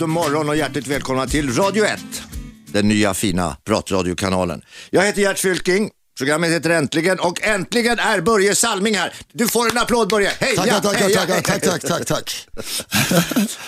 God 0.00 0.08
morgon 0.08 0.48
och 0.48 0.56
hjärtligt 0.56 0.86
välkomna 0.86 1.26
till 1.26 1.54
Radio 1.54 1.84
1. 1.84 2.00
Den 2.66 2.88
nya 2.88 3.14
fina 3.14 3.56
pratradiokanalen. 3.64 4.62
Jag 4.90 5.02
heter 5.02 5.22
Gert 5.22 5.38
Fylking. 5.38 5.90
Programmet 6.18 6.50
heter 6.50 6.70
Äntligen 6.70 7.20
och 7.20 7.42
äntligen 7.42 7.98
är 7.98 8.20
Börje 8.20 8.54
Salming 8.54 8.94
här. 8.94 9.14
Du 9.32 9.48
får 9.48 9.70
en 9.70 9.78
applåd 9.78 10.08
Börje. 10.08 10.30
Hej! 10.40 10.56
Tack, 10.56 10.82
tack, 10.82 10.96
heja, 10.96 11.26
tack, 11.26 11.44
tack, 11.46 11.62
tack, 11.62 11.82
tack, 11.82 12.06
tack, 12.06 12.06
tack. 12.06 12.48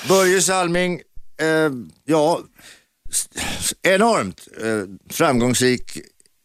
Börje 0.08 0.42
Salming, 0.42 1.00
eh, 1.40 1.70
ja, 2.04 2.40
enormt 3.82 4.48
eh, 4.60 5.14
framgångsrik 5.14 5.98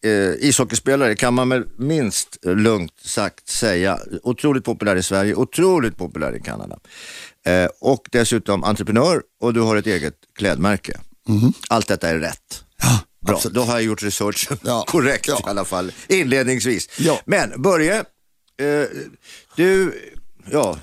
eh, 0.05 0.47
ishockeyspelare 0.47 1.15
kan 1.15 1.33
man 1.33 1.47
med 1.47 1.67
minst 1.77 2.37
lugnt 2.43 2.93
sagt 3.05 3.49
säga. 3.49 3.99
Otroligt 4.23 4.63
populär 4.63 4.95
i 4.95 5.03
Sverige, 5.03 5.35
otroligt 5.35 5.97
populär 5.97 6.35
i 6.35 6.39
Kanada. 6.39 6.79
Eh, 7.47 7.69
och 7.81 8.07
dessutom 8.11 8.63
entreprenör 8.63 9.21
och 9.41 9.53
du 9.53 9.61
har 9.61 9.75
ett 9.75 9.87
eget 9.87 10.13
klädmärke. 10.35 10.99
Allt 11.69 11.87
detta 11.87 12.09
är 12.09 12.15
rätt. 12.15 12.63
Ja, 12.81 12.99
Bra, 13.25 13.35
absolut. 13.35 13.55
då 13.55 13.61
har 13.61 13.73
jag 13.73 13.83
gjort 13.83 14.03
researchen 14.03 14.57
Ja, 14.63 14.83
korrekt 14.87 15.27
ja. 15.27 15.39
i 15.47 15.49
alla 15.49 15.65
fall, 15.65 15.91
inledningsvis. 16.07 16.89
Ja. 16.97 17.19
Men 17.25 17.61
Börje, 17.61 17.97
eh, 17.97 18.85
du, 19.55 20.01
ja, 20.51 20.79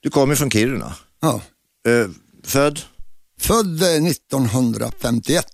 du 0.00 0.10
kommer 0.10 0.34
från 0.34 0.50
Kiruna. 0.50 0.94
Ja. 1.20 1.40
Eh, 1.88 2.08
född 2.44 2.80
Född 3.40 3.82
eh, 3.82 4.06
1951. 4.06 5.44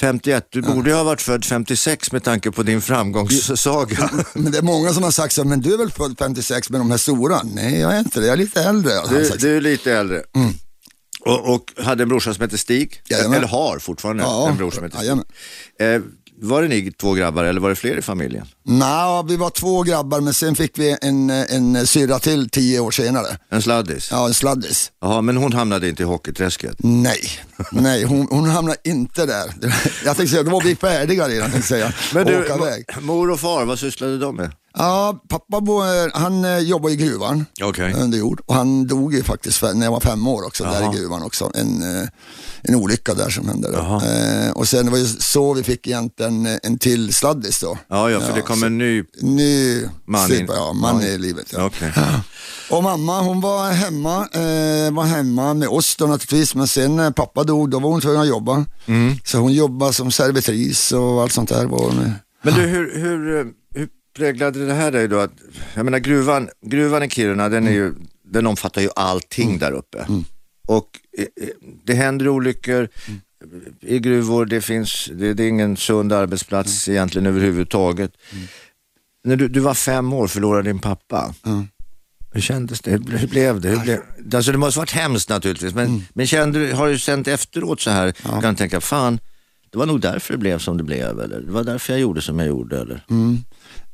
51, 0.00 0.46
du 0.50 0.62
borde 0.62 0.90
ju 0.90 0.96
ha 0.96 1.04
varit 1.04 1.22
född 1.22 1.44
56 1.44 2.12
med 2.12 2.22
tanke 2.24 2.50
på 2.50 2.62
din 2.62 2.80
framgångssaga. 2.82 4.10
Men 4.34 4.52
det 4.52 4.58
är 4.58 4.62
många 4.62 4.92
som 4.92 5.02
har 5.02 5.10
sagt 5.10 5.34
så, 5.34 5.44
men 5.44 5.60
du 5.60 5.74
är 5.74 5.78
väl 5.78 5.90
född 5.90 6.14
56 6.18 6.70
med 6.70 6.80
de 6.80 6.90
här 6.90 6.98
stora? 6.98 7.40
Nej, 7.44 7.80
jag 7.80 7.94
är 7.94 7.98
inte 7.98 8.20
det. 8.20 8.26
Jag 8.26 8.32
är 8.32 8.36
lite 8.36 8.62
äldre. 8.62 8.92
Du, 9.10 9.30
du 9.38 9.56
är 9.56 9.60
lite 9.60 9.92
äldre. 9.92 10.22
Och, 11.20 11.54
och 11.54 11.72
hade 11.84 12.02
en 12.02 12.08
brorsa 12.08 12.34
som 12.34 12.42
hette 12.42 12.58
Stig, 12.58 13.02
Jajamän. 13.08 13.38
eller 13.38 13.48
har 13.48 13.78
fortfarande 13.78 14.22
Ja, 14.22 14.48
en 14.48 14.56
bror 14.56 14.70
som 14.70 14.84
heter 14.84 14.96
Stig. 14.98 15.06
jajamän. 15.06 15.24
Var 16.40 16.62
det 16.62 16.68
ni 16.68 16.92
två 16.92 17.12
grabbar 17.12 17.44
eller 17.44 17.60
var 17.60 17.68
det 17.68 17.76
fler 17.76 17.96
i 17.96 18.02
familjen? 18.02 18.46
Nå, 18.64 19.24
vi 19.28 19.36
var 19.36 19.50
två 19.50 19.82
grabbar, 19.82 20.20
men 20.20 20.34
sen 20.34 20.54
fick 20.54 20.78
vi 20.78 20.96
en, 21.02 21.30
en 21.30 21.86
syrra 21.86 22.18
till 22.18 22.50
tio 22.50 22.80
år 22.80 22.90
senare. 22.90 23.26
En 23.50 23.62
sladdis? 23.62 24.08
Ja, 24.10 24.26
en 24.26 24.34
sladdis. 24.34 24.92
Jaha, 25.00 25.20
men 25.20 25.36
hon 25.36 25.52
hamnade 25.52 25.88
inte 25.88 26.02
i 26.02 26.06
hockeyträsket? 26.06 26.76
Nej, 26.78 27.20
nej 27.72 28.04
hon, 28.04 28.28
hon 28.30 28.48
hamnade 28.48 28.78
inte 28.84 29.26
där. 29.26 29.54
Jag 30.04 30.16
tänkte 30.16 30.26
säga, 30.26 30.42
då 30.42 30.50
var 30.50 30.62
vi 30.62 30.76
färdiga 30.76 31.28
redan, 31.28 31.50
tänkte 31.50 31.68
säga. 31.68 31.92
Men 32.14 32.22
och 32.22 32.30
du, 32.30 32.46
iväg. 32.46 32.84
mor 33.00 33.30
och 33.30 33.40
far, 33.40 33.64
vad 33.64 33.78
sysslade 33.78 34.18
de 34.18 34.36
med? 34.36 34.50
Ja, 34.76 35.22
pappa 35.28 35.60
han 36.14 36.44
eh, 36.44 36.58
jobbar 36.58 36.90
i 36.90 36.96
gruvan 36.96 37.46
Okej. 37.62 37.92
under 37.92 38.18
jord 38.18 38.40
och 38.46 38.54
han 38.54 38.86
dog 38.86 39.14
ju 39.14 39.22
faktiskt 39.22 39.62
när 39.62 39.84
jag 39.84 39.90
var 39.92 40.00
fem 40.00 40.26
år 40.26 40.46
också, 40.46 40.64
Jaha. 40.64 40.80
där 40.80 40.94
i 40.94 40.98
gruvan 40.98 41.22
också. 41.22 41.50
En, 41.54 42.00
eh, 42.00 42.08
en 42.68 42.74
olycka 42.74 43.14
där 43.14 43.28
som 43.30 43.48
hände. 43.48 43.68
Eh, 43.78 44.50
och 44.52 44.68
sen 44.68 44.86
var 44.90 44.92
det 44.92 45.02
ju 45.04 45.06
så 45.06 45.54
vi 45.54 45.62
fick 45.62 45.86
egentligen 45.86 46.46
eh, 46.46 46.56
en 46.62 46.78
till 46.78 47.14
sladdis 47.14 47.60
då. 47.60 47.78
Ja, 47.88 48.10
ja, 48.10 48.20
för 48.20 48.32
det 48.34 48.40
kom 48.40 48.62
en 48.62 48.78
ny... 48.78 49.04
Ny 49.20 49.82
Man 50.06 50.32
in- 50.32 50.46
ja, 50.48 50.72
man 50.72 51.00
Ja. 51.02 51.08
i 51.08 51.18
livet. 51.18 51.46
Ja. 51.52 51.64
Okej. 51.66 51.92
Och 52.70 52.82
mamma 52.82 53.20
hon 53.20 53.40
var 53.40 53.72
hemma, 53.72 54.16
eh, 54.32 54.92
var 54.94 55.04
hemma 55.04 55.54
med 55.54 55.68
oss 55.68 55.96
då 55.96 56.06
naturligtvis, 56.06 56.54
men 56.54 56.68
sen 56.68 56.96
när 56.96 57.10
pappa 57.10 57.44
dog 57.44 57.70
då 57.70 57.78
var 57.78 57.90
hon 57.90 58.00
tvungen 58.00 58.20
att 58.20 58.28
jobba. 58.28 58.64
Mm. 58.86 59.14
Så 59.24 59.38
hon 59.38 59.52
jobbade 59.52 59.92
som 59.92 60.10
servitris 60.10 60.92
och 60.92 61.22
allt 61.22 61.32
sånt 61.32 61.48
där. 61.48 61.66
Var 61.66 61.78
hon, 61.78 62.12
Men 62.42 62.54
du, 62.54 62.60
hur, 62.60 62.98
hur, 63.00 63.38
eh, 63.38 63.44
hur 63.74 63.88
präglade 64.16 64.66
det 64.66 64.74
här 64.74 64.92
dig 64.92 65.08
då? 65.08 65.18
Att, 65.20 65.32
jag 65.74 65.84
menar 65.84 65.98
gruvan, 65.98 66.48
gruvan 66.66 67.02
i 67.02 67.10
Kiruna, 67.10 67.48
den, 67.48 67.66
är 67.66 67.72
ju, 67.72 67.94
den 68.32 68.46
omfattar 68.46 68.80
ju 68.82 68.88
allting 68.96 69.58
där 69.58 69.72
uppe. 69.72 70.06
Och 70.68 70.74
eh, 70.74 70.78
eh, 70.78 71.03
det 71.84 71.94
händer 71.94 72.28
olyckor 72.28 72.88
i 73.80 73.98
gruvor, 73.98 74.46
det 74.46 74.60
finns, 74.60 75.10
det, 75.12 75.34
det 75.34 75.44
är 75.44 75.48
ingen 75.48 75.76
sund 75.76 76.12
arbetsplats 76.12 76.88
egentligen 76.88 77.26
överhuvudtaget. 77.26 78.12
När 79.24 79.36
du, 79.36 79.48
du 79.48 79.60
var 79.60 79.74
fem 79.74 80.12
år 80.12 80.26
förlorade 80.26 80.68
din 80.68 80.78
pappa. 80.78 81.34
Mm. 81.46 81.68
Hur 82.32 82.40
kändes 82.40 82.80
det? 82.80 82.90
Hur, 82.90 83.28
blev 83.28 83.60
det? 83.60 83.68
Hur 83.68 83.80
blev, 83.80 84.00
alltså 84.34 84.52
det 84.52 84.58
måste 84.58 84.78
varit 84.78 84.90
hemskt 84.90 85.28
naturligtvis, 85.28 85.74
men, 85.74 86.04
men 86.12 86.26
kände 86.26 86.74
har 86.74 86.88
du 86.88 86.98
känt 86.98 87.28
efteråt 87.28 87.80
så 87.80 87.90
här, 87.90 88.12
kan 88.12 88.54
du 88.54 88.58
tänka, 88.58 88.80
fan, 88.80 89.18
det 89.70 89.78
var 89.78 89.86
nog 89.86 90.00
därför 90.00 90.32
det 90.32 90.38
blev 90.38 90.58
som 90.58 90.76
det 90.76 90.82
blev, 90.82 91.20
eller 91.20 91.40
det 91.40 91.52
var 91.52 91.64
därför 91.64 91.92
jag 91.92 92.00
gjorde 92.00 92.22
som 92.22 92.38
jag 92.38 92.48
gjorde, 92.48 92.80
eller? 92.80 93.04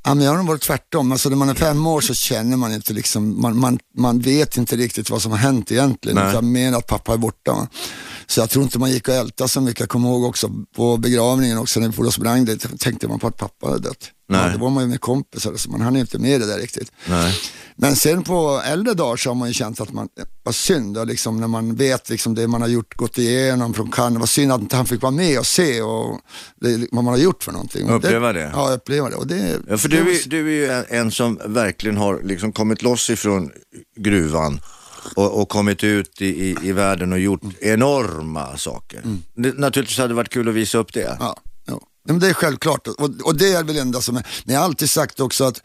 Ja, 0.03 0.15
men 0.15 0.25
jag 0.25 0.33
har 0.33 0.39
nog 0.39 0.47
varit 0.47 0.63
tvärtom. 0.63 1.13
Alltså, 1.13 1.29
när 1.29 1.37
man 1.37 1.49
är 1.49 1.55
fem 1.55 1.87
år 1.87 2.01
så 2.01 2.15
känner 2.15 2.57
man 2.57 2.73
inte, 2.73 2.93
liksom, 2.93 3.41
man, 3.41 3.59
man, 3.59 3.79
man 3.97 4.19
vet 4.19 4.57
inte 4.57 4.77
riktigt 4.77 5.11
vad 5.11 5.23
som 5.23 5.33
har 5.33 5.39
hänt 5.39 5.73
egentligen. 5.73 6.19
Nej. 6.19 6.31
Utan 6.31 6.53
mer 6.53 6.73
att 6.73 6.87
pappa 6.87 7.13
är 7.13 7.17
borta. 7.17 7.69
Så 8.27 8.41
jag 8.41 8.51
tror 8.51 8.65
inte 8.65 8.79
man 8.79 8.91
gick 8.91 9.09
och 9.09 9.15
ältade 9.15 9.49
så 9.49 9.61
mycket. 9.61 9.81
Jag 9.81 9.89
kommer 9.89 10.09
ihåg 10.09 10.25
också 10.25 10.51
på 10.77 10.97
begravningen 10.97 11.59
också 11.59 11.81
när 11.81 11.89
vi 11.89 11.93
for 11.93 12.07
och 12.07 12.15
sprang 12.15 12.45
det, 12.45 12.57
tänkte 12.79 13.09
man 13.09 13.19
på 13.19 13.27
att 13.27 13.37
pappa 13.37 13.67
hade 13.67 13.79
dött. 13.79 14.11
Nej. 14.31 14.47
Ja, 14.47 14.53
då 14.53 14.59
var 14.59 14.71
man 14.71 14.83
ju 14.83 14.89
med 14.89 15.01
kompisar, 15.01 15.57
så 15.57 15.71
man 15.71 15.81
hann 15.81 15.97
inte 15.97 16.19
med 16.19 16.41
det 16.41 16.47
där 16.47 16.59
riktigt. 16.59 16.93
Nej. 17.09 17.35
Men 17.77 17.97
sen 17.97 18.23
på 18.23 18.63
äldre 18.65 18.95
dagar 18.95 19.17
så 19.17 19.31
har 19.31 19.35
man 19.35 19.49
ju 19.49 19.55
känt 19.55 19.81
att 19.81 19.93
man, 19.93 20.09
vad 20.43 20.55
synd 20.55 20.99
liksom, 21.07 21.41
när 21.41 21.49
man 21.49 21.75
vet 21.75 22.11
liksom, 22.11 22.35
det 22.35 22.49
man 22.49 22.61
har 22.61 22.69
gjort, 22.69 22.97
gått 22.97 23.19
igenom 23.19 23.75
från 23.75 23.91
Cannes, 23.91 24.19
vad 24.21 24.29
synd 24.29 24.53
att 24.53 24.61
inte 24.61 24.77
han 24.77 24.87
fick 24.87 25.03
vara 25.03 25.13
med 25.13 25.39
och 25.39 25.47
se 25.47 25.83
och 25.83 26.21
det, 26.61 26.89
vad 26.93 27.05
man 27.05 27.15
har 27.15 27.19
gjort 27.19 27.43
för 27.43 27.53
någonting. 27.53 27.89
Uppleva 27.89 28.33
det. 28.33 28.51
Ja, 28.55 28.73
uppleva 28.73 29.11
det. 29.11 29.17
Och 29.17 29.27
det 29.27 29.59
Ja, 29.69 29.79
för 29.79 29.89
du 29.89 29.97
är, 29.97 30.29
du 30.29 30.47
är 30.47 30.51
ju 30.53 30.71
en, 30.71 30.85
en 30.89 31.11
som 31.11 31.41
verkligen 31.47 31.97
har 31.97 32.21
liksom 32.25 32.53
kommit 32.53 32.83
loss 32.83 33.11
ifrån 33.11 33.51
gruvan 33.97 34.61
och, 35.17 35.41
och 35.41 35.49
kommit 35.49 35.85
ut 35.85 36.23
i, 36.23 36.27
i, 36.27 36.57
i 36.63 36.73
världen 36.73 37.13
och 37.13 37.19
gjort 37.19 37.43
enorma 37.61 38.57
saker. 38.57 39.03
Det, 39.35 39.59
naturligtvis 39.59 39.99
hade 39.99 40.09
det 40.09 40.15
varit 40.15 40.29
kul 40.29 40.49
att 40.49 40.55
visa 40.55 40.79
upp 40.79 40.93
det. 40.93 41.17
Ja, 41.21 41.37
men 42.05 42.19
det 42.19 42.29
är 42.29 42.35
självklart 42.35 42.89
och, 42.89 43.11
och 43.25 43.37
det 43.37 43.53
är 43.53 43.65
väl 43.65 43.75
det 43.75 43.81
enda 43.81 44.01
som 44.01 44.17
är, 44.17 44.27
men 44.45 44.55
jag 44.55 44.61
har 44.61 44.65
alltid 44.65 44.91
sagt 44.91 45.21
också 45.21 45.45
att 45.45 45.63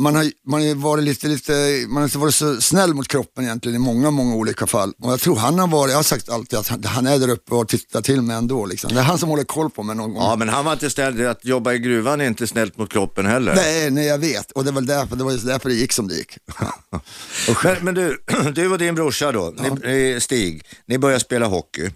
man 0.00 0.16
har, 0.16 0.30
man 0.46 0.68
har 0.68 0.74
varit 0.74 1.04
lite, 1.04 1.28
lite, 1.28 1.52
man 1.88 1.96
har 1.96 2.04
inte 2.04 2.18
varit 2.18 2.34
så 2.34 2.60
snäll 2.60 2.94
mot 2.94 3.08
kroppen 3.08 3.44
egentligen 3.44 3.76
i 3.76 3.78
många, 3.78 4.10
många 4.10 4.34
olika 4.34 4.66
fall. 4.66 4.92
Och 5.02 5.12
jag 5.12 5.20
tror 5.20 5.36
han 5.36 5.58
har 5.58 5.68
varit, 5.68 5.90
jag 5.90 5.98
har 5.98 6.02
sagt 6.02 6.28
alltid 6.28 6.58
att 6.58 6.68
han, 6.68 6.84
han 6.84 7.06
är 7.06 7.18
där 7.18 7.28
uppe 7.28 7.54
och 7.54 7.68
tittar 7.68 8.02
till 8.02 8.22
mig 8.22 8.36
ändå. 8.36 8.66
Liksom. 8.66 8.94
Det 8.94 9.00
är 9.00 9.04
han 9.04 9.18
som 9.18 9.28
håller 9.28 9.44
koll 9.44 9.70
på 9.70 9.82
mig 9.82 9.96
någon 9.96 10.14
gång. 10.14 10.22
Ja, 10.22 10.36
men 10.36 10.48
han 10.48 10.64
var 10.64 10.72
inte 10.72 10.90
snäll. 10.90 11.26
Att 11.26 11.44
jobba 11.44 11.72
i 11.72 11.78
gruvan 11.78 12.20
är 12.20 12.26
inte 12.26 12.46
snällt 12.46 12.78
mot 12.78 12.92
kroppen 12.92 13.26
heller. 13.26 13.54
Nej, 13.54 13.90
nej, 13.90 14.06
jag 14.06 14.18
vet. 14.18 14.52
Och 14.52 14.64
det 14.64 14.70
var 14.70 14.80
därför 14.80 15.16
det, 15.16 15.24
var 15.24 15.32
just 15.32 15.46
därför 15.46 15.68
det 15.68 15.74
gick 15.74 15.92
som 15.92 16.08
det 16.08 16.14
gick. 16.14 16.38
Men, 17.64 17.76
men 17.80 17.94
du, 17.94 18.18
du 18.54 18.72
och 18.72 18.78
din 18.78 18.94
brorsa 18.94 19.32
då, 19.32 19.54
ni, 19.84 20.10
eh, 20.10 20.18
Stig, 20.18 20.62
ni 20.86 20.98
började 20.98 21.20
spela 21.20 21.46
hockey 21.46 21.90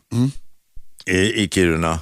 i, 1.07 1.19
i 1.19 1.49
Kiruna. 1.49 2.01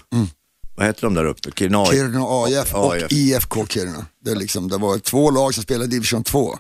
Vad 0.76 0.86
heter 0.86 1.02
de 1.02 1.14
där 1.14 1.24
uppe? 1.24 1.50
Kiruna? 1.50 1.86
Kiruna 1.86 2.24
AIF 2.28 2.74
och 2.74 2.94
AIF. 2.94 3.12
IFK 3.12 3.66
Kiruna. 3.66 4.06
Det, 4.24 4.34
liksom, 4.34 4.68
det 4.68 4.78
var 4.78 4.98
två 4.98 5.30
lag 5.30 5.54
som 5.54 5.62
spelade 5.62 5.86
division 5.90 6.24
2. 6.24 6.58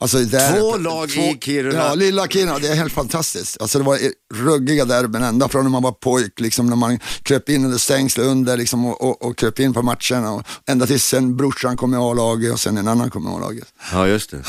Alltså 0.00 0.18
där 0.18 0.60
Två 0.60 0.76
lag 0.76 1.10
i 1.10 1.38
Kiruna? 1.40 1.78
Ja, 1.78 1.94
lilla 1.94 2.28
Kiruna. 2.28 2.58
Det 2.58 2.68
är 2.68 2.74
helt 2.74 2.92
fantastiskt. 2.92 3.60
Alltså 3.60 3.78
det 3.78 3.84
var 3.84 3.98
ruggiga 4.34 4.84
derbyn 4.84 5.22
ända 5.22 5.48
från 5.48 5.62
när 5.62 5.70
man 5.70 5.82
var 5.82 5.92
pojk, 5.92 6.40
liksom 6.40 6.66
när 6.66 6.76
man 6.76 6.98
kröp 7.22 7.48
in 7.48 7.64
under 7.64 7.78
stängsel 7.78 8.24
under 8.24 8.56
liksom, 8.56 8.86
och, 8.86 9.02
och, 9.02 9.22
och 9.22 9.36
kröp 9.36 9.60
in 9.60 9.72
på 9.72 9.82
matcherna. 9.82 10.32
Och 10.32 10.42
ända 10.68 10.86
tills 10.86 11.04
sen 11.04 11.36
brorsan 11.36 11.76
kom 11.76 11.94
i 11.94 11.96
A-laget 11.96 12.52
och 12.52 12.60
sen 12.60 12.76
en 12.76 12.88
annan 12.88 13.10
kom 13.10 13.26
i 13.26 13.30
A-laget. 13.30 13.68
Ja, 13.92 14.08
just 14.08 14.30
det. 14.30 14.42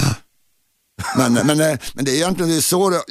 Men, 1.18 1.33
men, 1.33 1.62
eh, 1.62 1.77
men 1.94 2.06
det 2.06 2.12
är 2.12 2.15
egentligen 2.15 2.50
det 2.51 2.57
är 2.57 2.62
så 2.62 2.89
det, 2.89 3.01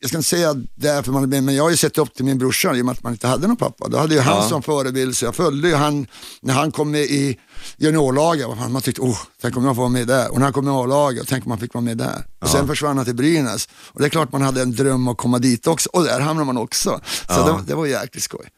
jag 0.00 0.08
ska 0.08 0.16
inte 0.18 0.28
säga 0.28 0.54
därför 0.74 1.12
man 1.12 1.28
men 1.28 1.54
jag 1.54 1.62
har 1.64 1.70
ju 1.70 1.76
sett 1.76 1.98
upp 1.98 2.14
till 2.14 2.24
min 2.24 2.38
brorsa 2.38 2.76
i 2.76 2.80
och 2.82 2.86
med 2.86 2.92
att 2.92 3.02
man 3.02 3.12
inte 3.12 3.26
hade 3.28 3.46
någon 3.46 3.56
pappa. 3.56 3.88
Då 3.88 3.98
hade 3.98 4.14
ju 4.14 4.20
han 4.20 4.36
Ja. 4.36 4.48
som 4.48 4.62
förebild, 4.62 5.16
så 5.16 5.24
jag 5.24 5.34
följde 5.34 5.68
ju 5.68 5.74
han 5.74 6.06
när 6.40 6.54
han 6.54 6.72
kom 6.72 6.90
med 6.90 7.00
i 7.02 7.38
juniorlaget. 7.76 8.48
Man 8.70 8.82
tyckte, 8.82 9.00
oh, 9.00 9.18
tänk 9.42 9.56
om 9.56 9.64
jag 9.64 9.74
får 9.74 9.82
vara 9.82 9.90
med 9.92 10.06
där. 10.06 10.30
Och 10.32 10.38
när 10.38 10.44
han 10.44 10.52
kom 10.52 10.68
i 10.68 10.70
A-laget, 10.70 11.28
tänk 11.28 11.44
om 11.46 11.48
man 11.48 11.58
fick 11.58 11.74
vara 11.74 11.84
med 11.84 11.96
där. 11.98 12.24
Och 12.40 12.48
sen 12.48 12.66
försvann 12.66 12.96
han 12.96 13.04
till 13.06 13.14
Brynäs. 13.14 13.68
Och 13.86 14.00
det 14.00 14.06
är 14.06 14.10
klart 14.10 14.32
man 14.32 14.42
hade 14.42 14.62
en 14.62 14.72
dröm 14.72 15.08
att 15.08 15.16
komma 15.16 15.38
dit 15.38 15.66
också. 15.66 15.88
Och 15.92 16.04
där 16.04 16.20
hamnade 16.20 16.46
man 16.46 16.56
också. 16.58 17.00
Så 17.04 17.24
Ja. 17.28 17.46
det, 17.46 17.64
det 17.66 17.74
var 17.74 17.86
jäkligt 17.86 18.24
skoj. 18.24 18.48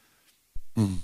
Mm. 0.76 0.98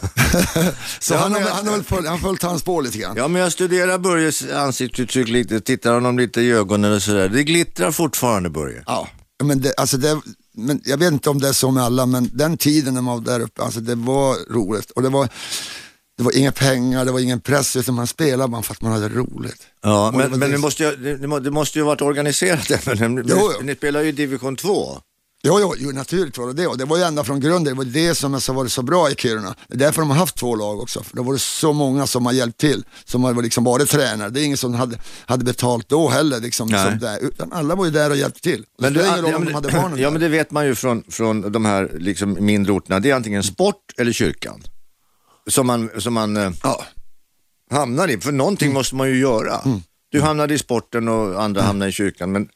så 1.00 1.14
Ja, 1.14 1.18
han, 1.18 1.32
har, 1.32 1.40
men- 1.40 1.48
han 1.52 1.66
har 1.66 1.72
väl 1.74 1.84
följt, 1.84 2.08
han 2.08 2.18
följt 2.18 2.42
hans 2.42 2.60
spår 2.60 2.82
lite 2.82 2.98
grann. 2.98 3.16
Ja, 3.16 3.28
men 3.28 3.42
jag 3.42 3.52
studerar 3.52 3.98
Börjes 3.98 4.50
ansiktsuttryck 4.52 5.28
lite, 5.28 5.60
tittar 5.60 5.94
honom 5.94 6.18
lite 6.18 6.40
i 6.40 6.50
ögonen 6.52 6.92
och 6.92 7.02
sådär. 7.02 7.28
Det 7.28 7.42
glittrar 7.44 7.90
fortfarande 7.90 8.50
Börje. 8.50 8.82
Ja, 8.86 9.08
men, 9.44 9.60
det, 9.60 9.74
alltså 9.76 9.96
det, 9.96 10.20
men 10.54 10.80
jag 10.84 10.96
vet 10.98 11.12
inte 11.12 11.30
om 11.30 11.40
det 11.40 11.48
är 11.48 11.52
så 11.52 11.70
med 11.70 11.82
alla, 11.84 12.06
men 12.06 12.30
den 12.32 12.56
tiden 12.56 12.94
när 12.94 13.02
man 13.02 13.14
var 13.14 13.24
där 13.24 13.40
uppe, 13.40 13.62
alltså 13.62 13.80
det 13.80 13.94
var 13.94 14.52
roligt. 14.52 14.90
Och 14.90 15.02
det 15.02 15.08
var, 15.08 15.28
det 16.18 16.22
var 16.24 16.36
inga 16.36 16.52
pengar, 16.52 17.04
det 17.04 17.12
var 17.12 17.20
ingen 17.20 17.40
press, 17.40 17.76
utan 17.76 17.94
man 17.94 18.06
spelade 18.06 18.48
bara 18.50 18.62
för 18.62 18.72
att 18.74 18.82
man 18.82 18.92
hade 18.92 19.08
roligt. 19.08 19.62
Ja, 19.82 20.10
men, 20.16 20.38
men 20.38 20.50
det- 20.50 20.58
måste 20.58 20.82
ju, 20.84 21.16
det, 21.16 21.26
må- 21.26 21.38
det 21.38 21.50
måste 21.50 21.78
ju 21.78 21.84
varit 21.84 22.02
organiserat 22.02 22.70
även. 22.86 23.14
Ni, 23.14 23.32
ni 23.62 23.74
spelar 23.74 24.02
ju 24.02 24.12
division 24.12 24.56
2. 24.56 24.98
Jo, 25.46 25.58
jo, 25.60 25.74
jo 25.78 25.90
naturligt 25.90 26.38
var 26.38 26.46
det 26.46 26.52
det. 26.52 26.66
Och 26.66 26.78
det 26.78 26.84
var 26.84 26.96
ju 26.96 27.02
ända 27.02 27.24
från 27.24 27.40
grunden, 27.40 27.64
det 27.72 27.78
var 27.78 27.84
det 27.84 28.14
som 28.14 28.32
har 28.32 28.52
varit 28.54 28.72
så 28.72 28.82
bra 28.82 29.10
i 29.10 29.14
Kiruna. 29.14 29.54
Det 29.68 29.74
är 29.74 29.78
därför 29.78 30.00
de 30.02 30.10
har 30.10 30.16
haft 30.16 30.36
två 30.36 30.56
lag 30.56 30.80
också. 30.80 31.02
För 31.02 31.16
det 31.16 31.22
var 31.22 31.32
det 31.32 31.38
så 31.38 31.72
många 31.72 32.06
som 32.06 32.26
har 32.26 32.32
hjälpt 32.32 32.58
till, 32.60 32.84
som 33.04 33.24
har 33.24 33.42
liksom 33.42 33.64
varit 33.64 33.90
tränare. 33.90 34.30
Det 34.30 34.40
är 34.40 34.44
ingen 34.44 34.56
som 34.56 34.74
hade, 34.74 34.98
hade 35.26 35.44
betalt 35.44 35.88
då 35.88 36.08
heller, 36.08 36.40
liksom, 36.40 36.68
som 36.68 36.98
där, 37.00 37.18
utan 37.24 37.52
alla 37.52 37.74
var 37.74 37.84
ju 37.84 37.90
där 37.90 38.10
och 38.10 38.16
hjälpte 38.16 38.40
till. 38.40 38.64
Men, 38.78 38.92
det 38.92 38.98
du, 39.00 39.04
spelar 39.06 39.18
ingen 39.18 39.24
roll 39.24 39.30
ja, 39.32 39.36
om 39.36 39.44
men, 39.44 39.52
de 39.52 39.54
hade 39.54 39.68
barnen 39.82 39.98
ja 39.98 40.04
där. 40.04 40.10
men 40.10 40.20
det 40.20 40.28
vet 40.28 40.50
man 40.50 40.66
ju 40.66 40.74
från, 40.74 41.02
från 41.08 41.52
de 41.52 41.64
här 41.64 41.90
liksom, 41.98 42.36
mindre 42.40 42.72
orterna. 42.72 43.00
Det 43.00 43.10
är 43.10 43.14
antingen 43.14 43.42
sport 43.42 43.82
eller 43.98 44.12
kyrkan. 44.12 44.62
Som 45.50 45.66
man, 45.66 45.90
som 45.98 46.14
man 46.14 46.36
eh, 46.36 46.50
Ja. 46.62 46.84
hamnar 47.70 48.08
i, 48.08 48.20
för 48.20 48.32
någonting 48.32 48.66
Mm. 48.68 48.74
måste 48.74 48.94
man 48.94 49.08
ju 49.08 49.18
göra. 49.18 49.60
Du 50.10 50.20
hamnade 50.20 50.54
i 50.54 50.58
sporten 50.58 51.08
och 51.08 51.42
andra 51.42 51.62
hamnade 51.62 51.88
i 51.88 51.92
kyrkan. 51.92 52.32
Men 52.32 52.48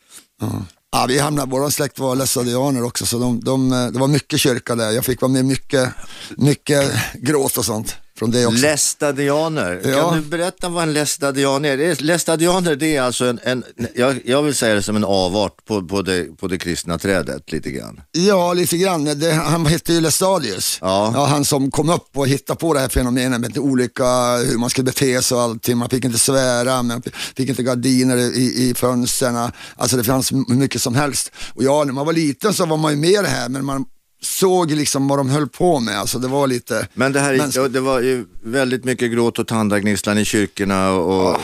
Ja, 0.91 1.07
vi 1.09 1.19
hamnade, 1.19 1.51
vår 1.51 1.71
släkt 1.71 1.99
var 1.99 2.17
lassadianer 2.17 2.85
också, 2.85 3.07
så 3.07 3.19
de, 3.19 3.41
de, 3.41 3.73
eh, 3.73 3.87
det 3.87 3.99
var 3.99 4.09
mycket 4.09 4.41
kyrka 4.41 4.75
där. 4.75 4.91
Jag 4.91 5.05
fick 5.05 5.21
vara 5.21 5.33
med 5.33 5.45
mycket, 5.45 5.93
mycket 6.37 6.93
gråt 7.15 7.57
och 7.57 7.65
sånt 7.65 7.97
från 8.19 8.31
det 8.31 8.47
också. 8.47 8.63
Lästadianer, 8.63 9.81
Ja. 9.85 10.11
kan 10.11 10.23
du 10.23 10.29
berätta 10.29 10.69
vad 10.69 10.83
en 10.83 10.93
lästadian 10.93 11.65
är? 11.65 12.03
Lästadianer 12.03 12.77
det 12.77 12.97
är 12.97 13.03
alltså 13.03 13.25
en, 13.25 13.41
en 13.43 13.65
jag, 13.95 14.21
jag 14.25 14.43
vill 14.43 14.55
säga 14.55 14.75
det 14.75 14.83
som 14.83 14.97
en 14.97 15.05
avart 15.05 15.65
på, 15.65 15.83
på, 15.83 16.03
det, 16.03 16.37
på 16.37 16.49
det 16.49 16.59
kristna 16.59 16.99
trädet 16.99 17.53
lite 17.53 17.71
grann. 17.71 18.01
Ja, 18.13 18.53
lite 18.53 18.77
grann. 18.77 19.05
Det, 19.05 19.33
han 19.33 19.67
hette 19.67 19.93
ju 19.93 20.01
Lestadius. 20.01 20.79
Ja. 20.81 21.27
han 21.31 21.45
som 21.45 21.71
kom 21.71 21.89
upp 21.91 22.09
och 22.15 22.29
hittade 22.29 22.59
på 22.59 22.75
det 22.75 22.81
här 22.81 22.89
fenomenet 22.89 23.41
med 23.41 23.59
olika, 23.59 24.37
hur 24.37 24.59
man 24.59 24.71
skulle 24.71 24.85
bete 24.85 25.23
sig 25.23 25.37
och 25.37 25.43
allting. 25.43 25.79
Man 25.79 25.89
fick 25.89 26.05
inte 26.05 26.19
svära, 26.19 26.83
man 26.83 27.03
fick 27.37 27.49
inte 27.49 27.63
gardiner 27.63 28.17
i, 28.17 28.69
i 28.71 28.75
fönstren. 28.75 29.51
Alltså 29.77 29.97
det 29.97 30.05
fanns 30.05 30.33
mycket 30.33 30.83
som 30.83 30.95
helst. 30.95 31.33
Och 31.55 31.65
ja, 31.65 31.85
när 31.85 31.93
man 31.93 32.07
var 32.07 32.13
liten 32.13 32.55
så 32.55 32.67
var 32.67 32.77
man 32.77 32.91
ju 32.93 32.97
med 32.99 33.11
i 33.11 33.17
det 33.17 33.29
här, 33.29 33.49
men 33.49 33.65
man 33.65 33.85
såg 34.21 34.71
liksom 34.71 35.09
vad 35.09 35.19
de 35.19 35.29
höll 35.31 35.49
på 35.49 35.81
med. 35.81 35.99
Alltså 35.99 36.19
det 36.19 36.29
var 36.29 36.47
lite... 36.47 36.89
Men 36.95 37.13
det 37.13 37.21
här 37.21 37.35
är- 37.35 37.39
mänskligt. 37.39 37.73
det 37.73 37.81
var 37.81 38.01
ju 38.01 38.27
väldigt 38.43 38.85
mycket 38.85 39.13
gråt 39.13 39.39
och 39.39 39.47
tandagnisslan 39.47 40.19
i 40.19 40.25
kyrkorna 40.25 40.91
och 40.91 41.41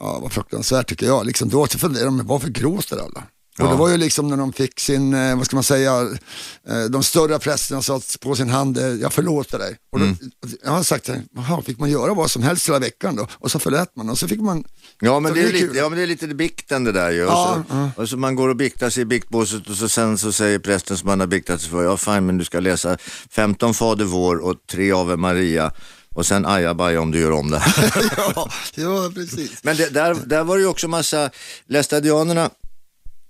Ja, 0.00 0.18
vad 0.22 0.32
fruktansvärt 0.32 0.88
tycker 0.88 1.06
jag. 1.06 1.26
Liksom, 1.26 1.48
då 1.48 1.66
funderade 1.66 2.06
de, 2.08 2.26
varför 2.26 2.48
gråter 2.48 2.96
alla? 2.96 3.22
Ja. 3.58 3.64
Och 3.64 3.70
det 3.70 3.76
var 3.76 3.88
ju 3.88 3.96
liksom 3.96 4.28
när 4.28 4.36
de 4.36 4.52
fick 4.52 4.80
sin, 4.80 5.14
eh, 5.14 5.36
vad 5.36 5.46
ska 5.46 5.56
man 5.56 5.62
säga, 5.62 6.00
eh, 6.68 6.84
de 6.90 7.02
större 7.02 7.38
prästerna 7.38 7.82
sa 7.82 8.00
på 8.20 8.34
sin 8.34 8.48
hand, 8.50 8.78
eh, 8.78 8.86
jag 8.86 9.12
förlåter 9.12 9.58
dig. 9.58 9.76
Och 9.92 9.98
då, 9.98 10.04
Mm. 10.04 10.18
Jag 10.64 10.70
har 10.70 10.82
sagt, 10.82 11.10
jaha, 11.36 11.62
fick 11.62 11.78
man 11.78 11.90
göra 11.90 12.14
vad 12.14 12.30
som 12.30 12.42
helst 12.42 12.68
hela 12.68 12.78
veckan 12.78 13.16
då? 13.16 13.26
Och 13.32 13.50
så 13.50 13.58
förlät 13.58 13.96
man 13.96 14.10
och 14.10 14.18
så 14.18 14.28
fick 14.28 14.40
man, 14.40 14.64
Ja 15.00 15.20
men, 15.20 15.34
det 15.34 15.40
är 15.40 15.42
det 15.42 15.48
är 15.48 15.52
lite, 15.52 15.78
ja 15.78 15.88
men 15.88 15.98
det 15.98 16.04
är 16.04 16.06
lite 16.06 16.26
bikten 16.26 16.84
det 16.84 16.92
där 16.92 17.10
ju. 17.10 17.18
Ja, 17.18 17.54
och, 17.68 17.92
så, 17.96 18.02
och 18.02 18.08
så 18.08 18.16
man 18.16 18.34
går 18.34 18.48
och 18.48 18.56
biktar 18.56 18.90
sig 18.90 19.02
i 19.02 19.04
biktbåset 19.04 19.68
och 19.68 19.76
så 19.76 19.88
sen 19.88 20.18
så 20.18 20.32
säger 20.32 20.58
prästen 20.58 20.96
som 20.96 21.06
man 21.06 21.20
har 21.20 21.26
biktat 21.26 21.60
sig 21.60 21.70
för, 21.70 21.84
ja 21.84 21.96
fine 21.96 22.26
men 22.26 22.38
du 22.38 22.44
ska 22.44 22.60
läsa 22.60 22.96
15 23.30 23.74
Fader 23.74 24.04
vår 24.04 24.36
och 24.36 24.56
3 24.70 24.92
Ave 24.92 25.16
Maria 25.16 25.72
och 26.14 26.26
sen 26.26 26.46
ajabaja 26.46 27.00
om 27.00 27.10
du 27.10 27.20
gör 27.20 27.30
om 27.30 27.50
det. 27.50 27.62
ja, 28.16 28.50
ja, 28.74 29.10
precis. 29.14 29.64
men 29.64 29.76
det, 29.76 29.88
där, 29.88 30.14
där 30.26 30.44
var 30.44 30.56
det 30.56 30.62
ju 30.62 30.68
också 30.68 30.88
massa, 30.88 31.30
lästadianerna, 31.66 32.50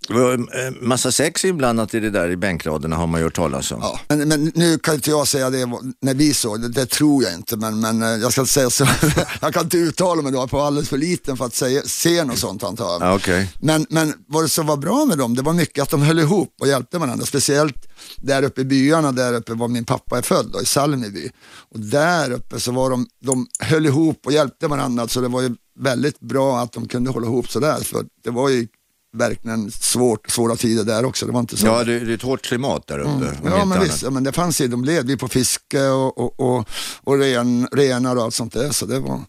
det 0.09 0.21
var 0.21 0.85
massa 0.85 1.13
sex 1.13 1.45
inblandat 1.45 1.95
i 1.95 2.01
det 2.01 2.11
där 2.11 2.31
i 2.31 2.37
bänkraderna 2.37 2.97
har 2.97 3.07
man 3.07 3.23
hört 3.23 3.37
talas 3.37 3.73
om. 3.73 3.79
Ja. 3.83 4.01
Men, 4.09 4.29
men 4.29 4.53
nu 4.55 4.79
kan 4.79 4.95
inte 4.95 5.11
jag 5.11 5.29
säga 5.29 5.51
det 5.51 5.67
när 6.01 6.15
vi 6.15 6.35
såg 6.35 6.61
det, 6.61 6.69
det 6.69 6.87
tror 6.87 7.23
jag 7.25 7.35
inte, 7.35 7.57
men, 7.57 7.81
men 7.81 8.03
eh, 8.03 8.09
jag 8.09 8.33
ska 8.33 8.41
inte 8.41 8.53
säga 8.53 8.71
så. 8.71 8.87
jag 9.41 9.55
kan 9.55 9.63
inte 9.63 9.77
uttala 9.77 10.23
mig 10.23 10.33
då, 10.33 10.39
jag 10.39 10.61
är 10.61 10.67
alldeles 10.67 10.89
för 10.89 10.99
liten 10.99 11.37
för 11.37 11.45
att 11.45 11.55
säga, 11.55 11.83
se 11.83 12.25
något 12.25 12.39
sånt 12.39 12.65
antar 12.65 12.85
jag. 12.85 13.03
Ja, 13.03 13.15
okej. 13.15 13.53
Men, 13.61 13.87
men 13.91 14.15
vad 14.27 14.45
det 14.45 14.49
som 14.49 14.67
var 14.67 14.77
bra 14.77 15.05
med 15.05 15.19
dem, 15.19 15.35
det 15.35 15.43
var 15.43 15.53
mycket 15.53 15.83
att 15.83 15.91
de 15.91 16.03
höll 16.03 16.19
ihop 16.19 16.55
och 16.61 16.69
hjälpte 16.69 16.99
varandra. 16.99 17.27
Speciellt 17.27 17.89
där 18.17 18.43
uppe 18.43 18.61
i 18.61 18.65
byarna, 18.65 19.13
där 19.13 19.35
uppe 19.35 19.55
var 19.55 19.69
min 19.69 19.85
pappa 19.85 20.19
är 20.19 20.23
född, 20.23 20.51
då, 20.53 20.63
i 20.63 20.65
Salmiby. 20.65 21.31
Och 21.75 21.81
där 21.81 22.33
uppe 22.33 22.61
så 22.61 22.73
var 22.73 22.91
de, 22.91 23.07
de 23.25 23.47
höll 23.61 23.87
ihop 23.87 24.21
och 24.27 24.33
hjälpte 24.33 24.67
varandra, 24.67 25.09
så 25.09 25.21
det 25.21 25.29
var 25.29 25.43
ju 25.43 25.55
väldigt 25.81 26.21
bra 26.21 26.59
att 26.59 26.73
de 26.73 26.89
kunde 26.89 27.11
hålla 27.11 27.27
ihop 27.27 27.51
sådär. 27.51 27.81
För 27.81 28.05
det 28.25 28.31
var 28.31 28.49
ju 28.49 28.69
verkligen 29.19 29.71
svårt, 29.71 30.31
svåra 30.31 30.57
tider 30.57 30.85
där 30.85 31.05
också. 31.05 31.27
Det 31.27 31.33
var 31.33 31.41
inte 31.41 31.57
så. 31.57 31.67
Ja 31.67 31.85
det, 31.85 31.99
det 32.01 32.13
är 32.13 32.15
ett 32.15 32.23
hårt 32.23 32.43
klimat 32.43 32.87
där 32.87 32.99
uppe. 32.99 33.11
om 33.11 33.27
Ja 33.45 33.65
men 33.65 33.81
visst, 33.83 34.03
ja, 34.03 34.11
men 34.11 34.25
det 34.25 34.33
fanns 34.33 34.61
ju, 34.61 34.69
de 34.69 34.85
levde 34.85 35.17
på 35.17 35.29
fiske 35.29 35.87
och, 35.89 36.19
och, 36.19 36.41
och, 36.41 36.69
och 37.05 37.19
ren, 37.19 37.69
renar 37.73 38.17
och 38.17 38.23
allt 38.23 38.35
sånt 38.35 38.53
där. 38.53 38.71
Så 38.71 38.87
det 38.87 39.01
var, 39.01 39.21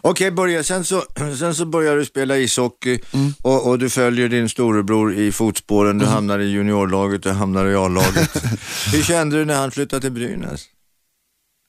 Okej 0.00 0.30
Börje, 0.30 0.64
sen 0.64 0.84
så, 0.84 1.02
sen 1.38 1.54
så 1.54 1.66
börjar 1.66 1.96
du 1.96 2.04
spela 2.04 2.36
ishockey 2.38 2.98
Mm. 3.12 3.32
och, 3.42 3.66
och 3.68 3.78
du 3.78 3.90
följer 3.90 4.28
din 4.28 4.48
storebror 4.48 5.14
i 5.14 5.32
fotspåren. 5.32 5.98
Du 5.98 6.06
hamnar 6.06 6.38
i 6.38 6.44
juniorlaget, 6.44 7.22
du 7.22 7.30
hamnar 7.30 7.66
i 7.66 7.74
A-laget. 7.74 8.30
Hur 8.92 9.02
kände 9.02 9.36
du 9.38 9.44
när 9.44 9.54
han 9.56 9.70
flyttade 9.70 10.00
till 10.00 10.12
Brynäs? 10.12 10.64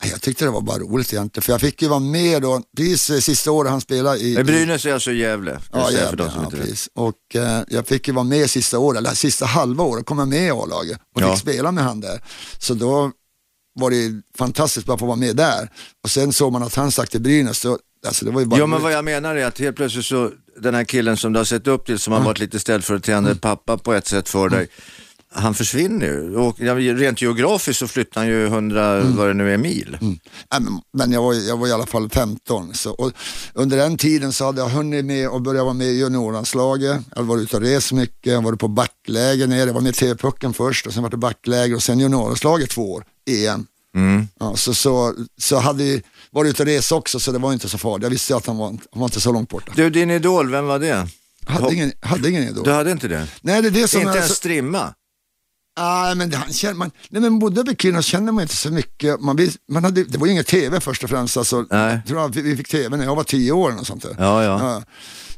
Jag 0.03 0.21
tyckte 0.21 0.45
det 0.45 0.51
var 0.51 0.61
bara 0.61 0.77
roligt 0.77 1.13
egentligen, 1.13 1.43
för 1.43 1.53
jag 1.53 1.61
fick 1.61 1.81
ju 1.81 1.87
vara 1.87 1.99
med 1.99 2.41
då, 2.41 2.61
precis 2.77 3.25
sista 3.25 3.51
året 3.51 3.71
han 3.71 3.81
spelade 3.81 4.19
i... 4.19 4.43
Brynäs 4.43 4.85
är 4.85 4.93
alltså 4.93 5.11
Gävle. 5.11 5.59
Ja, 5.71 5.91
jävlar, 5.91 6.09
för 6.09 6.17
de 6.17 6.29
som 6.29 6.39
ja, 6.39 6.45
inte 6.45 6.55
vet. 6.57 6.65
precis. 6.65 6.89
Och 6.93 7.35
eh, 7.35 7.61
jag 7.67 7.87
fick 7.87 8.07
ju 8.07 8.13
vara 8.13 8.23
med 8.23 8.49
sista 8.49 8.79
året, 8.79 8.97
eller 8.97 9.09
sista 9.09 9.45
halva 9.45 9.83
året, 9.83 10.05
kom 10.05 10.19
jag 10.19 10.27
med 10.27 10.47
i 10.47 10.49
A-laget 10.49 10.99
och 11.15 11.21
Ja. 11.21 11.31
fick 11.31 11.39
spela 11.41 11.71
med 11.71 11.83
han 11.83 11.99
där. 11.99 12.21
Så 12.59 12.73
då 12.73 13.11
var 13.79 13.89
det 13.91 14.21
fantastiskt 14.37 14.85
bara 14.87 14.93
att 14.93 14.99
få 14.99 15.05
vara 15.05 15.15
med 15.15 15.35
där. 15.35 15.69
Och 16.03 16.09
sen 16.09 16.33
såg 16.33 16.51
man 16.53 16.63
att 16.63 16.75
han 16.75 16.91
stack 16.91 17.09
till 17.09 17.21
Brynäs, 17.21 17.59
så, 17.59 17.79
alltså 18.07 18.25
det 18.25 18.31
var 18.31 18.39
ju 18.39 18.45
bara 18.45 18.59
Ja 18.59 18.67
men 18.67 18.81
vad 18.81 18.91
jag 18.93 19.05
menar 19.05 19.35
är 19.35 19.45
att 19.45 19.59
helt 19.59 19.75
plötsligt 19.75 20.05
så, 20.05 20.31
den 20.59 20.75
här 20.75 20.83
killen 20.83 21.17
som 21.17 21.33
du 21.33 21.39
har 21.39 21.45
sett 21.45 21.67
upp 21.67 21.85
till, 21.85 21.99
som 21.99 22.13
har 22.13 22.21
varit 22.21 22.39
lite 22.39 22.59
ställföreträdande 22.59 23.35
pappa 23.35 23.77
på 23.77 23.93
ett 23.93 24.07
sätt 24.07 24.29
för 24.29 24.49
dig, 24.49 24.67
han 25.33 25.53
försvinner 25.53 26.07
ju. 26.07 26.35
Och 26.35 26.59
rent 26.59 27.21
geografiskt 27.21 27.79
så 27.79 27.87
flyttar 27.87 28.21
han 28.21 28.27
ju 28.27 28.45
100, 28.45 29.01
vad 29.01 29.27
det 29.27 29.33
nu 29.33 29.53
är, 29.53 29.57
mil. 29.57 29.97
Nej, 30.01 30.61
men, 30.61 30.81
men 30.93 31.11
jag 31.11 31.21
var, 31.21 31.33
jag 31.33 31.57
var 31.57 31.67
i 31.67 31.71
alla 31.71 31.85
fall 31.85 32.09
15. 32.09 32.73
Så, 32.73 32.91
och 32.91 33.11
under 33.53 33.77
den 33.77 33.97
tiden 33.97 34.33
så 34.33 34.45
hade 34.45 34.61
jag 34.61 34.69
hunnit 34.69 35.05
med 35.05 35.29
och 35.29 35.41
börja 35.41 35.63
vara 35.63 35.73
med 35.73 35.87
i 35.87 35.99
juniorlandslaget. 35.99 37.01
Jag 37.09 37.15
hade 37.15 37.27
varit 37.27 37.43
ute 37.43 37.55
och 37.55 37.61
rest 37.61 37.91
mycket, 37.91 38.33
jag 38.33 38.41
varit 38.41 38.59
på 38.59 38.67
backläger 38.67 39.47
nere. 39.47 39.67
Jag 39.67 39.73
var 39.73 39.81
med 39.81 39.89
i 39.89 39.93
TV-pucken 39.93 40.53
först 40.53 40.87
och 40.87 40.93
sen 40.93 41.03
var 41.03 41.09
det 41.09 41.17
backläger 41.17 41.75
och 41.75 41.83
sen 41.83 41.99
juniorlandslaget 41.99 42.69
två 42.69 42.93
år, 42.93 43.03
EM. 43.29 43.65
Mm. 43.95 44.27
Ja, 44.39 44.55
så, 44.55 44.73
så, 44.73 45.13
så 45.37 45.57
hade 45.57 45.83
jag 45.83 46.01
varit 46.31 46.49
ute 46.49 46.63
och 46.63 46.67
rest 46.67 46.91
också 46.91 47.19
så 47.19 47.31
det 47.31 47.39
var 47.39 47.53
inte 47.53 47.69
så 47.69 47.77
farligt. 47.77 48.03
Jag 48.03 48.09
visste 48.09 48.35
att 48.35 48.47
han 48.47 48.57
var, 48.57 48.67
han 48.67 48.79
var 48.91 49.05
inte 49.05 49.21
så 49.21 49.31
långt 49.31 49.49
borta. 49.49 49.71
Du, 49.75 49.89
din 49.89 50.11
idol, 50.11 50.51
vem 50.51 50.65
var 50.65 50.79
det? 50.79 51.07
Hade 51.45 51.73
ingen, 51.73 51.91
hade 52.01 52.29
ingen 52.29 52.43
idol. 52.43 52.63
Du 52.63 52.71
hade 52.71 52.91
inte 52.91 53.07
det? 53.07 53.27
Nej, 53.41 53.61
det 53.61 53.67
är 53.67 53.71
det 53.71 53.87
som 53.87 54.01
inte 54.01 54.17
ens 54.17 54.35
strimma? 54.35 54.93
Ah, 55.79 56.15
men 56.15 56.29
det, 56.29 56.37
han 56.37 56.53
känner, 56.53 56.73
man, 56.73 56.91
nej, 57.09 57.21
men 57.21 57.43
uppe 57.57 57.71
i 57.71 57.75
Kiruna 57.75 58.01
kände 58.01 58.31
man 58.31 58.41
inte 58.41 58.55
så 58.55 58.71
mycket. 58.71 59.21
Man, 59.21 59.35
vis- 59.35 59.57
man 59.71 59.83
hade, 59.83 60.03
det 60.03 60.17
var 60.17 60.25
ju 60.27 60.31
ingen 60.31 60.43
tv 60.43 60.79
först 60.79 61.03
och 61.03 61.09
främst. 61.09 61.37
Alltså, 61.37 61.65
Nej. 61.69 61.93
jag 61.93 62.07
tror 62.07 62.25
att 62.25 62.35
vi, 62.35 62.57
fick 62.57 62.67
tv 62.67 62.97
när 62.97 63.05
jag 63.05 63.15
var 63.15 63.23
tio 63.23 63.51
år 63.51 63.71
något 63.71 63.87
sånt 63.87 64.03
där. 64.03 64.15
Ja, 64.19 64.43
ja. 64.43 64.83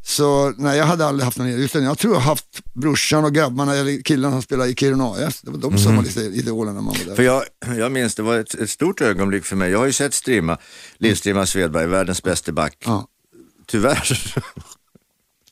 Så 0.02 0.54
nej, 0.58 0.78
jag 0.78 0.86
hade 0.86 1.06
aldrig 1.06 1.26
haft 1.26 1.38
någon 1.38 1.48
utan 1.48 1.84
jag 1.84 1.98
tror 1.98 2.14
jag 2.14 2.22
haft 2.22 2.46
brorsan 2.74 3.26
och 3.26 3.34
grabbarna, 3.34 3.76
eller 3.76 4.02
killarna 4.04 4.34
som 4.34 4.42
spelade 4.42 4.70
i 4.70 4.76
Kiruna 4.76 5.04
AIF. 5.12 5.42
Det 5.42 5.52
var 5.52 5.58
de 5.58 5.78
som 5.78 5.96
var 5.96 6.04
lite 6.04 6.22
idoler 6.22 6.72
när 6.72 6.82
man 6.82 6.86
var 6.86 6.94
där. 7.00 7.06
Mhm. 7.06 7.16
För 7.16 7.24
jag, 7.24 7.44
jag 7.78 7.92
minns, 7.92 8.16
det 8.16 8.24
var 8.24 8.38
ett, 8.40 8.54
ett 8.54 8.70
stort 8.70 9.02
ögonblick 9.02 9.46
för 9.46 9.56
mig. 9.56 9.72
Jag 9.72 9.80
har 9.80 9.86
ju 9.86 9.94
sett 9.94 10.14
Strimma, 10.14 10.58
Lill-Strimma 10.98 11.46
Svedberg, 11.46 11.88
världens 11.88 12.24
bästa 12.24 12.52
back. 12.52 12.84
Ja. 12.86 13.08
Tyvärr. 13.68 14.34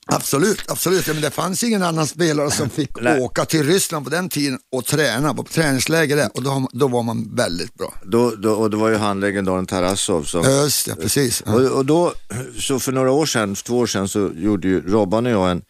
Absolut, 0.08 0.62
absolut. 0.68 1.08
Ja, 1.08 1.14
men 1.14 1.22
det 1.22 1.32
fanns 1.32 1.64
ingen 1.64 1.84
annan 1.84 2.08
spelare 2.08 2.52
som 2.52 2.70
fick 2.70 3.02
Nej. 3.02 3.20
åka 3.22 3.46
till 3.46 3.64
Ryssland 3.64 4.06
på 4.06 4.12
den 4.12 4.30
tiden 4.30 4.60
och 4.72 4.86
träna 4.86 5.34
på 5.34 5.44
träningsläger 5.44 6.16
där 6.16 6.30
och 6.34 6.44
då, 6.44 6.68
då 6.72 6.88
var 6.88 7.04
man 7.04 7.36
väldigt 7.36 7.74
bra. 7.74 7.94
Då, 8.06 8.32
då, 8.32 8.52
och 8.52 8.70
det 8.70 8.78
var 8.78 8.90
ju 8.90 8.96
han 8.96 9.20
legendaren 9.20 9.66
Tarasov 9.66 10.24
som... 10.24 10.44
Just 10.44 10.86
det, 10.86 10.96
precis. 10.96 11.44
Ja. 11.46 11.54
Och, 11.54 11.62
och 11.62 11.86
då, 11.86 12.14
så 12.60 12.80
för 12.80 12.92
några 12.92 13.12
år 13.12 13.26
sedan, 13.26 13.56
två 13.56 13.78
år 13.78 13.88
sedan, 13.88 14.08
så 14.08 14.32
gjorde 14.36 14.68
ju 14.68 14.82
Robban 14.92 15.26
och 15.26 15.32
jag 15.32 15.52
en 15.52 15.62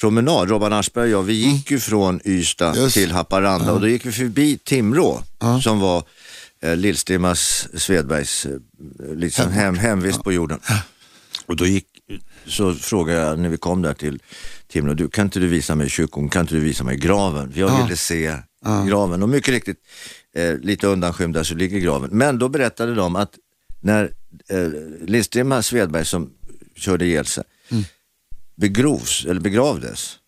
promenad. 0.00 0.48
Robban 0.48 0.72
Aschberg 0.72 1.04
och 1.04 1.20
jag, 1.20 1.22
vi 1.22 1.32
gick 1.32 1.70
ju 1.70 1.80
från 1.80 2.20
Ystad 2.24 2.70
Mm. 2.70 2.82
Just. 2.82 2.94
till 2.94 3.10
Haparanda 3.12 3.72
och 3.72 3.80
då 3.80 3.88
gick 3.88 4.06
vi 4.06 4.12
förbi 4.12 4.58
Timrå 4.64 5.22
som 5.62 5.80
var 5.80 6.02
eh, 6.62 6.76
Lill-Strimmas 6.76 7.68
Svedbergs 7.78 8.46
eh, 8.46 8.52
liksom 9.16 9.50
hem, 9.50 9.78
hemvist 9.78 10.22
på 10.22 10.32
jorden. 10.32 10.58
Och 11.46 11.56
då 11.56 11.66
gick, 11.66 11.86
så 12.46 12.74
frågade 12.74 13.20
jag 13.20 13.38
när 13.38 13.48
vi 13.48 13.56
kom 13.56 13.82
där 13.82 13.94
till 13.94 14.22
Timrå, 14.68 14.94
du, 14.94 15.08
kan 15.08 15.24
inte 15.24 15.40
du 15.40 15.46
visa 15.46 15.74
mig 15.74 15.88
kyrkogården, 15.88 16.30
kan 16.30 16.40
inte 16.40 16.54
du 16.54 16.60
visa 16.60 16.84
mig 16.84 16.96
graven? 16.96 17.52
Jag 17.54 17.82
ville 17.82 17.96
se 17.96 18.36
graven 18.88 19.22
och 19.22 19.28
mycket 19.28 19.48
riktigt, 19.48 19.78
eh, 20.34 20.58
lite 20.58 20.86
undanskymd 20.86 21.34
där 21.34 21.42
så 21.42 21.54
ligger 21.54 21.78
graven. 21.78 22.10
Men 22.12 22.38
då 22.38 22.48
berättade 22.48 22.94
de 22.94 23.16
att 23.16 23.34
när 23.80 24.12
eh, 24.48 24.68
Lindström 25.00 25.62
Svedberg 25.62 26.04
som 26.04 26.30
körde 26.76 27.06
ihjäl 27.06 27.26
sig 27.26 27.44
begrovs, 28.56 29.24
eller 29.24 29.40
begravdes, 29.40 30.18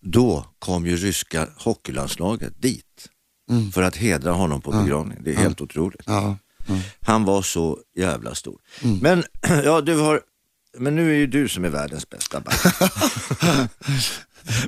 då 0.00 0.46
kom 0.58 0.86
ju 0.86 0.96
ryska 0.96 1.48
hockeylandslaget 1.56 2.62
dit 2.62 2.84
för 3.72 3.82
att 3.82 3.96
hedra 3.96 4.32
honom 4.32 4.60
på 4.60 4.70
begravningen. 4.70 5.24
Det 5.24 5.30
är 5.30 5.36
helt 5.36 5.60
otroligt. 5.60 6.02
Ja. 6.06 6.36
Han 7.00 7.24
var 7.24 7.42
så 7.42 7.78
jävla 7.96 8.34
stor. 8.34 8.60
Men, 9.02 9.24
ja, 9.64 9.80
du 9.80 9.96
har, 9.96 10.20
men 10.78 10.96
nu 10.96 11.10
är 11.10 11.16
ju 11.16 11.26
du 11.26 11.48
som 11.48 11.64
är 11.64 11.68
världens 11.68 12.10
bästa 12.10 12.40
back. 12.40 12.60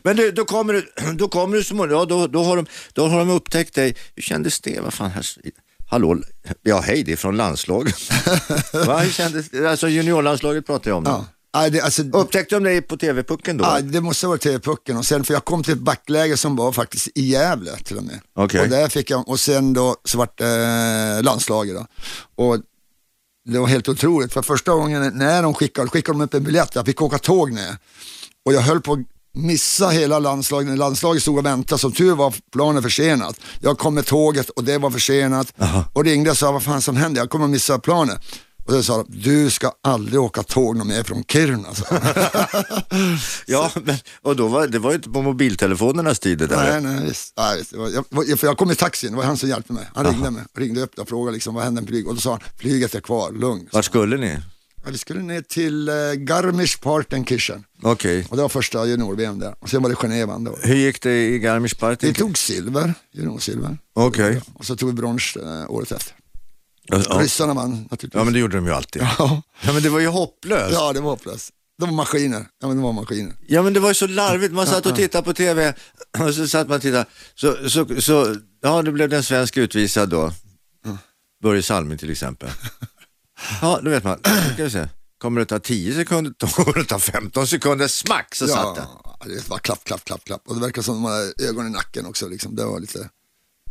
Men 0.05 0.17
du, 0.17 0.31
då 0.31 0.45
kommer 0.45 0.73
du, 0.73 0.93
då 1.15 1.29
kommer 1.29 1.57
du 1.57 1.65
småningom, 1.65 1.99
ja, 1.99 2.05
då, 2.05 2.27
då, 2.27 2.45
har 2.45 2.57
de, 2.57 2.67
då 2.93 3.07
har 3.07 3.19
de 3.19 3.31
upptäckt 3.31 3.75
dig. 3.75 3.97
Hur 4.15 4.23
kändes 4.23 4.61
det? 4.61 4.81
Vad 4.81 4.95
fan, 4.95 5.11
här, 5.11 5.27
hallå, 5.87 6.19
ja 6.63 6.81
hej, 6.81 7.03
det 7.03 7.13
är 7.13 7.17
från 7.17 7.37
landslaget. 7.37 7.97
Va, 8.87 8.99
hur 8.99 9.11
kändes 9.11 9.51
det? 9.51 9.71
Alltså 9.71 9.89
juniorlandslaget 9.89 10.67
pratar 10.67 10.91
jag 10.91 10.99
om. 10.99 11.05
Ja. 11.07 11.27
Ja, 11.55 11.71
det, 11.71 11.81
alltså, 11.81 12.03
Upptäckte 12.03 12.57
de 12.57 12.65
dig 12.65 12.83
på 12.83 12.97
TV-pucken 12.97 13.57
då? 13.57 13.65
ja, 13.65 13.81
det 13.81 14.01
måste 14.01 14.27
ha 14.27 14.31
varit 14.31 14.41
TV-pucken 14.41 14.97
och 14.97 15.07
sen, 15.07 15.25
för 15.25 15.35
jag 15.35 15.45
kom 15.45 15.63
till 15.63 15.73
ett 15.73 15.81
backläge 15.81 16.37
som 16.37 16.57
var 16.57 16.73
faktiskt 16.73 17.09
i 17.15 17.23
Gävle 17.23 17.77
till 17.77 17.97
och 17.97 18.05
med. 18.05 18.21
Okej. 18.35 18.61
Och 18.61 18.69
där 18.69 18.89
fick 18.89 19.11
jag, 19.11 19.29
och 19.29 19.41
sen 19.41 19.73
då 19.73 19.97
så 20.05 20.19
vart 20.19 20.39
det 20.39 20.63
eh, 21.19 21.23
landslaget 21.23 21.77
då. 21.77 21.87
Och 22.45 22.59
det 23.45 23.59
var 23.59 23.67
helt 23.67 23.89
otroligt, 23.89 24.33
för 24.33 24.43
första 24.43 24.73
gången 24.73 25.13
när 25.15 25.43
de 25.43 25.55
skickade, 25.55 25.89
skickade 25.89 26.19
de 26.19 26.25
upp 26.25 26.35
en 26.35 26.45
biljett, 26.45 26.75
jag 26.75 26.87
fick 26.87 27.03
åka 27.03 27.19
tåg 27.19 27.53
ner. 27.53 27.77
Och 28.45 28.53
jag 28.53 28.61
höll 28.61 28.81
på 28.81 28.93
att 28.93 28.99
missa 29.35 29.89
hela 29.89 30.19
landslaget, 30.19 30.69
när 30.69 30.77
landslaget 30.77 31.23
stod 31.23 31.39
och 31.39 31.47
väntade, 31.47 31.79
som 31.79 31.93
tur 31.93 32.15
var 32.15 32.35
planen 32.53 32.83
försenat. 32.83 33.41
Jag 33.61 33.79
kom 33.79 33.95
med 33.95 34.07
tåget 34.07 34.51
och 34.51 34.65
det 34.65 34.79
var 34.79 34.91
försenat. 34.91 35.55
Och 35.93 36.05
ringde 36.05 36.31
och 36.31 36.39
sa 36.39 36.53
vad 36.53 36.63
fan 36.63 36.83
som 36.83 36.97
händer, 36.97 37.21
jag 37.21 37.31
kommer 37.31 37.45
att 37.45 37.51
missa 37.51 37.79
planen. 37.79 38.19
Och 38.67 38.73
då 38.73 38.83
sa 38.83 38.97
de, 38.97 39.07
du 39.09 39.51
ska 39.51 39.73
aldrig 39.83 40.21
åka 40.21 40.43
tåg 40.43 40.77
någon 40.77 40.89
mer 40.89 41.03
från 41.03 41.25
Kiruna. 41.25 41.69
Ja, 43.47 43.71
men, 43.85 43.97
och 44.23 44.37
då 44.37 44.49
var, 44.49 44.67
det 44.67 44.79
var 44.79 44.91
ju 44.91 44.97
inte 44.97 45.11
på 45.11 45.23
mobiltelefonernas 45.23 46.19
tid 46.19 46.39
det 46.39 46.47
där. 46.47 46.81
Nej, 46.81 46.95
nej, 46.95 47.07
visst. 47.09 47.35
Nej, 47.37 47.59
visst. 47.59 47.73
Jag, 48.29 48.39
för 48.39 48.47
jag 48.47 48.59
kom 48.59 48.71
i 48.71 48.75
taxin, 48.75 49.11
det 49.11 49.17
var 49.17 49.25
han 49.25 49.37
som 49.37 49.49
hjälpte 49.49 49.73
mig. 49.73 49.89
Han 49.95 50.07
ringde 50.07 50.31
mig, 50.31 50.43
ringde 50.59 50.81
upp 50.81 50.99
och 50.99 51.09
frågade 51.09 51.35
liksom, 51.35 51.55
vad 51.55 51.65
hände 51.65 51.81
med 51.81 51.89
flyget? 51.89 52.09
Och 52.09 52.15
då 52.15 52.21
sa 52.21 52.31
han, 52.31 52.41
flyget 52.59 52.95
är 52.95 53.01
kvar, 53.01 53.33
lugn. 53.33 53.69
Vart 53.73 53.85
skulle 53.85 54.17
ni? 54.17 54.39
Ja, 54.85 54.91
vi 54.91 54.99
skulle 54.99 55.23
ner 55.23 55.41
till 55.41 55.89
eh, 55.89 55.95
Garmisch-Partenkirchen. 56.15 57.65
Okej. 57.83 58.27
Och 58.31 58.37
det 58.37 58.43
var 58.43 58.49
första 58.49 58.87
junior-VM 58.87 59.39
där. 59.39 59.55
Och 59.61 59.71
sen 59.71 59.83
var 59.83 59.91
det 59.91 59.97
Genève 59.97 60.33
andra 60.35 60.53
året. 60.53 60.69
Hur 60.69 60.75
gick 60.75 61.03
det 61.03 61.27
i 61.27 61.39
Garmisch-Partenkirchen? 61.39 62.07
Vi 62.09 62.15
tog 62.15 62.39
silver, 62.39 62.95
juniorsilver. 63.13 63.79
Okej. 63.95 64.41
Och 64.55 64.65
så 64.65 64.77
tog 64.77 64.89
vi 64.89 64.95
brons 64.95 65.37
eh, 65.37 65.71
året 65.71 65.93
efter. 65.93 66.15
Ja. 66.89 66.99
Ryssarna 66.99 67.55
vann 67.55 67.71
naturligtvis. 67.91 68.15
ja, 68.15 68.25
men 68.25 68.33
det 68.33 68.39
gjorde 68.39 68.57
de 68.57 68.67
ju 68.67 68.73
alltid. 68.73 69.03
Ja, 69.03 69.43
Ja, 69.63 69.73
men 69.73 69.83
det 69.83 69.89
var 69.89 70.01
ju 70.01 70.07
hopplöst. 70.07 70.73
ja 70.73 70.93
det 70.93 71.01
var 71.01 71.11
hopplöst. 71.11 71.51
De 71.79 71.89
var 71.89 71.97
maskiner. 71.97 72.47
Ja, 72.61 72.69
men 72.69 72.77
de 72.77 72.83
var 72.83 72.93
maskiner. 72.93 73.35
Ja 73.47 73.63
men 73.63 73.73
det 73.73 73.81
var 73.81 73.89
ju 73.89 73.95
så 73.95 74.07
larvigt, 74.07 74.53
man 74.55 74.67
satt 74.67 74.87
och 74.87 74.97
tittade 74.97 75.25
på 75.25 75.33
TV 75.35 75.75
och 76.19 76.35
så 76.35 76.49
satt 76.49 76.69
man 76.69 76.77
och 76.77 76.83
tittade, 76.83 77.07
så, 77.35 77.69
så, 77.71 78.01
så 78.01 78.37
ja 78.63 78.83
det 78.83 78.93
blev 78.93 79.13
en 79.13 79.23
svensk 79.23 79.57
utvisad 79.57 80.09
då. 80.09 80.33
Börje 81.43 81.63
Salming 81.63 81.99
till 81.99 82.11
exempel. 82.11 82.49
Ja, 83.61 83.81
då 83.83 83.91
vet 83.91 84.05
man, 84.05 84.19
ska 84.55 84.65
vi 84.65 84.71
se. 84.71 84.89
Kommer 85.19 85.41
det 85.41 85.47
ta 85.47 85.59
10 85.59 85.95
sekunder, 85.95 86.33
kommer 86.53 86.73
det 86.79 86.85
ta 86.85 86.99
15 86.99 87.47
sekunder, 87.47 87.89
smack 87.89 88.35
så 88.35 88.47
satt 88.49 88.75
den. 88.77 88.85
Ja, 89.05 89.17
det 89.27 89.49
var 89.49 89.59
klapp, 89.59 89.85
klapp, 89.85 90.05
klapp, 90.05 90.25
klapp. 90.25 90.43
Och 90.49 90.55
det 90.55 90.61
verkar 90.61 90.83
som 90.83 90.95
de 90.95 91.05
hade 91.05 91.33
ögon 91.49 91.67
i 91.67 91.71
nacken 91.71 92.07
också. 92.07 92.29
Liksom. 92.29 92.57
Det 92.57 92.65
var 92.65 92.81
lite... 92.81 93.09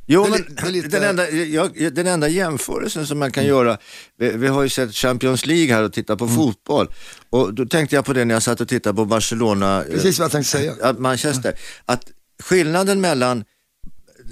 Jo, 0.05 0.27
men 0.29 0.71
lite- 0.73 0.87
den, 0.87 1.03
enda, 1.03 1.29
jag, 1.31 1.93
den 1.93 2.07
enda 2.07 2.27
jämförelsen 2.27 3.07
som 3.07 3.19
man 3.19 3.31
kan 3.31 3.45
göra, 3.45 3.77
vi, 4.17 4.29
vi 4.29 4.47
har 4.47 4.63
ju 4.63 4.69
sett 4.69 4.95
Champions 4.95 5.45
League 5.45 5.75
här 5.75 5.83
och 5.83 5.93
tittat 5.93 6.19
på 6.19 6.27
fotboll. 6.27 6.87
Och 7.29 7.53
då 7.53 7.65
tänkte 7.65 7.95
jag 7.95 8.05
på 8.05 8.13
det 8.13 8.25
när 8.25 8.35
jag 8.35 8.43
satt 8.43 8.61
och 8.61 8.67
tittade 8.67 8.95
på 8.95 9.05
Barcelona, 9.05 9.83
Precis 9.91 10.19
vad 10.19 10.23
jag 10.25 10.31
tänkte 10.31 10.51
säga. 10.51 10.73
att 10.81 10.99
Manchester, 10.99 11.53
att 11.85 12.11
skillnaden 12.43 13.01
mellan 13.01 13.43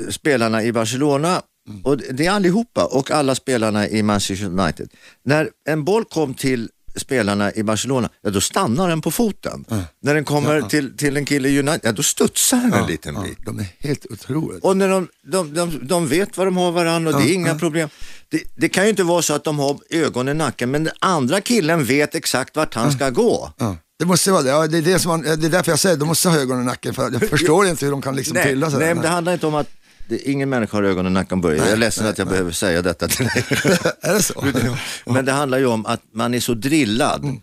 spelarna 0.10 0.64
i 0.64 0.72
Barcelona 0.72 1.42
och 1.84 1.98
det 1.98 2.26
är 2.26 2.32
allihopa 2.32 2.86
och 2.86 3.12
alla 3.12 3.36
spelarna 3.36 3.88
i 3.88 4.04
Manchester 4.04 4.46
United. 4.46 4.90
När 5.24 5.50
en 5.70 5.84
boll 5.84 6.06
kom 6.06 6.34
till 6.34 6.70
spelarna 6.96 7.54
i 7.54 7.64
Barcelona, 7.64 8.10
ja, 8.22 8.30
då 8.30 8.42
stannar 8.42 8.90
den 8.90 9.02
på 9.02 9.12
foten. 9.12 9.66
När 10.02 10.14
den 10.16 10.26
kommer 10.26 10.62
till, 10.62 10.98
till 10.98 11.18
en 11.18 11.26
kille 11.26 11.50
i 11.50 11.60
United, 11.60 11.80
ja, 11.84 11.92
då 11.92 12.04
studsar 12.04 12.58
den 12.58 12.74
en 12.74 12.88
liten 12.88 13.16
Ja, 13.16 13.22
bit. 13.22 13.38
de 13.46 13.60
är 13.60 13.66
helt 13.80 14.06
otroliga. 14.10 14.60
Och 14.64 14.78
när 14.78 14.90
de, 14.90 15.08
de, 15.32 15.54
de, 15.54 15.80
de 15.88 16.08
vet 16.08 16.38
vad 16.38 16.48
de 16.48 16.58
har 16.58 16.72
varandra 16.72 17.12
och 17.16 17.22
det 17.22 17.30
är 17.30 17.34
inga 17.34 17.56
problem. 17.56 17.90
Det, 18.30 18.44
det 18.56 18.70
kan 18.70 18.84
ju 18.84 18.90
inte 18.90 19.04
vara 19.04 19.22
så 19.22 19.34
att 19.34 19.44
de 19.44 19.60
har 19.60 19.80
ögon 19.90 20.30
i 20.30 20.34
nacken 20.34 20.72
men 20.72 20.84
den 20.84 20.94
andra 21.00 21.42
killen 21.42 21.86
vet 21.86 22.16
exakt 22.16 22.56
vart 22.56 22.74
han 22.76 22.92
ska 22.92 23.10
gå. 23.10 23.54
Ja. 23.58 23.78
Det 24.00 24.06
måste 24.06 24.32
vara 24.32 24.42
det. 24.42 24.50
Ja, 24.50 24.68
det, 24.68 24.78
är 24.78 24.82
det, 24.82 25.00
som 25.00 25.10
man, 25.10 25.22
det 25.22 25.30
är 25.48 25.50
därför 25.50 25.72
jag 25.72 25.80
säger 25.80 25.98
de 25.98 26.08
måste 26.08 26.30
ha 26.30 26.38
ögon 26.38 26.62
i 26.62 26.66
nacken. 26.66 26.94
För 26.94 27.12
jag 27.12 27.30
förstår 27.30 27.68
inte 27.68 27.86
hur 27.86 27.92
de 27.92 28.02
kan 28.02 28.16
liksom 28.16 28.34
Nej, 28.34 28.44
trilla 28.44 28.72
sådär. 28.72 28.86
nej 28.86 28.94
men 28.96 29.04
det 29.04 29.10
handlar 29.10 29.34
inte 29.34 29.48
om 29.48 29.56
att 29.56 29.70
det, 30.10 30.30
ingen 30.30 30.50
människa 30.50 30.78
har 30.78 30.84
ögon 30.84 31.08
i 31.08 31.10
nacken 31.10 31.42
Börje. 31.42 31.58
Jag 31.58 31.70
är 31.70 31.78
ledsen 31.78 32.08
att 32.08 32.18
jag 32.18 32.28
behöver 32.28 32.52
säga 32.52 32.82
detta 32.82 33.08
till 33.08 33.26
dig. 33.26 33.46
är 34.02 34.14
det 34.14 34.24
så? 34.24 34.46
Men 35.06 35.26
det 35.26 35.32
handlar 35.32 35.58
ju 35.58 35.66
om 35.66 35.86
att 35.86 36.02
man 36.14 36.34
är 36.34 36.40
så 36.40 36.54
drillad 36.54 37.24
Mm. 37.24 37.42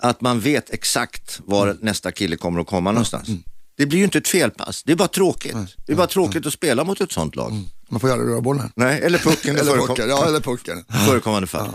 att 0.00 0.20
man 0.20 0.40
vet 0.40 0.70
exakt 0.70 1.40
var 1.44 1.76
nästa 1.80 2.12
kille 2.12 2.36
kommer 2.36 2.60
att 2.60 2.66
komma 2.66 2.92
någonstans. 2.92 3.28
Det 3.76 3.86
blir 3.86 3.98
ju 3.98 4.04
inte 4.04 4.18
ett 4.18 4.28
felpass, 4.28 4.82
det 4.82 4.92
är 4.92 4.96
bara 4.96 5.08
tråkigt. 5.08 5.56
Det 5.86 5.92
är 5.92 5.96
bara 5.96 6.06
tråkigt 6.06 6.46
att 6.46 6.52
spela 6.52 6.84
mot 6.84 7.00
ett 7.00 7.12
sånt 7.12 7.36
lag. 7.36 7.52
Man 7.88 8.00
får 8.00 8.10
ju 8.10 8.12
aldrig 8.14 8.30
röra 8.32 8.40
bollen. 8.40 8.72
Nej, 8.76 9.00
eller 9.02 9.18
pucken 9.18 9.56
Eller 9.56 9.70
förekom- 9.72 9.86
pucken. 9.86 10.08
Ja, 10.08 10.26
eller 10.26 10.40
pucken. 10.40 10.84
förekommande 11.06 11.46
fall. 11.46 11.68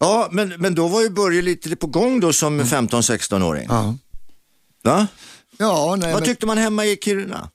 Ja, 0.00 0.28
men, 0.32 0.48
men 0.58 0.74
då 0.74 0.88
var 0.88 1.00
ju 1.02 1.10
Börje 1.10 1.42
lite 1.42 1.76
på 1.76 1.86
gång 1.86 2.20
då 2.20 2.32
som 2.32 2.60
15-16-åring. 2.60 3.66
Ja. 3.70 3.94
Va? 4.84 5.06
Ja, 5.58 5.96
nej, 5.98 6.12
Vad 6.12 6.20
men, 6.20 6.28
tyckte 6.28 6.46
man 6.46 6.58
hemma 6.58 6.84
i 6.86 6.96
Kiruna? 7.04 7.50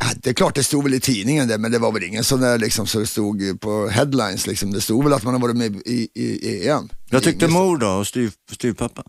Ja, 0.00 0.06
det 0.16 0.30
är 0.30 0.34
klart 0.34 0.54
det 0.54 0.64
stod 0.64 0.84
väl 0.84 0.94
i 0.94 1.00
tidningen 1.00 1.48
det, 1.48 1.58
men 1.58 1.72
det 1.72 1.78
var 1.78 1.92
väl 1.92 2.02
ingen 2.04 2.24
sån 2.24 2.40
där 2.40 2.58
liksom 2.58 2.86
så 2.86 2.98
det 2.98 3.06
stod 3.06 3.60
på 3.60 3.88
headlines 3.88 4.46
liksom. 4.46 4.72
Det 4.72 4.80
stod 4.80 5.04
väl 5.04 5.12
att 5.12 5.22
man 5.22 5.34
har 5.34 5.40
varit 5.40 5.56
med 5.56 5.76
i, 5.86 6.08
i, 6.14 6.24
i 6.24 6.68
EM. 6.68 6.88
Jag 7.10 7.22
tyckte 7.22 7.48
mor 7.48 7.78
då 7.78 7.88
och 7.88 8.06
styv, 8.06 8.32
styvpappa. 8.52 9.02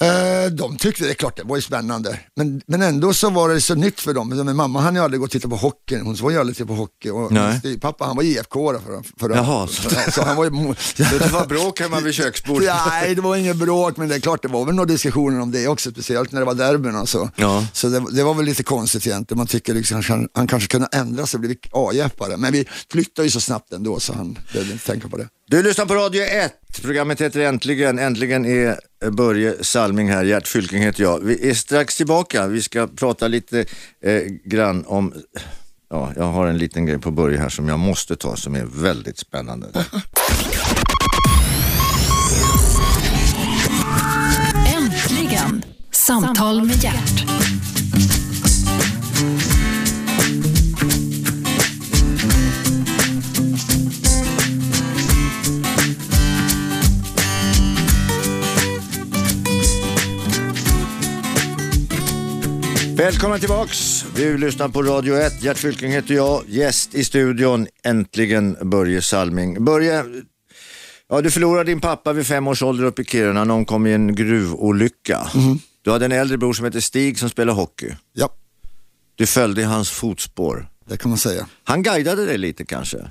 Eh, 0.00 0.50
de 0.52 0.76
tyckte 0.76 1.04
det, 1.04 1.10
är 1.10 1.14
klart 1.14 1.36
det 1.36 1.42
var 1.42 1.56
ju 1.56 1.62
spännande. 1.62 2.18
Men, 2.36 2.62
men 2.66 2.82
ändå 2.82 3.14
så 3.14 3.30
var 3.30 3.48
det 3.48 3.60
så 3.60 3.74
nytt 3.74 4.00
för 4.00 4.14
dem. 4.14 4.28
Men 4.28 4.56
mamma 4.56 4.80
han 4.80 4.94
ju 4.94 5.00
aldrig 5.00 5.20
gått 5.20 5.28
och 5.28 5.32
tittat 5.32 5.50
på 5.50 5.56
hockey, 5.56 5.98
hon 5.98 6.14
var 6.14 6.30
ju 6.30 6.38
aldrig 6.40 6.56
tittat 6.56 6.68
på 6.68 6.74
hockey. 6.74 7.10
Och 7.10 7.32
min 7.64 7.80
pappa 7.80 8.04
han 8.04 8.16
var 8.16 8.22
IFK 8.22 8.72
då 8.72 8.78
för, 8.80 9.02
för 9.20 9.30
Jaha, 9.36 9.66
så, 9.66 9.90
så- 9.90 10.10
så 10.12 10.22
han 10.22 10.36
var 10.36 10.44
ju... 10.44 10.50
Så 10.78 11.02
det 11.18 11.32
var 11.32 11.46
bråk 11.46 11.80
hemma 11.80 12.00
vid 12.00 12.14
köksbordet? 12.14 12.64
Nej, 12.88 13.14
det 13.14 13.20
var 13.20 13.36
ingen 13.36 13.58
bråk, 13.58 13.96
men 13.96 14.08
det 14.08 14.14
är 14.14 14.20
klart 14.20 14.42
det 14.42 14.48
var 14.48 14.64
väl 14.64 14.74
några 14.74 14.86
diskussioner 14.88 15.40
om 15.40 15.50
det 15.50 15.68
också, 15.68 15.90
speciellt 15.90 16.32
när 16.32 16.40
det 16.40 16.46
var 16.46 16.54
derbyn 16.54 16.96
och 16.96 17.08
så. 17.08 17.30
Ja. 17.36 17.66
Så 17.72 17.88
det, 17.88 18.04
det 18.12 18.22
var 18.24 18.34
väl 18.34 18.44
lite 18.44 18.62
konstigt 18.62 19.06
egentligen. 19.06 19.38
Man 19.38 19.46
tycker 19.46 19.74
liksom, 19.74 20.02
han, 20.08 20.28
han 20.34 20.46
kanske 20.46 20.68
kunde 20.68 20.88
ändra 20.92 21.26
sig 21.26 21.36
och 21.38 21.40
blivit 21.40 21.66
A-jeppare. 21.72 22.36
Men 22.36 22.52
vi 22.52 22.64
flyttade 22.92 23.26
ju 23.26 23.30
så 23.30 23.40
snabbt 23.40 23.72
ändå 23.72 24.00
så 24.00 24.12
han 24.12 24.38
behövde 24.52 24.72
inte 24.72 24.86
tänka 24.86 25.08
på 25.08 25.16
det. 25.16 25.28
Du 25.52 25.62
lyssnar 25.62 25.86
på 25.86 25.94
Radio 25.94 26.22
1. 26.22 26.52
Programmet 26.82 27.20
heter 27.20 27.40
Äntligen. 27.40 27.98
Äntligen 27.98 28.44
är 28.44 28.78
Börje 29.10 29.64
Salming 29.64 30.08
här. 30.08 30.24
Gert 30.24 30.48
Fylking 30.48 30.82
heter 30.82 31.02
jag. 31.02 31.20
Vi 31.24 31.50
är 31.50 31.54
strax 31.54 31.96
tillbaka. 31.96 32.46
Vi 32.46 32.62
ska 32.62 32.86
prata 32.86 33.28
lite 33.28 33.64
eh, 34.04 34.22
grann 34.44 34.84
om... 34.86 35.14
Ja, 35.90 36.12
jag 36.16 36.24
har 36.24 36.46
en 36.46 36.58
liten 36.58 36.86
grej 36.86 36.98
på 36.98 37.10
Börje 37.10 37.38
här 37.38 37.48
som 37.48 37.68
jag 37.68 37.78
måste 37.78 38.16
ta 38.16 38.36
som 38.36 38.54
är 38.54 38.64
väldigt 38.64 39.18
spännande. 39.18 39.68
Äntligen! 44.76 45.64
Samtal 45.90 46.64
med 46.64 46.84
Gert. 46.84 47.31
Välkomna 63.02 63.38
tillbaks. 63.38 64.04
Du 64.16 64.38
lyssnar 64.38 64.68
på 64.68 64.82
Radio 64.82 65.14
1. 65.16 65.42
Gert 65.42 65.58
Fylking 65.58 65.90
heter 65.92 66.14
jag. 66.14 66.42
Gäst 66.48 66.94
i 66.94 67.04
studion, 67.04 67.66
äntligen 67.84 68.56
Börje 68.62 69.02
Salming. 69.02 69.64
Börje, 69.64 70.04
ja, 71.08 71.20
du 71.20 71.30
förlorade 71.30 71.70
din 71.70 71.80
pappa 71.80 72.12
vid 72.12 72.26
fem 72.26 72.48
års 72.48 72.62
ålder 72.62 72.84
uppe 72.84 73.02
i 73.02 73.04
Kiruna. 73.04 73.44
Någon 73.44 73.64
kom 73.64 73.86
i 73.86 73.92
en 73.92 74.14
gruvolycka. 74.14 75.26
Du 75.84 75.90
hade 75.90 76.04
en 76.04 76.12
äldre 76.12 76.38
bror 76.38 76.52
som 76.52 76.64
heter 76.64 76.80
Stig 76.80 77.18
som 77.18 77.30
spelar 77.30 77.52
hockey. 77.54 77.90
Ja, 78.12 78.28
Du 79.14 79.26
följde 79.26 79.60
i 79.60 79.64
hans 79.64 79.90
fotspår. 79.90 80.68
det 80.88 80.96
kan 80.96 81.08
man 81.08 81.18
säga. 81.18 81.46
Han 81.64 81.82
guidade 81.82 82.26
dig 82.26 82.38
lite 82.38 82.64
kanske? 82.64 83.10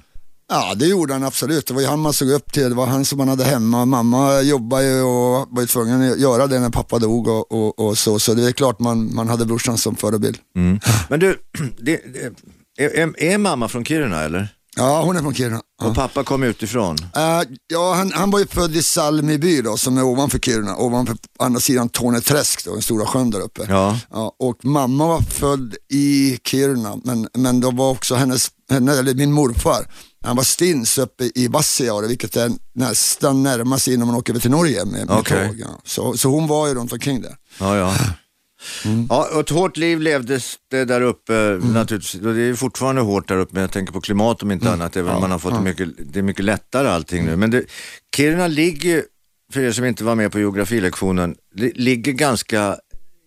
Ja, 0.54 0.74
det 0.76 0.86
gjorde 0.86 1.14
han 1.14 1.24
absolut. 1.24 1.68
Det 1.68 1.74
var 1.74 1.82
ju 1.82 1.88
han 1.88 2.00
man 2.00 2.14
såg 2.14 2.30
upp 2.30 2.54
till. 2.54 2.70
Det 2.70 2.76
var 2.76 2.86
han 2.86 3.06
som 3.06 3.18
man 3.18 3.28
hade 3.28 3.44
hemma. 3.44 3.86
Mamma 3.86 4.42
jobbade 4.42 4.84
ju 4.84 5.02
och 5.02 5.48
var 5.50 5.62
ju 5.62 5.68
tvungen 5.68 6.12
att 6.12 6.20
göra 6.20 6.48
det 6.48 6.60
när 6.60 6.70
pappa 6.70 7.00
dog 7.00 7.28
och, 7.28 7.52
och, 7.52 7.80
och 7.80 7.98
så. 7.98 8.20
Så 8.20 8.34
det 8.34 8.48
är 8.48 8.52
klart 8.52 8.80
man, 8.80 9.16
man 9.16 9.30
hade 9.30 9.46
brorsan 9.46 9.78
som 9.78 9.96
förebild. 9.96 10.38
Men 11.10 11.20
du, 11.20 11.38
det, 11.80 12.02
det, 12.14 12.34
är, 12.84 13.24
är 13.24 13.38
mamma 13.38 13.68
från 13.68 13.86
Kiruna 13.86 14.22
eller? 14.22 14.48
Ja, 14.76 15.02
hon 15.02 15.16
är 15.16 15.22
från 15.22 15.34
Kiruna. 15.34 15.62
Ja. 15.82 15.88
Och 15.88 15.96
pappa 15.96 16.24
kom 16.24 16.44
utifrån? 16.44 16.98
Eh, 17.16 17.42
ja, 17.68 17.94
han, 17.94 18.12
han 18.12 18.32
var 18.32 18.40
ju 18.40 18.48
född 18.48 18.76
i 18.76 18.84
Salmiby 18.84 19.62
då, 19.62 19.78
som 19.78 19.98
är 19.98 20.04
ovanför 20.04 20.40
Kiruna, 20.40 20.76
ovanför 20.76 21.18
andra 21.40 21.60
sidan 21.60 21.90
Torneträsk, 21.90 22.66
då, 22.66 22.74
den 22.74 22.82
stora 22.82 23.06
sjön 23.06 23.30
där 23.30 23.40
uppe. 23.40 23.66
Ja. 23.70 24.00
och 24.40 24.66
mamma 24.66 25.08
var 25.08 25.22
född 25.22 25.76
i 25.90 26.40
Kiruna, 26.44 27.00
men, 27.04 27.28
men 27.34 27.60
då 27.60 27.72
var 27.72 27.90
också 27.90 28.16
hennes, 28.16 28.52
henne, 28.70 29.00
eller 29.00 29.14
min 29.14 29.32
morfar, 29.32 29.86
han 30.24 30.36
var 30.36 30.44
stins 30.44 30.98
uppe 30.98 31.32
i 31.36 31.48
Vassijaure, 31.48 32.08
vilket 32.08 32.36
är 32.36 32.52
nästan 32.74 33.44
närmast 33.44 33.88
innan 33.88 34.08
man 34.08 34.16
åker 34.16 34.34
över 34.34 34.42
till 34.42 34.52
Norge 34.52 34.86
med, 34.86 35.08
med 35.08 35.18
Okej. 35.20 35.48
tåg. 35.48 35.60
Ja. 35.60 35.82
Så, 35.84 36.18
så 36.18 36.30
hon 36.30 36.48
var 36.48 36.68
ju 36.68 36.74
runt 36.74 36.92
omkring 36.94 37.22
där. 37.22 37.36
Ja, 37.60 37.78
ja. 37.78 37.96
Mm. 38.86 39.08
Ja, 39.10 39.40
ett 39.40 39.50
hårt 39.50 39.78
liv 39.78 40.02
levdes 40.02 40.56
det 40.72 40.86
där 40.86 41.02
uppe 41.02 41.60
naturligtvis. 41.64 42.22
Och 42.22 42.34
det 42.34 42.42
är 42.42 42.54
fortfarande 42.56 43.02
hårt 43.02 43.28
där 43.28 43.38
uppe, 43.38 43.54
men 43.54 43.62
jag 43.62 43.72
tänker 43.72 43.94
på 43.94 44.02
klimat 44.02 44.44
om 44.44 44.52
inte 44.52 44.68
Mm. 44.68 44.82
annat. 44.82 44.96
Även 44.96 45.16
om 45.16 45.22
man 45.22 45.32
har 45.32 45.40
fått 45.40 45.54
det, 45.54 45.62
mycket, 45.62 45.90
det 46.14 46.20
är 46.20 46.24
mycket 46.24 46.46
lättare 46.46 46.88
allting 46.90 47.26
nu. 47.26 47.36
Men 47.36 47.52
det, 47.52 47.64
Kiruna 48.16 48.48
ligger, 48.48 49.04
för 49.54 49.60
er 49.62 49.72
som 49.72 49.86
inte 49.86 50.04
var 50.04 50.16
med 50.16 50.32
på 50.32 50.40
geografilektionen, 50.40 51.36
det 51.56 51.72
ligger 51.78 52.12
ganska 52.12 52.76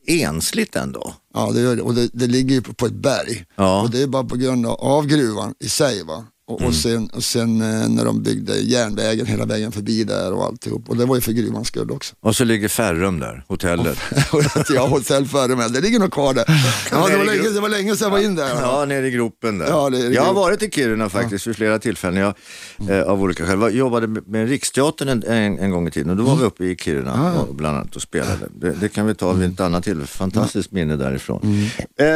ensligt 0.07 0.77
ändå. 0.77 1.15
Ja, 1.35 1.51
det 1.55 1.61
gör 1.61 1.77
det. 1.77 1.83
Och 1.83 1.95
det, 1.95 2.11
det 2.13 2.27
ligger 2.27 2.55
ju 2.55 2.63
på, 2.63 2.75
på 2.75 2.87
ett 2.87 2.93
berg. 2.95 3.45
Ja. 3.57 3.83
Och 3.83 3.91
det 3.91 4.03
är 4.03 4.07
bara 4.07 4.25
på 4.25 4.37
grund 4.37 4.67
av, 4.67 4.81
av 4.81 5.07
gruvan 5.07 5.55
i 5.61 5.69
sig. 5.69 6.03
Va? 6.05 6.25
Och, 6.47 6.61
Mm. 6.61 6.69
och 6.69 6.75
sen, 6.75 7.07
och 7.07 7.25
sen 7.25 7.61
eh, 7.61 7.89
när 7.89 8.05
de 8.05 8.23
byggde 8.23 8.57
järnvägen 8.59 9.27
hela 9.27 9.47
vägen 9.47 9.73
förbi 9.73 10.05
där 10.05 10.33
och 10.33 10.45
alltihop. 10.45 10.89
Och 10.89 10.97
det 10.97 11.05
var 11.07 11.15
ju 11.15 11.21
för 11.21 11.33
gruvans 11.33 11.69
skull 11.69 11.91
också. 11.91 12.15
Och 12.21 12.37
så 12.37 12.45
ligger 12.45 12.69
Ferrum 12.69 13.21
där, 13.21 13.45
hotellet. 13.49 13.99
jag 14.75 14.81
har 14.81 14.89
hotell 14.89 15.57
mig, 15.57 15.71
det 15.71 15.81
ligger 15.81 15.99
nog 15.99 16.13
kvar 16.13 16.35
där. 16.35 16.45
Ja, 16.91 17.09
det, 17.09 17.17
var 17.17 17.25
länge, 17.25 17.49
det 17.51 17.61
var 17.61 17.69
länge 17.69 17.97
sedan 17.97 18.05
jag 18.07 18.11
var 18.11 18.25
in 18.25 18.35
där. 18.35 18.49
Ja, 18.61 18.85
nere 18.85 19.07
i 19.09 19.11
gropen 19.11 19.59
där. 19.59 19.67
Ja, 19.67 19.91
jag 19.97 20.23
har 20.23 20.35
varit 20.35 20.63
i 20.63 20.71
Kiruna 20.71 21.09
faktiskt 21.09 21.47
vid 21.47 21.57
flera 21.57 21.79
tillfällen. 21.79 22.21
Jag, 22.21 22.35
eh, 22.99 23.03
av 23.03 23.23
olika 23.23 23.47
skäl. 23.47 23.61
Jag 23.61 23.75
jobbade 23.75 24.07
med 24.07 24.49
Riksteatern 24.49 25.09
en, 25.09 25.23
en, 25.23 25.59
en 25.59 25.71
gång 25.71 25.89
i 25.89 25.91
tiden 25.91 26.11
och 26.11 26.17
då 26.17 26.23
var 26.23 26.37
vi 26.37 26.45
uppe 26.45 26.65
i 26.65 26.77
Kiruna 26.77 27.41
och, 27.41 27.55
bland 27.55 27.77
annat 27.77 27.97
och 27.97 28.03
spelade. 28.03 28.49
Det, 28.61 28.73
det 28.73 28.89
kan 28.89 29.07
vi 29.07 29.15
ta 29.15 29.33
vid 29.33 29.53
ett 29.53 29.61
annat 29.61 29.85
tillfälle. 29.85 30.07
Fantastiskt 30.07 30.73
minne 30.73 30.97
därifrån. 30.97 31.69
Eh, 31.99 32.07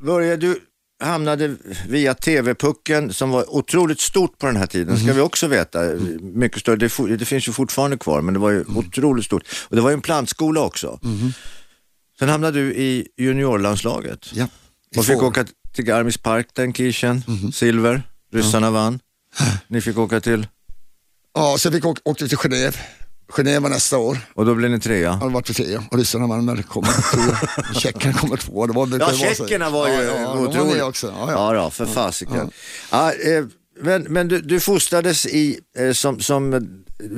Börje, 0.00 0.36
du 0.36 0.60
hamnade 1.00 1.56
via 1.88 2.14
TV-pucken 2.14 3.12
som 3.12 3.30
var 3.30 3.54
otroligt 3.54 4.00
stort 4.00 4.38
på 4.38 4.46
den 4.46 4.56
här 4.56 4.66
tiden, 4.66 4.98
ska 4.98 5.12
vi 5.12 5.20
också 5.20 5.46
veta. 5.46 5.82
Mycket 6.20 6.60
större, 6.60 6.76
det, 6.76 7.16
det 7.16 7.24
finns 7.24 7.48
ju 7.48 7.52
fortfarande 7.52 7.96
kvar, 7.98 8.20
men 8.20 8.34
det 8.34 8.40
var 8.40 8.50
ju 8.50 8.64
otroligt 8.64 9.24
stort. 9.24 9.42
Och 9.68 9.76
det 9.76 9.82
var 9.82 9.90
ju 9.90 9.94
en 9.94 10.00
plantskola 10.02 10.60
också. 10.60 11.00
Sen 12.18 12.28
hamnade 12.28 12.58
du 12.58 12.74
i 12.74 13.08
juniorlandslaget. 13.16 14.32
Ja. 14.32 14.48
I 14.90 14.98
Och 14.98 15.04
fick 15.04 15.22
åka 15.22 15.46
till 15.72 15.84
Garmisch 15.84 16.22
Park, 16.22 16.48
den 16.52 16.72
kischen, 16.72 17.22
silver, 17.52 18.02
ryssarna 18.32 18.70
vann. 18.70 18.98
Ni 19.68 19.80
fick 19.80 19.98
åka 19.98 20.20
till, 20.20 20.46
Ja, 21.34 21.56
sen 21.58 21.72
fick 21.72 21.84
åka, 21.84 22.00
åkte 22.04 22.28
till 22.28 22.38
Genève. 22.38 22.76
Genève 23.28 23.68
nästa 23.68 23.98
år. 23.98 24.18
och 24.34 24.46
då 24.46 24.54
blev 24.54 24.70
ni 24.70 24.80
trea. 24.80 25.12
Han 25.12 25.32
var 25.32 25.42
för 25.42 25.54
trea 25.54 25.84
och 25.90 25.98
ryssarna 25.98 26.26
vann 26.26 26.44
men 26.44 26.62
kommer 26.62 26.88
två. 26.88 27.80
Tjeckerna 27.80 28.12
kommer 28.14 28.36
två. 28.36 28.66
Det 28.66 28.72
var, 28.72 28.86
det 28.86 28.96
Ja, 28.96 29.12
tjeckerna 29.12 29.70
var 29.70 29.88
ju 29.88 29.94
ja, 29.94 30.50
ja, 30.54 30.64
med 30.64 30.84
också. 30.84 31.06
Ja, 31.06 31.32
ja. 31.32 31.54
Ja, 31.54 31.62
då, 31.62 31.70
för 31.70 31.86
fasiken. 31.86 32.50
Ja, 32.90 33.12
eh, 33.12 33.44
men 33.80 34.02
men 34.02 34.28
du, 34.28 34.40
du 34.40 34.60
fostrades 34.60 35.26
i, 35.26 35.58
eh, 35.78 35.92
som, 35.92 36.20
som, 36.20 36.54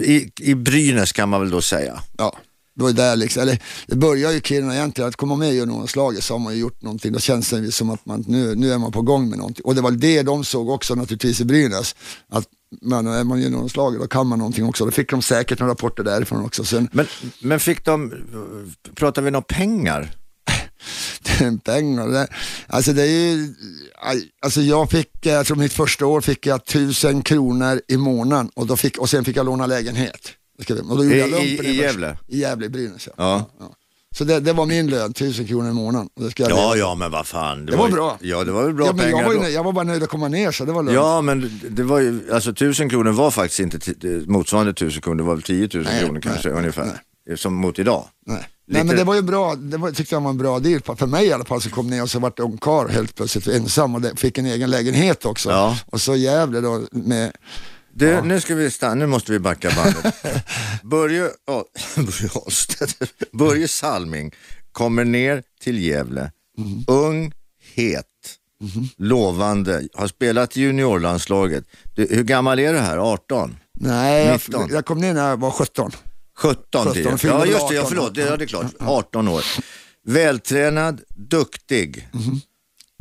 i, 0.02 0.30
i 0.40 0.54
Brynäs 0.54 1.12
kan 1.12 1.28
man 1.28 1.40
väl 1.40 1.50
då 1.50 1.60
säga. 1.60 2.00
Ja, 2.18 2.36
det 2.78 2.84
var 2.84 2.92
där 2.92 3.16
liksom, 3.16 3.42
eller 3.42 3.58
det 3.86 3.96
börjar 3.96 4.32
ju 4.32 4.40
Kiruna 4.40 4.74
egentligen, 4.74 5.08
att 5.08 5.16
komma 5.16 5.36
med 5.36 5.52
i 5.52 5.56
juniorlandslaget 5.56 6.24
så 6.24 6.34
har 6.34 6.38
man 6.38 6.54
ju 6.54 6.60
gjort 6.60 6.82
någonting, 6.82 7.12
då 7.12 7.18
känns 7.18 7.50
det 7.50 7.72
som 7.72 7.90
att 7.90 8.06
man, 8.06 8.24
nu, 8.28 8.54
nu 8.54 8.72
är 8.72 8.78
man 8.78 8.92
på 8.92 9.02
gång 9.02 9.28
med 9.28 9.38
någonting. 9.38 9.64
Och 9.64 9.74
det 9.74 9.80
var 9.80 9.90
det 9.90 10.22
de 10.22 10.44
såg 10.44 10.68
också 10.68 10.94
naturligtvis 10.94 11.40
i 11.40 11.44
Brynäs, 11.44 11.96
att 12.28 12.46
man, 12.82 13.06
är 13.06 13.24
man 13.24 13.40
juniorlandslaget 13.40 14.00
då 14.00 14.06
kan 14.06 14.26
man 14.26 14.38
någonting 14.38 14.64
också. 14.64 14.84
Då 14.84 14.90
fick 14.90 15.10
de 15.10 15.22
säkert 15.22 15.58
några 15.58 15.72
rapporter 15.72 16.02
därifrån 16.04 16.44
också. 16.44 16.64
Sen, 16.64 16.88
Men, 16.92 17.06
men 17.42 17.60
fick 17.60 17.84
de, 17.84 18.14
pratar 18.94 19.22
vi 19.22 19.30
om 19.30 19.42
pengar? 19.42 20.10
pengar, 21.64 22.08
det, 22.08 22.28
alltså 22.66 22.92
det 22.92 23.02
är 23.02 23.06
ju, 23.34 23.54
alltså 24.42 24.60
jag 24.60 24.90
fick, 24.90 25.10
jag 25.26 25.46
tror 25.46 25.56
mitt 25.56 25.72
första 25.72 26.06
år 26.06 26.20
fick 26.20 26.46
jag 26.46 26.64
tusen 26.64 27.22
kronor 27.22 27.80
i 27.88 27.96
månaden 27.96 28.50
och, 28.54 28.66
då 28.66 28.76
fick, 28.76 28.98
och 28.98 29.10
sen 29.10 29.24
fick 29.24 29.36
jag 29.36 29.46
låna 29.46 29.66
lägenhet. 29.66 30.28
Och 30.90 30.96
då 30.96 31.04
gjorde 31.04 31.16
I- 31.16 31.20
jag 31.20 31.30
lumpen 31.30 31.66
i- 31.66 31.68
i 31.68 31.76
Gävle? 31.76 32.18
I 32.28 32.38
Gävle, 32.40 32.66
i 32.66 32.68
Brynäs 32.68 33.08
Ja. 33.16 33.50
Så 34.16 34.24
det, 34.24 34.40
det 34.40 34.52
var 34.52 34.66
min 34.66 34.86
lön, 34.90 35.12
tusen 35.12 35.46
kronor 35.46 35.70
i 35.70 35.72
månaden. 35.72 36.08
Det 36.20 36.30
ska 36.30 36.42
jag 36.42 36.52
Ja, 36.52 36.76
ja, 36.76 36.94
men 36.94 37.10
vad 37.10 37.26
fan. 37.26 37.66
Det 37.66 37.76
var 37.76 37.86
ju- 37.88 37.92
bra. 37.94 38.18
Ja, 38.20 38.44
det 38.44 38.52
var 38.52 38.64
väl 38.64 38.74
bra 38.74 38.86
ja, 38.86 38.92
men 38.92 39.04
pengar 39.04 39.18
jag, 39.18 39.26
var 39.26 39.34
ju, 39.34 39.40
då. 39.40 39.48
jag 39.48 39.64
var 39.64 39.72
bara 39.72 39.84
nöjd 39.84 40.02
att 40.02 40.08
komma 40.08 40.28
ner 40.28 40.50
så 40.52 40.64
det 40.64 40.72
var 40.72 40.82
lugnt. 40.82 40.94
Ja, 40.94 41.20
men 41.20 41.60
det 41.70 41.82
var 41.82 41.98
ju, 42.00 42.32
alltså 42.32 42.52
tusen 42.54 42.88
kronor 42.90 43.12
var 43.12 43.30
faktiskt 43.30 43.60
inte 43.60 43.78
motsvarande 44.26 44.72
tusen 44.74 45.02
kronor, 45.02 45.16
det 45.16 45.22
var 45.22 45.34
väl 45.34 45.42
10 45.42 45.68
000 45.74 45.84
Nej, 45.84 45.98
kronor 46.00 46.12
nej, 46.12 46.22
kanske 46.22 46.50
ungefär. 46.50 47.00
Som 47.36 47.54
mot 47.54 47.78
idag. 47.78 48.04
Nej. 48.26 48.36
Lite- 48.36 48.48
Nej 48.66 48.84
men 48.84 48.96
det 48.96 49.04
var 49.04 49.14
ju 49.14 49.22
bra, 49.22 49.54
det 49.54 49.76
var, 49.76 49.90
tyckte 49.90 50.14
jag 50.14 50.20
var 50.20 50.30
en 50.30 50.38
bra 50.38 50.58
deal. 50.58 50.80
För 50.96 51.06
mig 51.06 51.26
i 51.26 51.32
alla 51.32 51.44
fall 51.44 51.60
så 51.62 51.70
kom 51.70 51.86
ner 51.90 52.02
och 52.02 52.10
så 52.10 52.18
vart 52.18 52.38
ungkarl 52.40 52.88
helt 52.88 53.14
plötsligt 53.14 53.46
ensam 53.48 53.94
och 53.94 54.00
det, 54.00 54.16
fick 54.16 54.38
en 54.38 54.46
egen 54.46 54.70
lägenhet 54.70 55.24
också. 55.26 55.50
Ja. 55.50 55.78
Och 55.86 56.00
så 56.00 56.14
Gävle 56.16 56.60
då 56.60 56.82
med, 56.92 57.32
Du, 57.98 58.22
nu 58.22 58.40
ska 58.40 58.54
vi 58.54 58.70
stanna, 58.70 58.94
nu 58.94 59.06
måste 59.06 59.32
vi 59.32 59.38
backa 59.38 59.70
bandet. 59.76 60.14
Börje, 60.82 61.30
ja, 61.46 61.64
Börje 63.32 63.68
Salming 63.68 64.34
kommer 64.72 65.04
ner 65.04 65.42
till 65.60 65.78
Gävle, 65.78 66.32
Mhm. 66.58 66.84
ung, 66.88 67.32
het, 67.74 68.04
lovande, 68.96 69.82
har 69.94 70.06
spelat 70.08 70.56
i 70.56 70.60
juniorlandslaget. 70.60 71.64
Du, 71.96 72.06
hur 72.10 72.24
gammal 72.24 72.58
är 72.58 72.72
du 72.72 72.78
här, 72.78 72.98
18? 72.98 73.56
nej 73.80 74.26
jag, 74.26 74.32
19. 74.32 74.68
jag 74.72 74.84
kom 74.86 74.98
ner 74.98 75.14
när 75.14 75.28
jag 75.28 75.40
var 75.40 75.50
17. 75.50 75.90
17 76.36 76.92
till 76.92 77.04
17, 77.04 77.18
Ja 77.22 77.46
just 77.46 77.68
det, 77.68 77.74
ja, 77.74 77.80
18. 77.80 77.88
förlåt, 77.88 78.14
det, 78.14 78.20
ja, 78.20 78.36
det 78.36 78.44
är 78.44 78.46
klart. 78.46 78.66
18 78.78 79.28
år. 79.28 79.44
Vältränad, 80.06 81.00
duktig, 81.16 82.08
Mhm. 82.12 82.40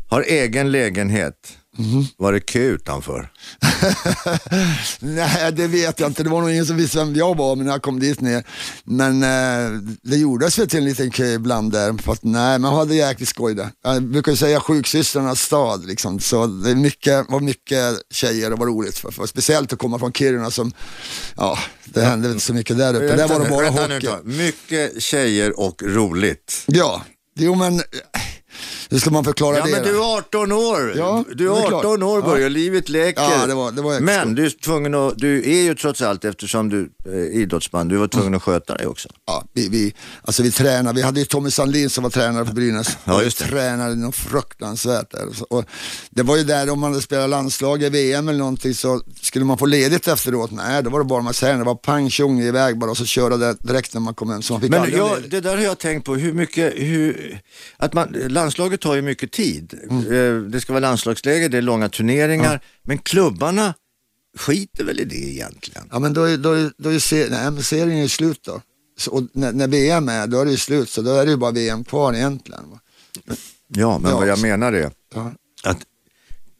har 0.08 0.22
egen 0.22 0.70
lägenhet. 0.70 1.58
Var 2.16 2.32
det 2.32 2.40
kö 2.40 2.58
utanför? 2.58 3.32
Nej, 5.00 5.52
det 5.52 5.66
vet 5.66 6.00
jag 6.00 6.10
inte. 6.10 6.22
Det 6.22 6.30
var 6.30 6.40
nog 6.40 6.50
ingen 6.50 6.66
som 6.66 6.76
visste 6.76 6.98
vem 6.98 7.14
jag 7.14 7.36
var 7.36 7.56
när 7.56 7.72
jag 7.72 7.82
kom 7.82 8.00
dit 8.00 8.20
ner. 8.20 8.44
Men 8.84 9.22
eh, 9.22 9.80
det 10.02 10.16
gjordes 10.16 10.58
väl 10.58 10.68
till 10.68 10.78
en 10.78 10.84
liten 10.84 11.10
kö 11.10 11.26
ibland 11.26 11.72
där. 11.72 12.02
För 12.02 12.12
att, 12.12 12.22
nej, 12.22 12.58
man 12.58 12.74
hade 12.74 12.94
jäkligt 12.94 13.28
skoj 13.28 13.54
där. 13.54 13.70
Jag 13.82 14.02
brukar 14.02 14.34
säga 14.34 14.60
sjuksystrarnas 14.60 15.40
stad. 15.40 15.86
Liksom. 15.86 16.20
Så 16.20 16.46
det 16.46 16.70
är 16.70 16.74
mycket, 16.74 17.26
var 17.28 17.40
mycket 17.40 17.94
tjejer 18.10 18.52
och 18.52 18.58
var 18.58 18.66
roligt. 18.66 18.98
För, 18.98 19.10
för, 19.10 19.26
speciellt 19.26 19.72
att 19.72 19.78
komma 19.78 19.98
från 19.98 20.12
Kiruna 20.12 20.50
som, 20.50 20.72
ja, 21.36 21.58
det 21.84 22.04
hände 22.04 22.28
inte 22.28 22.44
så 22.44 22.54
mycket 22.54 22.78
där 22.78 22.94
uppe. 22.94 23.16
Där 23.16 23.28
var 23.28 23.34
det 23.34 23.44
Vänta 23.44 23.50
bara 23.50 23.70
vänta 23.70 23.94
hockey. 23.94 24.28
Mycket 24.28 25.02
tjejer 25.02 25.60
och 25.60 25.82
roligt. 25.82 26.64
Ja, 26.66 27.02
jo 27.34 27.54
men, 27.54 27.74
eh, 27.74 27.82
hur 28.90 28.98
ska 28.98 29.10
man 29.10 29.24
förklara 29.24 29.56
Ja 29.58 29.64
det? 29.64 29.70
men 29.70 29.82
då? 29.82 29.88
du 29.88 29.96
är 29.96 30.16
18 30.18 30.52
år. 30.52 30.92
Ja, 30.96 31.24
du 31.34 31.50
är 31.52 31.56
är 31.62 31.68
klart. 31.68 31.84
18 31.84 32.02
år 32.02 32.22
Börje, 32.22 32.42
Ja. 32.42 32.48
livet 32.48 32.88
leker. 32.88 33.22
Ja, 33.22 33.46
det 33.46 33.54
var- 33.54 33.72
det 33.72 33.82
var 33.82 34.00
men 34.00 34.34
du 34.34 34.46
är 34.46 34.50
tvungen 34.50 34.94
att, 34.94 35.12
du 35.16 35.38
är 35.50 35.62
ju 35.62 35.74
trots 35.74 36.02
allt 36.02 36.24
eftersom 36.24 36.68
du 36.68 36.90
är 37.04 37.32
idrottsman, 37.32 37.88
du 37.88 37.96
var 37.96 38.08
tvungen 38.08 38.34
att 38.34 38.42
sköta 38.42 38.74
dig 38.76 38.86
också. 38.86 39.08
Ja, 39.26 39.44
vi, 39.52 39.68
vi, 39.68 39.94
alltså 40.22 40.42
vi 40.42 40.50
tränade, 40.50 40.96
vi 40.96 41.02
hade 41.02 41.20
ju 41.20 41.26
Tommy 41.26 41.50
Sandlin 41.50 41.90
som 41.90 42.02
var 42.04 42.10
tränare 42.10 42.46
för 42.46 42.52
Brynäs. 42.54 42.96
Ja, 43.04 43.22
just 43.22 43.38
det. 43.38 43.44
Vi 43.44 43.50
tränade 43.50 43.94
något 43.94 44.16
fruktansvärt. 44.16 45.14
Och 45.50 45.64
det 46.10 46.22
var 46.22 46.36
ju 46.36 46.44
där 46.44 46.70
om 46.70 46.80
man 46.80 46.90
hade 46.92 47.02
spelat 47.02 47.30
landslag 47.30 47.82
i 47.82 47.88
VM 47.88 48.28
eller 48.28 48.38
någonting 48.38 48.74
så 48.74 49.00
skulle 49.22 49.44
man 49.44 49.58
få 49.58 49.66
ledigt 49.66 50.08
efteråt. 50.08 50.50
Nej, 50.50 50.82
då 50.82 50.90
var 50.90 50.98
det 50.98 51.04
bara 51.04 51.22
man 51.22 51.34
säger 51.34 51.58
det 51.58 51.64
var 51.64 51.74
pang 51.74 52.10
tjong 52.10 52.40
iväg 52.40 52.78
bara 52.78 52.90
och 52.90 52.96
så 52.96 53.04
köra 53.04 53.36
det 53.36 53.56
direkt 53.60 53.94
när 53.94 54.00
man 54.00 54.14
kom 54.14 54.30
hem. 54.30 54.42
Så 54.42 54.52
man 54.52 54.60
fick 54.62 54.70
Men 54.70 54.90
jag, 54.92 55.18
det 55.30 55.40
där 55.40 55.56
har 55.56 55.62
jag 55.64 55.78
tänkt 55.78 56.04
på, 56.04 56.14
hur 56.14 56.32
mycket, 56.32 56.72
hur, 56.76 57.40
att 57.76 57.92
man, 57.94 58.16
landslaget 58.28 58.77
tar 58.80 58.94
ju 58.94 59.02
mycket 59.02 59.32
tid. 59.32 59.74
Mm. 59.90 60.12
Eh, 60.12 60.50
Det 60.50 60.60
ska 60.60 60.72
vara 60.72 60.80
landslagsläger, 60.80 61.48
det 61.48 61.58
är 61.58 61.62
långa 61.62 61.88
turneringar, 61.88 62.60
men 62.82 62.98
klubbarna 62.98 63.74
skiter 64.38 64.84
väl 64.84 65.00
i 65.00 65.04
det 65.04 65.16
egentligen. 65.16 65.88
Ja 65.90 65.98
men 65.98 66.12
då 66.14 66.22
är, 66.24 66.36
då 66.36 66.52
är, 66.52 66.70
då 66.78 66.88
är 66.92 66.98
ser, 66.98 67.30
nej, 67.30 67.62
serien 67.64 67.98
är 68.04 68.08
slut 68.08 68.40
då. 68.42 68.62
Så, 68.98 69.10
och 69.10 69.22
när, 69.32 69.52
när 69.52 69.68
VM 69.68 70.08
är, 70.08 70.26
då 70.26 70.40
är 70.40 70.44
det 70.44 70.50
ju 70.50 70.56
slut. 70.56 70.88
Så 70.90 71.02
då 71.02 71.10
är 71.14 71.24
det 71.24 71.30
ju 71.30 71.36
bara 71.36 71.50
VM 71.50 71.84
kvar 71.84 72.14
egentligen. 72.14 72.64
Ja, 73.68 73.98
men 73.98 74.10
Ja. 74.10 74.16
vad 74.18 74.28
jag 74.28 74.40
menar 74.40 74.72
är 74.72 74.90
Ja. 75.14 75.32
att 75.64 75.78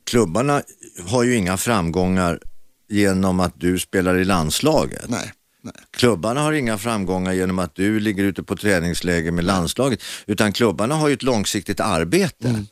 klubbarna 0.07 0.63
har 1.07 1.23
ju 1.23 1.37
inga 1.37 1.57
framgångar 1.57 2.41
genom 2.89 3.41
att 3.41 3.53
du 3.61 3.79
spelar 3.79 4.19
i 4.19 4.25
landslaget. 4.25 5.05
Nej. 5.09 5.33
Klubbarna 5.91 6.41
har 6.41 6.53
inga 6.53 6.79
framgångar 6.79 7.33
genom 7.33 7.59
att 7.59 7.75
du 7.75 8.01
ligger 8.01 8.25
ute 8.25 8.43
på 8.43 8.57
träningsläger 8.57 9.31
med 9.31 9.45
landslaget, 9.45 10.03
utan 10.27 10.53
klubbarna 10.53 10.95
har 10.95 11.09
ju 11.09 11.15
ett 11.15 11.23
långsiktigt 11.23 11.81
arbete. 11.81 12.49
Mm, 12.49 12.67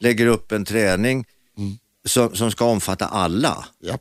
Lägger 0.00 0.26
upp 0.26 0.52
en 0.52 0.64
träning 0.64 1.24
som, 2.08 2.36
som 2.36 2.50
ska 2.50 2.64
omfatta 2.64 3.06
alla. 3.06 3.66
Ja. 3.80 3.98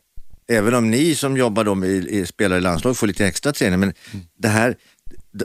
Även 0.50 0.73
om 0.73 0.91
ni 0.91 1.15
som 1.15 1.38
jobbar 1.38 1.63
då 1.63 1.76
med, 1.76 1.89
i, 1.89 2.26
spelar 2.26 2.58
i 2.58 2.62
landslag 2.62 2.97
får 2.97 3.08
lite 3.08 3.26
extra 3.28 3.54
träning, 3.54 3.80
men 3.80 3.93
Mm. 4.13 4.26
det 4.38 4.47
här, 4.47 4.76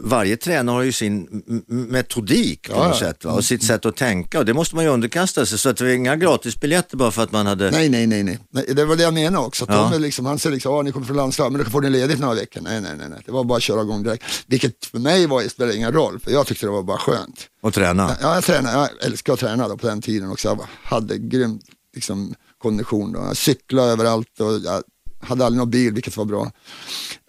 varje 0.00 0.36
tränare 0.36 0.74
har 0.74 0.82
ju 0.82 0.92
sin 0.92 1.42
metodik 1.68 2.68
på 2.70 2.76
Ja, 2.76 2.88
något 2.88 2.96
sätt 2.96 3.24
va? 3.24 3.32
och 3.32 3.44
sitt 3.44 3.62
sätt 3.64 3.86
att 3.86 3.96
tänka 3.96 4.38
och 4.38 4.44
det 4.44 4.54
måste 4.54 4.74
man 4.76 4.84
ju 4.84 4.90
underkasta 4.90 5.46
sig. 5.46 5.58
Så 5.58 5.68
att 5.68 5.76
det 5.76 5.84
var 5.84 5.90
inga 5.90 6.16
gratisbiljetter 6.16 6.96
bara 6.96 7.10
för 7.10 7.22
att 7.22 7.32
man 7.32 7.46
hade... 7.46 7.70
Nej, 7.70 7.88
nej, 7.88 8.06
nej, 8.06 8.22
nej. 8.22 8.38
nej. 8.50 8.64
Det 8.74 8.84
var 8.84 8.96
det 8.96 9.02
jag 9.02 9.14
menade 9.14 9.46
också. 9.46 9.66
Ja. 9.68 9.74
de 9.74 9.92
är 9.96 9.98
liksom, 9.98 10.26
han 10.26 10.38
säger 10.38 10.54
liksom, 10.54 10.74
ah, 10.74 10.82
ni 10.82 10.92
kommer 10.92 11.06
från 11.06 11.16
landslag, 11.16 11.52
men 11.52 11.64
då 11.64 11.70
får 11.70 11.80
ni 11.80 11.90
ledigt 11.90 12.18
några 12.20 12.34
veckor. 12.34 12.60
Nej, 12.60 12.80
nej, 12.80 12.92
nej, 12.98 13.06
nej. 13.10 13.22
Det 13.26 13.32
var 13.32 13.44
bara 13.44 13.56
att 13.56 13.62
köra 13.62 13.82
igång 13.82 14.02
direkt. 14.02 14.24
Vilket 14.46 14.84
för 14.84 14.98
mig 14.98 15.26
var, 15.26 15.42
spelade 15.42 15.76
ingen 15.76 15.92
roll, 15.92 16.20
för 16.20 16.30
jag 16.30 16.46
tyckte 16.46 16.66
det 16.66 16.70
var 16.70 16.82
bara 16.82 16.98
skönt. 16.98 17.46
Och 17.62 17.74
träna. 17.74 18.16
Ja, 18.22 18.34
jag 18.34 18.44
tränade, 18.44 18.78
jag 18.78 19.06
älskar 19.06 19.32
att 19.32 19.38
träna 19.40 19.68
då 19.68 19.76
på 19.76 19.86
den 19.86 20.00
tiden 20.02 20.30
också. 20.30 20.48
Jag 20.48 20.58
hade 20.84 21.18
grym 21.18 21.60
liksom, 21.94 22.34
kondition. 22.58 23.12
Då. 23.12 23.20
Jag 23.20 23.36
cyklade 23.36 23.92
överallt 23.92 24.40
och 24.40 24.52
jag 24.64 24.82
hade 25.22 25.46
aldrig 25.46 25.58
någon 25.58 25.70
bil, 25.70 25.92
vilket 25.92 26.16
var 26.16 26.24
bra. 26.24 26.50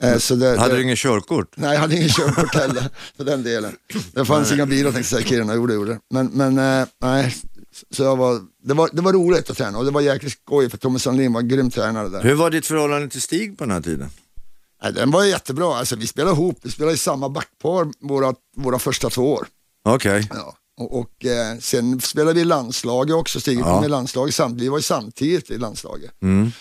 Eh, 0.01 0.17
så 0.17 0.36
det, 0.36 0.60
Hade 0.60 0.73
det, 0.73 0.77
du 0.77 0.84
ingen 0.84 0.95
körkort? 0.95 1.47
Nej, 1.56 1.73
jag 1.73 1.79
hade 1.79 1.95
ingen 1.95 2.10
körkort 2.10 2.56
heller 2.56 2.89
för 3.17 3.23
den 3.23 3.43
delen. 3.43 3.75
Det 4.13 4.25
fanns 4.25 4.51
inga 4.51 4.65
bilar 4.65 4.91
tänkte 4.91 5.15
jag 5.15 5.21
säga 5.23 5.29
Kiruna, 5.29 5.56
jo 5.56 5.67
det 5.67 5.73
gjorde 5.73 5.91
det. 5.93 5.99
Men, 6.10 6.25
men 6.27 6.58
eh, 6.58 6.88
nej, 7.01 7.36
så 7.91 8.03
jag 8.03 8.15
var, 8.15 8.41
det, 8.63 8.73
var, 8.73 8.89
det 8.93 9.01
var 9.01 9.13
roligt 9.13 9.49
att 9.49 9.58
träna 9.58 9.77
och 9.77 9.86
det 9.86 9.91
var 9.91 10.01
jäkligt 10.01 10.34
skoj 10.34 10.69
för 10.69 10.77
Tommy 10.77 10.99
Sandlin 10.99 11.34
var 11.34 11.41
en 11.41 11.47
grym 11.47 11.71
tränare 11.71 12.10
där. 12.10 12.21
Hur 12.23 12.34
var 12.34 12.49
ditt 12.51 12.65
förhållande 12.65 13.10
till 13.10 13.21
Stig 13.21 13.58
på 13.58 13.63
den 13.63 13.71
här 13.71 13.82
tiden? 13.82 14.10
Nej, 14.84 14.93
den 14.93 15.12
var 15.12 15.23
jättebra, 15.23 15.75
alltså, 15.75 15.95
vi 15.95 16.08
spelade 16.08 16.34
ihop, 16.34 16.60
vi 16.62 16.71
spelade 16.71 16.93
i 16.93 16.97
samma 16.97 17.29
backpar 17.29 18.08
våra, 18.08 18.34
våra 18.58 18.79
första 18.79 19.10
två 19.10 19.34
år. 19.34 19.47
Okej. 19.86 20.29
Ja. 20.34 20.56
Och, 20.77 20.99
och 20.99 21.25
eh, 21.25 21.58
sen 21.60 22.01
spelade 22.01 22.34
vi 22.34 22.41
i 22.41 22.45
landslaget 22.45 23.15
också, 23.15 23.39
Stig 23.39 23.60
Ja. 23.60 23.75
kom 23.75 23.86
i 23.86 23.88
landslaget, 23.88 24.39
vi 24.53 24.67
var 24.69 24.77
ju 24.77 24.82
samtidigt 24.82 25.51
i 25.51 25.58
landslaget. 25.58 26.12
Mm. 26.21 26.51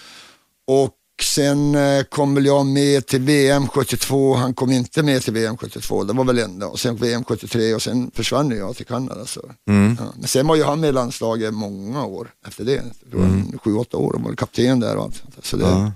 Och 0.67 0.95
sen 1.25 1.75
eh, 1.75 2.03
kom 2.05 2.35
väl 2.35 2.47
jag 2.47 2.67
med 2.67 3.07
till 3.07 3.21
VM 3.21 3.69
72, 3.69 4.35
han 4.35 4.55
kom 4.55 4.71
inte 4.73 5.03
med 5.03 5.23
till 5.23 5.33
VM 5.33 5.57
72, 5.57 6.05
det 6.05 6.13
var 6.13 6.25
väl 6.25 6.39
enda. 6.39 6.67
Och 6.67 6.81
sen 6.81 6.97
VM 6.97 7.25
73 7.25 7.75
och 7.75 7.83
sen 7.83 8.11
försvann 8.15 8.51
jag 8.51 8.77
till 8.77 8.87
Kanada. 8.87 9.27
Så. 9.27 9.41
Mm. 9.69 9.97
Ja. 10.01 10.13
Men 10.19 10.29
sen 10.29 10.47
var 10.47 10.57
ju 10.57 10.63
han 10.65 10.81
med 10.81 10.89
i 10.91 10.93
landslaget 10.93 11.55
många 11.55 12.05
år 12.05 12.29
efter 12.47 12.65
det, 12.65 12.83
Mm. 13.13 13.23
han, 13.31 13.59
sju, 13.65 13.75
åtta 13.75 13.97
år, 13.97 14.13
och 14.15 14.21
var 14.23 14.35
kapten 14.35 14.81
där 14.81 14.97
och 14.97 15.03
allt. 15.05 15.23
Så 15.43 15.57
det, 15.57 15.63
Ja. 15.65 15.93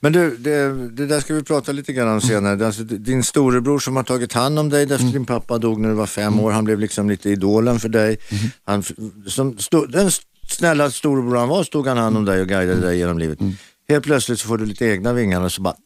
Men 0.00 0.12
du, 0.12 0.36
det, 0.36 0.88
det 0.88 1.06
där 1.06 1.20
ska 1.20 1.34
vi 1.34 1.42
prata 1.42 1.72
lite 1.72 1.92
grann 1.92 2.08
om 2.08 2.20
senare. 2.20 2.66
Alltså, 2.66 2.82
din 2.82 3.24
storebror 3.24 3.78
som 3.78 3.96
har 3.96 4.02
tagit 4.02 4.32
hand 4.32 4.58
om 4.58 4.68
dig 4.68 4.86
därför 4.86 5.02
Mm. 5.02 5.12
din 5.12 5.24
pappa 5.26 5.58
dog 5.58 5.80
när 5.80 5.88
du 5.88 5.94
var 5.94 6.06
fem 6.06 6.40
år, 6.40 6.50
han 6.50 6.64
blev 6.64 6.78
liksom 6.80 7.10
lite 7.10 7.30
idolen 7.30 7.80
för 7.80 7.88
dig. 7.88 8.18
Mm. 8.30 8.50
Han, 8.64 8.82
som 9.26 9.58
sto, 9.58 9.86
den 9.86 10.10
snälla 10.48 10.90
storebror 10.90 11.36
han 11.36 11.48
var 11.48 11.64
stod 11.64 11.86
han 11.86 11.98
hand 11.98 12.16
om 12.16 12.24
dig 12.24 12.40
och 12.40 12.48
guidade 12.48 12.80
dig 12.80 12.98
genom 12.98 13.18
livet. 13.18 13.38
Mm. 13.88 13.94
Helt 13.94 14.04
plötsligt 14.04 14.40
så 14.40 14.48
får 14.48 14.58
du 14.58 14.66
lite 14.66 14.86
egna 14.86 15.12
vingar 15.12 15.40
och 15.40 15.52
så 15.52 15.62
bara 15.62 15.76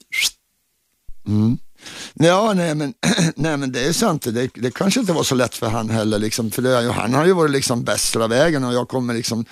Ja, 2.14 2.52
nej 2.56 2.74
men, 2.74 2.94
nej 3.36 3.56
men 3.56 3.72
det 3.72 3.80
är 3.80 3.92
sant. 3.92 4.22
Det, 4.22 4.50
det 4.54 4.74
kanske 4.74 5.00
inte 5.00 5.12
var 5.12 5.22
så 5.22 5.34
lätt 5.34 5.54
för 5.54 5.66
han 5.68 5.90
heller. 5.90 6.18
Liksom, 6.18 6.50
för 6.50 6.62
det, 6.62 6.92
han 6.92 7.14
har 7.14 7.26
ju 7.26 7.32
varit 7.32 7.50
liksom 7.50 7.82
bäst 7.84 8.14
hela 8.16 8.26
vägen 8.28 8.64
och 8.64 8.74
jag 8.74 8.88
kommer 8.88 9.14
liksom 9.14 9.44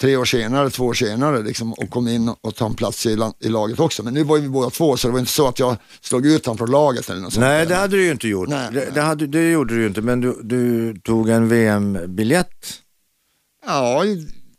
tre 0.00 0.16
år 0.16 0.24
senare, 0.24 0.70
två 0.70 0.84
år 0.84 0.94
senare 0.94 1.42
liksom, 1.42 1.72
och 1.72 1.90
kom 1.90 2.08
in 2.08 2.28
och 2.28 2.54
tog 2.54 2.68
en 2.68 2.74
plats 2.74 3.06
i, 3.06 3.18
i 3.40 3.48
laget 3.48 3.80
också. 3.80 4.02
Men 4.02 4.14
nu 4.14 4.24
var 4.24 4.38
vi 4.38 4.48
båda 4.48 4.70
två 4.70 4.96
så 4.96 5.08
det 5.08 5.12
var 5.12 5.20
inte 5.20 5.32
så 5.32 5.48
att 5.48 5.58
jag 5.58 5.76
slog 6.00 6.26
ut 6.26 6.46
honom 6.46 6.58
från 6.58 6.70
laget 6.70 7.10
eller 7.10 7.20
något 7.20 7.32
sånt 7.32 7.40
Nej, 7.44 7.58
där. 7.58 7.74
det 7.74 7.74
hade 7.74 7.96
du 7.96 8.04
ju 8.04 8.10
inte 8.10 8.28
gjort. 8.28 8.48
Nej, 8.48 8.68
det, 8.72 8.90
det, 8.94 9.00
hade, 9.00 9.26
det 9.26 9.50
gjorde 9.50 9.74
du 9.74 9.80
ju 9.80 9.86
inte, 9.86 10.00
men 10.00 10.20
du, 10.20 10.40
du 10.42 10.94
tog 11.00 11.28
en 11.28 11.48
VM-biljett. 11.48 12.80
Ja, 13.66 14.04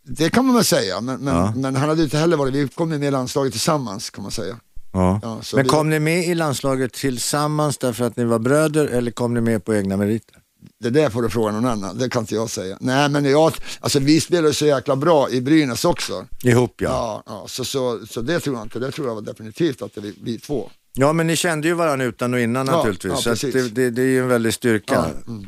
det 0.05 0.29
kan 0.29 0.45
man 0.45 0.55
väl 0.55 0.65
säga. 0.65 1.01
Men, 1.01 1.19
men, 1.19 1.35
Ja. 1.35 1.53
men 1.55 1.75
han 1.75 1.89
hade 1.89 2.03
inte 2.03 2.17
heller 2.17 2.37
varit, 2.37 2.53
vi 2.53 2.67
kom 2.67 2.91
ju 2.91 2.99
med 2.99 3.07
i 3.07 3.11
landslaget 3.11 3.53
tillsammans 3.53 4.09
kan 4.09 4.21
man 4.21 4.31
säga. 4.31 4.57
Ja. 4.93 5.19
Ja, 5.23 5.41
men 5.53 5.63
vi- 5.63 5.69
kom 5.69 5.89
ni 5.89 5.99
med 5.99 6.25
i 6.27 6.35
landslaget 6.35 6.93
tillsammans 6.93 7.77
därför 7.77 8.05
att 8.05 8.17
ni 8.17 8.23
var 8.23 8.39
bröder 8.39 8.85
eller 8.87 9.11
kom 9.11 9.33
ni 9.33 9.41
med 9.41 9.65
på 9.65 9.75
egna 9.75 9.97
meriter? 9.97 10.35
Det 10.79 10.89
där 10.89 11.09
får 11.09 11.21
du 11.21 11.29
fråga 11.29 11.51
någon 11.51 11.65
annan, 11.65 11.97
det 11.97 12.09
kan 12.09 12.21
inte 12.23 12.35
jag 12.35 12.49
säga. 12.49 12.77
Nej 12.81 13.09
men 13.09 13.25
jag, 13.25 13.53
alltså 13.79 13.99
vi 13.99 14.21
spelade 14.21 14.53
så 14.53 14.65
jäkla 14.65 14.95
bra 14.95 15.29
i 15.29 15.41
Brynäs 15.41 15.85
också. 15.85 16.25
Ihop 16.43 16.73
ja. 16.81 16.89
Ja, 16.89 17.23
ja 17.25 17.45
så, 17.47 17.65
så, 17.65 17.99
så 18.09 18.21
det 18.21 18.39
tror 18.39 18.55
jag 18.55 18.65
inte. 18.65 18.79
Det 18.79 18.91
tror 18.91 19.07
jag 19.07 19.15
var 19.15 19.21
definitivt 19.21 19.81
att 19.81 19.95
det 19.95 20.01
var 20.01 20.11
vi, 20.23 20.39
två. 20.39 20.69
Ja, 20.93 21.13
men 21.13 21.27
ni 21.27 21.35
kände 21.35 21.67
ju 21.67 21.73
varandra 21.73 22.05
utan 22.05 22.33
och 22.33 22.39
innan 22.39 22.67
Ja, 22.67 22.77
naturligtvis. 22.77 23.19
så 23.39 23.47
det, 23.47 23.69
det, 23.75 23.89
det 23.89 24.01
är 24.01 24.05
ju 24.05 24.19
en 24.21 24.27
väldig 24.27 24.53
styrka. 24.53 24.93
Ja, 24.93 25.31
mm. 25.31 25.47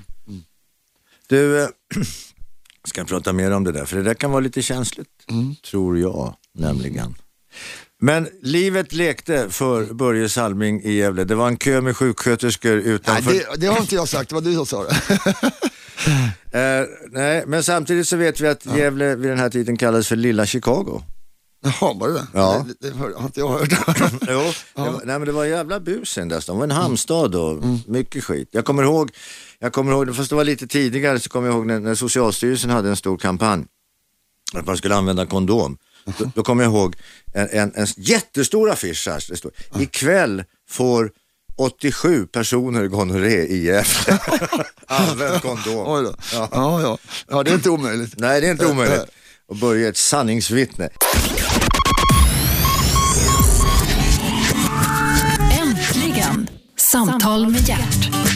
Du, 1.28 1.62
eh, 1.63 1.67
ska 2.88 3.04
prata 3.06 3.34
mer 3.34 3.52
om 3.52 3.63
det 3.63 3.71
där, 3.71 3.86
för 3.86 3.97
det 3.97 4.04
där 4.04 4.13
kan 4.13 4.32
vara 4.32 4.39
lite 4.39 4.62
känsligt. 4.62 5.08
Mm. 5.30 5.56
Tror 5.71 6.00
jag 6.00 6.36
nämligen. 6.54 7.15
Men 8.02 8.28
livet 8.41 8.93
lekte 8.93 9.50
för 9.50 9.93
Börje 9.93 10.30
Salming 10.30 10.82
i 10.84 10.93
Gävle. 10.93 11.23
Det 11.23 11.36
var 11.36 11.47
en 11.47 11.58
kö 11.58 11.82
med 11.82 11.97
sjuksköterskor 11.97 12.76
Nej, 12.76 12.88
utanför. 12.88 13.32
det, 13.32 13.45
det 13.58 13.67
har 13.67 13.80
inte 13.82 13.95
jag 13.95 14.08
sagt, 14.08 14.30
det 14.30 14.36
var 14.36 14.41
du 14.41 14.54
som 14.54 14.65
sa 14.65 14.84
det. 14.84 14.95
Eh, 16.52 16.86
nej, 17.12 17.43
men 17.47 17.63
samtidigt 17.63 18.08
så 18.08 18.17
vet 18.17 18.39
vi 18.39 18.47
att 18.47 18.65
Gävle 18.65 19.15
vid 19.15 19.30
den 19.32 19.39
här 19.39 19.50
tiden 19.50 19.78
kallades 19.78 20.08
för 20.08 20.15
Lilla 20.15 20.45
Chicago. 20.45 21.02
Jaha, 21.62 21.93
var 21.93 22.08
det 22.08 22.13
det? 22.13 22.28
Ja. 22.34 22.65
Det, 22.80 22.89
det, 22.89 22.98
har 22.98 23.24
inte 23.24 23.39
jag 23.39 23.50
hört. 23.50 23.70
Jo, 24.28 24.52
det 24.76 24.82
var, 24.82 25.02
nej, 25.06 25.20
men 25.20 25.26
det 25.26 25.32
var 25.32 25.46
jävla 25.46 25.80
bus 25.80 26.17
i 26.17 26.22
den 26.22 26.30
där. 26.30 26.43
Det 26.46 26.52
var 26.52 26.63
en 26.63 26.72
hamnstad 26.72 27.36
och 27.36 27.63
mycket 27.86 28.24
skit. 28.24 28.50
Jag 28.52 28.65
kommer 28.65 28.84
ihåg, 28.84 29.12
jag 29.60 29.74
kommer 29.74 29.91
ihåg, 29.91 30.15
fast 30.15 30.30
det 30.30 30.36
var 30.36 30.43
lite 30.43 30.67
tidigare, 30.67 31.20
så 31.20 31.30
kommer 31.30 31.48
jag 31.48 31.56
ihåg 31.56 31.65
när, 31.65 31.80
när 31.80 31.96
Socialstyrelsen 31.96 32.70
hade 32.70 32.89
en 32.89 32.96
stor 32.96 33.17
kampanj. 33.17 33.65
Att 34.54 34.65
man 34.65 34.78
skulle 34.78 34.96
använda 34.96 35.26
kondom. 35.26 35.78
Då, 36.17 36.32
då 36.36 36.43
kommer 36.43 36.63
jag 36.63 36.72
ihåg 36.74 36.96
en, 37.34 37.50
en, 37.52 37.72
en 37.76 37.88
jättestor 37.98 38.70
affisch 38.70 39.08
här. 39.08 39.24
Det 39.30 39.36
står, 39.38 39.52
ikväll 39.80 40.43
får 40.70 41.12
87 41.58 42.26
personer 42.28 42.88
gonorré 42.88 43.46
i 43.46 43.65
Gävle. 43.65 44.20
Använd 44.88 45.41
kondom. 45.41 45.88
Oj 45.88 46.04
då. 46.04 46.15
Ja. 46.34 46.50
Ja, 46.52 46.98
ja. 47.28 47.43
det 47.43 47.52
är 47.52 47.56
inte 47.56 47.70
omöjligt. 47.70 48.13
Nej, 48.17 48.41
det 48.41 48.48
är 48.48 48.52
inte 48.52 48.65
omöjligt. 48.65 49.06
Och 49.50 49.56
Börje 49.56 49.86
är 49.86 49.90
ett 49.90 49.98
sanningsvittne. 49.98 50.90
Äntligen! 55.62 56.48
Samtal 56.78 57.48
med 57.48 57.70
hjärt. 57.70 58.27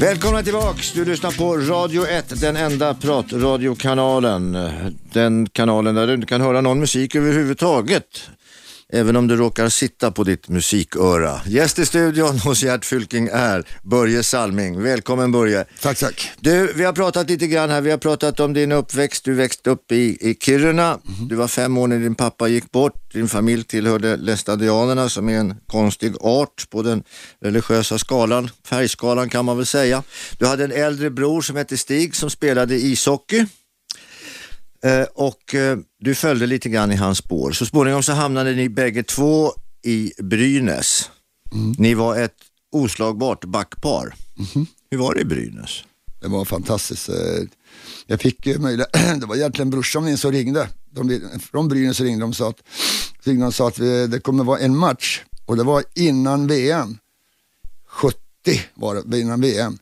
Välkomna 0.00 0.42
tillbaks! 0.42 0.92
Du 0.92 1.04
lyssnar 1.04 1.30
på 1.30 1.56
Radio 1.56 2.06
1, 2.06 2.40
den 2.40 2.56
enda 2.56 2.94
pratradiokanalen. 2.94 4.58
Den 5.12 5.48
kanalen 5.48 5.94
där 5.94 6.06
du 6.06 6.14
inte 6.14 6.26
kan 6.26 6.40
höra 6.40 6.60
någon 6.60 6.80
musik 6.80 7.14
överhuvudtaget. 7.14 8.30
Även 8.92 9.16
om 9.16 9.26
du 9.26 9.36
råkar 9.36 9.68
sitta 9.68 10.10
på 10.10 10.24
ditt 10.24 10.48
musiköra. 10.48 11.40
Gäst 11.46 11.78
i 11.78 11.86
studion 11.86 12.38
hos 12.38 12.62
Gert 12.62 12.84
Fylking 12.84 13.28
är 13.32 13.64
Börje 13.82 14.22
Salming. 14.22 14.82
Välkommen 14.82 15.32
Börje. 15.32 15.64
Tack, 15.80 15.98
tack. 15.98 16.30
Du, 16.40 16.72
vi 16.72 16.84
har 16.84 16.92
pratat 16.92 17.30
lite 17.30 17.46
grann 17.46 17.70
här. 17.70 17.80
Vi 17.80 17.90
har 17.90 17.98
pratat 17.98 18.40
om 18.40 18.52
din 18.52 18.72
uppväxt. 18.72 19.24
Du 19.24 19.34
växte 19.34 19.70
upp 19.70 19.92
i, 19.92 20.30
i 20.30 20.36
Kiruna. 20.40 20.98
Du 21.28 21.34
var 21.34 21.48
fem 21.48 21.78
år 21.78 21.86
när 21.88 21.98
din 21.98 22.14
pappa 22.14 22.48
gick 22.48 22.72
bort. 22.72 23.12
Din 23.12 23.28
familj 23.28 23.64
tillhörde 23.64 24.16
lästadianerna 24.16 25.08
som 25.08 25.28
är 25.28 25.38
en 25.38 25.54
konstig 25.66 26.14
art 26.20 26.70
på 26.70 26.82
den 26.82 27.02
religiösa 27.40 27.98
skalan. 27.98 28.50
Färgskalan 28.66 29.28
kan 29.28 29.44
man 29.44 29.56
väl 29.56 29.66
säga. 29.66 30.02
Du 30.38 30.46
hade 30.46 30.64
en 30.64 30.72
äldre 30.72 31.10
bror 31.10 31.40
som 31.40 31.56
hette 31.56 31.76
Stig 31.76 32.16
som 32.16 32.30
spelade 32.30 32.74
ishockey. 32.74 33.46
Eh, 34.86 35.06
och 35.14 35.54
eh, 35.54 35.78
du 36.00 36.14
följde 36.14 36.46
lite 36.46 36.68
grann 36.68 36.92
i 36.92 36.96
hans 36.96 37.18
spår. 37.18 37.52
Så 37.52 37.66
småningom 37.66 38.02
så 38.02 38.12
hamnade 38.12 38.52
ni 38.52 38.68
bägge 38.68 39.02
två 39.02 39.52
i 39.82 40.12
Brynäs. 40.22 41.10
Ni 41.78 41.94
var 41.94 42.16
ett 42.16 42.34
oslagbart 42.72 43.44
backpar. 43.44 44.14
Hur 44.90 44.98
var 44.98 45.14
det 45.14 45.20
i 45.20 45.24
Brynäs? 45.24 45.84
Det 46.20 46.28
var 46.28 46.44
fantastiskt. 46.44 47.08
Eh, 47.08 47.14
Jag 48.06 48.20
fick 48.20 48.46
möjlighet, 48.58 48.92
det 49.20 49.26
var 49.26 49.36
egentligen 49.36 49.70
brorsan 49.70 50.04
min 50.04 50.18
som 50.18 50.32
ringde. 50.32 50.68
De, 50.90 51.20
från 51.50 51.68
Brynäs 51.68 52.00
ringde 52.00 52.20
de 52.20 52.30
och 52.30 52.36
sa 52.36 52.48
att, 52.48 52.62
ringde 53.24 53.46
och 53.46 53.54
sa 53.54 53.68
att 53.68 53.78
vi, 53.78 54.06
det 54.06 54.20
kommer 54.20 54.44
vara 54.44 54.58
en 54.58 54.76
match 54.76 55.22
och 55.46 55.56
det 55.56 55.62
var 55.64 55.84
innan 55.94 56.46
VM. 56.46 56.98
70 57.88 58.18
var 58.74 59.02
det, 59.04 59.20
innan 59.20 59.40
VM. 59.40 59.78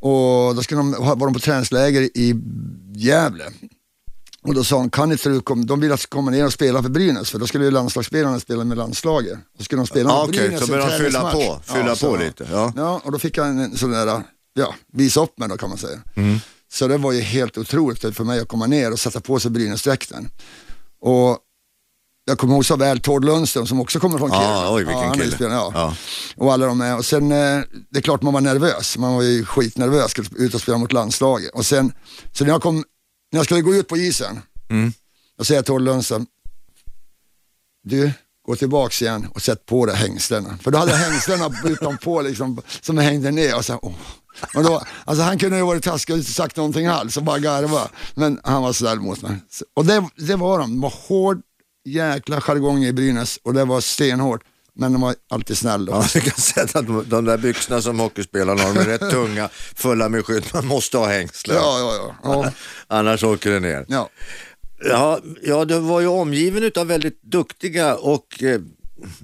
Och 0.00 0.54
då 0.54 0.62
skulle 0.62 0.78
de, 0.80 0.90
var 0.92 1.16
de 1.16 1.32
på 1.34 1.40
träningsläger 1.40 2.02
i 2.02 2.34
Gävle. 2.94 3.44
Och 4.46 4.54
då 4.54 4.64
sa 4.64 4.76
de, 4.76 4.90
kan 4.90 5.12
inte 5.12 5.28
du 5.28 5.40
komma, 5.40 5.64
de 5.64 5.80
vill 5.80 5.92
att 5.92 6.06
komma 6.06 6.30
ner 6.30 6.44
och 6.46 6.52
spela 6.52 6.82
för 6.82 6.88
Brynäs, 6.88 7.30
för 7.30 7.38
då 7.38 7.46
skulle 7.46 7.64
ju 7.64 7.70
landslagsspelarna 7.70 8.40
spela 8.40 8.64
med 8.64 8.78
landslaget. 8.78 9.38
Då 9.58 9.64
skulle 9.64 9.80
de 9.80 9.86
spela 9.86 10.10
Ja, 10.10 10.20
med 10.20 10.28
okej, 10.28 10.40
Brynäs 10.48 10.60
så 10.60 10.66
i 10.66 10.70
började 10.70 10.98
de 10.98 11.04
fylla 11.04 11.30
på, 11.32 11.60
fylla 11.64 11.96
så- 11.96 12.10
på 12.10 12.16
lite, 12.16 12.46
ja. 12.52 12.72
ja, 12.76 13.00
och 13.04 13.12
då 13.12 13.18
fick 13.18 13.36
jag 13.36 13.46
en, 13.48 13.58
en 13.58 13.76
sån 13.76 13.90
där, 13.90 14.22
ja, 14.54 14.74
visa 14.92 15.20
upp 15.22 15.38
mig 15.38 15.48
då 15.48 15.56
kan 15.56 15.68
man 15.68 15.78
säga. 15.78 15.98
Mm. 16.16 16.38
Så 16.72 16.88
det 16.88 16.98
var 16.98 17.12
ju 17.12 17.20
helt 17.20 17.58
otroligt 17.58 18.00
för 18.16 18.24
mig 18.24 18.40
att 18.40 18.48
komma 18.48 18.66
ner 18.66 18.92
och 18.92 18.98
sätta 19.00 19.20
på 19.20 19.40
sig 19.40 19.50
Brynäsdräkten. 19.50 20.28
Och 21.00 21.38
jag 22.28 22.38
kommer 22.38 22.54
ihåg 22.54 22.64
så 22.66 22.76
väl 22.76 23.00
Tord 23.00 23.24
Lundström 23.24 23.66
som 23.66 23.80
också 23.80 24.00
kommer 24.00 24.18
från 24.18 24.30
Ja, 24.30 24.36
Kiruna. 24.40 24.72
oj, 24.74 24.84
vilken 24.84 25.14
ju 25.14 25.20
kille. 25.20 25.34
spelare, 25.36 25.54
ja. 25.54 25.70
Ja. 25.74 25.96
Och 26.36 26.52
alla 26.52 26.66
de 26.66 26.80
är. 26.80 26.96
Och 26.96 27.04
sen, 27.04 27.32
eh, 27.32 27.60
det 27.90 27.98
är 27.98 28.00
klart 28.00 28.22
man 28.22 28.32
var 28.34 28.40
nervös. 28.40 28.98
Man 28.98 29.14
var 29.14 29.22
ju 29.22 29.44
skitnervös, 29.44 30.10
skulle 30.10 30.28
ut 30.36 30.54
och 30.54 30.60
spela 30.60 30.78
mot 30.78 30.92
landslaget. 30.92 31.50
Och 31.54 31.66
sen, 31.66 31.92
så 32.32 32.44
när 32.44 32.50
jag, 32.50 32.62
kom, 32.62 32.84
när 33.32 33.38
jag 33.38 33.44
skulle 33.44 33.60
gå 33.60 33.74
ut 33.74 33.88
på 33.88 33.96
isen, 33.96 34.40
Mm. 34.68 34.92
då 35.38 35.44
säger 35.44 35.58
jag 35.58 35.64
till 35.64 35.72
Tord 35.72 35.82
Lundström, 35.82 36.26
du, 37.82 38.12
gå 38.46 38.56
tillbaks 38.56 39.02
igen 39.02 39.26
och 39.34 39.42
sätt 39.42 39.66
på 39.66 39.86
dig 39.86 39.96
hängslena. 39.96 40.58
För 40.62 40.70
då 40.70 40.78
hade 40.78 40.90
jag 40.90 40.98
hängslena 40.98 41.50
utanpå 41.64 42.22
liksom, 42.22 42.62
som 42.80 42.98
hängde 42.98 43.30
ner. 43.30 43.56
Och 43.56 43.64
så, 43.64 43.78
åh. 43.82 43.92
Och 44.54 44.62
då, 44.64 44.82
alltså 45.04 45.22
han 45.24 45.38
kunde 45.38 45.56
ju 45.56 45.62
varit 45.62 45.84
taskig 45.84 46.12
och 46.14 46.18
inte 46.18 46.32
sagt 46.32 46.56
någonting 46.56 46.86
alls 46.86 47.16
och 47.16 47.22
bara 47.22 47.38
garva. 47.38 47.90
Men 48.14 48.40
han 48.44 48.62
var 48.62 48.72
snäll 48.72 49.00
mot 49.00 49.22
mig. 49.22 49.36
Och 49.74 49.84
det, 49.86 50.08
det 50.16 50.36
var 50.36 50.58
de, 50.58 50.70
de 50.70 50.80
var 50.80 50.94
hård, 51.08 51.42
jäkla 51.84 52.40
jargong 52.40 52.84
i 52.84 52.92
Brynäs 52.92 53.38
och 53.42 53.54
det 53.54 53.64
var 53.64 53.80
stenhårt. 53.80 54.44
Men 54.76 54.92
de 54.92 55.00
var 55.00 55.14
alltid 55.30 55.58
snälla. 55.58 55.92
Ja, 55.92 56.06
jag 56.14 56.22
kan 56.22 56.40
säga 56.40 56.64
att 56.64 57.10
de 57.10 57.24
där 57.24 57.38
byxorna 57.38 57.82
som 57.82 57.98
hockeyspelarna 58.00 58.62
har, 58.62 58.74
de 58.74 58.80
är 58.80 58.84
rätt 58.84 59.10
tunga, 59.10 59.48
fulla 59.76 60.08
med 60.08 60.26
skydd. 60.26 60.44
Man 60.54 60.66
måste 60.66 60.98
ha 60.98 61.06
hängslen. 61.06 61.56
Ja, 61.56 61.78
ja, 61.78 62.14
ja. 62.22 62.42
ja. 62.44 62.52
Annars 62.96 63.24
åker 63.24 63.50
det 63.50 63.60
ner. 63.60 63.84
ja. 63.88 64.08
Ja, 64.84 65.20
ja, 65.42 65.64
du 65.64 65.78
var 65.78 66.00
ju 66.00 66.06
omgiven 66.06 66.70
av 66.76 66.86
väldigt 66.86 67.22
duktiga 67.22 67.96
och 67.96 68.42
eh, 68.42 68.60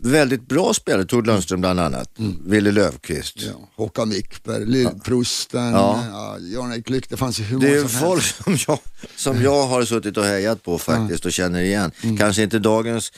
väldigt 0.01 0.49
bra 0.49 0.75
spelare. 0.75 1.05
Tord 1.05 1.27
Lundström 1.27 1.61
bland 1.61 1.81
annat. 1.81 2.11
Wille 2.47 2.71
Löfqvist. 2.73 3.35
ja. 3.43 3.69
Håkan 3.77 4.11
Wickberg, 4.11 4.67
Lill-Prosten, 4.67 5.73
Ja. 5.73 6.05
ja. 6.13 6.37
Jan-Erik 6.41 6.91
Lyck, 6.91 7.09
det 7.11 7.17
fanns 7.17 7.41
ju 7.41 7.45
hur 7.45 7.61
Det 7.61 7.69
är 7.69 7.77
många 7.77 7.89
som 7.89 8.01
folk 8.01 8.23
helst. 8.23 8.45
som 8.45 8.57
jag, 8.69 8.79
som 9.17 9.43
jag 9.43 9.67
har 9.67 9.85
suttit 9.85 10.17
och 10.17 10.25
hejat 10.25 10.63
på 10.63 10.79
faktiskt 10.79 11.27
och 11.27 11.33
känner 11.33 11.63
igen. 11.63 11.91
Kanske 12.19 12.43
inte 12.43 12.59
dagens 12.59 13.13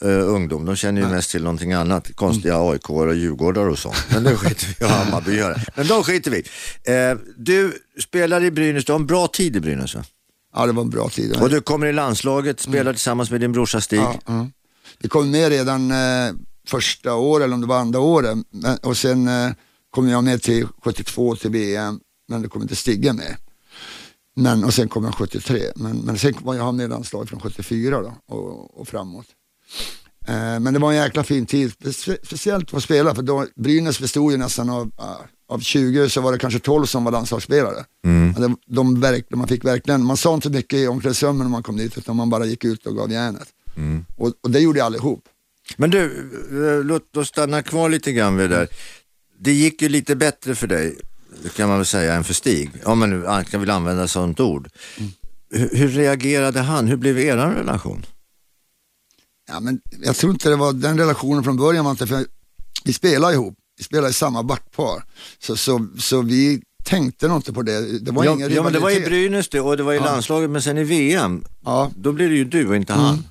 eh, 0.00 0.08
ungdom, 0.08 0.64
de 0.64 0.76
känner 0.76 1.00
ju 1.02 1.08
mest 1.08 1.30
till 1.30 1.42
någonting 1.42 1.72
annat. 1.72 2.14
Konstiga 2.14 2.56
AIK 2.70 2.90
och 2.90 3.14
Djurgårdar 3.16 3.68
och 3.68 3.78
sånt. 3.78 3.96
Men 4.10 4.24
det 4.24 4.36
skiter 4.36 4.66
vi 4.66 4.72
i, 4.84 4.84
och 4.88 4.90
Hammarbyare. 4.90 5.62
Men 5.76 5.86
de 5.86 6.04
skiter 6.04 6.30
vi 6.30 6.38
eh, 6.92 7.18
Du 7.36 7.72
spelar 8.02 8.44
i 8.44 8.50
Brynäs, 8.50 8.84
du 8.84 8.92
har 8.92 8.98
en 8.98 9.06
bra 9.06 9.26
tid 9.26 9.56
i 9.56 9.60
Brynäs 9.60 9.94
va? 9.94 10.04
Ja, 10.54 10.66
det 10.66 10.72
var 10.72 10.82
en 10.82 10.90
bra 10.90 11.08
tid. 11.08 11.36
Och 11.36 11.50
du 11.50 11.60
kommer 11.60 11.86
i 11.86 11.92
landslaget, 11.92 12.60
spelar 12.60 12.92
tillsammans 12.92 13.30
med 13.30 13.40
din 13.40 13.52
brorsa 13.52 13.80
Stig. 13.80 13.98
Ja, 13.98 14.14
ja. 14.26 14.48
Vi 14.98 15.08
kom 15.08 15.30
med 15.30 15.48
redan 15.48 15.90
eh, 15.90 16.32
första 16.68 17.14
året, 17.14 17.44
eller 17.44 17.54
om 17.54 17.60
det 17.60 17.66
var 17.66 17.78
andra 17.78 18.00
året. 18.00 18.38
Men, 18.50 18.76
och 18.78 18.96
sen 18.96 19.28
eh, 19.28 19.50
kom 19.90 20.08
jag 20.08 20.24
med 20.24 20.42
till 20.42 20.66
72 20.84 21.36
till 21.36 21.50
VM, 21.50 22.00
men 22.28 22.42
det 22.42 22.48
kom 22.48 22.62
inte 22.62 22.76
Stigge 22.76 23.12
med. 23.12 23.36
Men, 24.36 24.64
och 24.64 24.74
sen 24.74 24.88
kom 24.88 25.04
jag 25.04 25.14
73, 25.14 25.62
men, 25.76 25.96
men 25.98 26.18
sen 26.18 26.34
var 26.40 26.54
jag 26.54 26.74
med 26.74 26.84
i 26.84 26.88
landslaget 26.88 27.28
från 27.28 27.40
74 27.40 28.02
då, 28.02 28.34
och, 28.36 28.80
och 28.80 28.88
framåt. 28.88 29.26
Eh, 30.26 30.60
men 30.60 30.74
det 30.74 30.78
var 30.78 30.90
en 30.92 30.96
jäkla 30.96 31.24
fin 31.24 31.46
tid, 31.46 31.70
Spe- 31.70 32.18
speciellt 32.26 32.74
att 32.74 32.82
spela, 32.82 33.14
för 33.14 33.22
då, 33.22 33.46
Brynäs 33.56 34.00
bestod 34.00 34.32
ju 34.32 34.38
nästan 34.38 34.70
av, 34.70 34.90
ah, 34.96 35.16
av 35.48 35.60
20 35.60 36.08
så 36.08 36.20
var 36.20 36.32
det 36.32 36.38
kanske 36.38 36.58
12 36.60 36.86
som 36.86 37.04
var 37.04 37.12
landslagsspelare. 37.12 37.84
Och 38.36 38.40
De, 38.42 38.56
de 38.66 39.00
verk, 39.00 39.26
man 39.30 39.48
fick 39.48 39.64
verkligen, 39.64 40.04
man 40.04 40.16
sa 40.16 40.34
inte 40.34 40.50
mycket 40.50 40.78
i 40.78 40.86
omklädningsrummet 40.86 41.42
när 41.46 41.50
man 41.50 41.62
kom 41.62 41.76
dit, 41.76 41.98
utan 41.98 42.16
man 42.16 42.30
bara 42.30 42.44
gick 42.46 42.64
ut 42.64 42.86
och 42.86 42.96
gav 42.96 43.12
järnet. 43.12 43.48
Och, 44.16 44.32
och 44.42 44.50
det 44.50 44.60
gjorde 44.60 44.84
allihop. 44.84 45.24
Men 45.76 45.90
du, 45.90 46.04
eh, 46.50 46.84
låt 46.84 47.16
oss 47.16 47.28
stanna 47.28 47.62
kvar 47.62 47.88
lite 47.88 48.12
grann 48.12 48.36
vid 48.36 48.50
det 48.50 48.56
där. 48.56 48.68
Det 49.38 49.52
gick 49.52 49.82
ju 49.82 49.88
lite 49.88 50.16
bättre 50.16 50.54
för 50.54 50.66
dig, 50.66 50.98
kan 51.56 51.68
man 51.68 51.78
väl 51.78 51.86
säga, 51.86 52.14
än 52.14 52.24
för 52.24 52.34
Stig. 52.34 52.70
Om 52.84 52.98
man 52.98 53.10
nu 53.10 53.44
kan 53.50 53.60
vill 53.60 53.70
använda 53.70 54.08
sådant 54.08 54.40
ord. 54.40 54.68
Hur, 55.50 55.70
hur 55.76 55.88
reagerade 55.88 56.60
han? 56.60 56.86
Hur 56.86 56.96
blev 56.96 57.18
er 57.18 57.36
relation? 57.36 58.06
Ja, 59.48 59.60
men 59.60 59.80
jag 60.02 60.16
tror 60.16 60.32
inte 60.32 60.48
det 60.48 60.56
var 60.56 60.72
den 60.72 60.98
relationen 60.98 61.44
från 61.44 61.56
början, 61.56 61.84
var 61.84 61.90
inte, 61.90 62.06
för 62.06 62.26
vi 62.84 62.92
spelade 62.92 63.34
ihop, 63.34 63.54
vi 63.78 63.84
spelade 63.84 64.10
i 64.10 64.12
samma 64.12 64.42
backpar. 64.42 65.04
Så, 65.38 65.56
så, 65.56 65.88
så 65.98 66.22
vi 66.22 66.62
tänkte 66.84 67.28
nog 67.28 67.36
inte 67.38 67.52
på 67.52 67.62
det. 67.62 67.98
Det 67.98 68.10
var 68.12 68.24
Ja, 68.24 68.32
ingen 68.32 68.52
ja 68.52 68.62
men 68.62 68.72
det 68.72 68.78
var 68.78 68.90
i. 68.90 69.00
Brynäs 69.00 69.48
det 69.48 69.60
och 69.60 69.76
det 69.76 69.82
var 69.82 69.94
i 69.94 69.98
landslaget, 69.98 70.50
men 70.50 70.62
sen 70.62 70.78
i 70.78 70.84
VM, 70.84 71.44
Ja, 71.64 71.90
då 71.96 72.12
blev 72.12 72.30
det 72.30 72.36
ju 72.36 72.44
du 72.44 72.68
och 72.68 72.76
inte 72.76 72.92
han. 72.92 73.24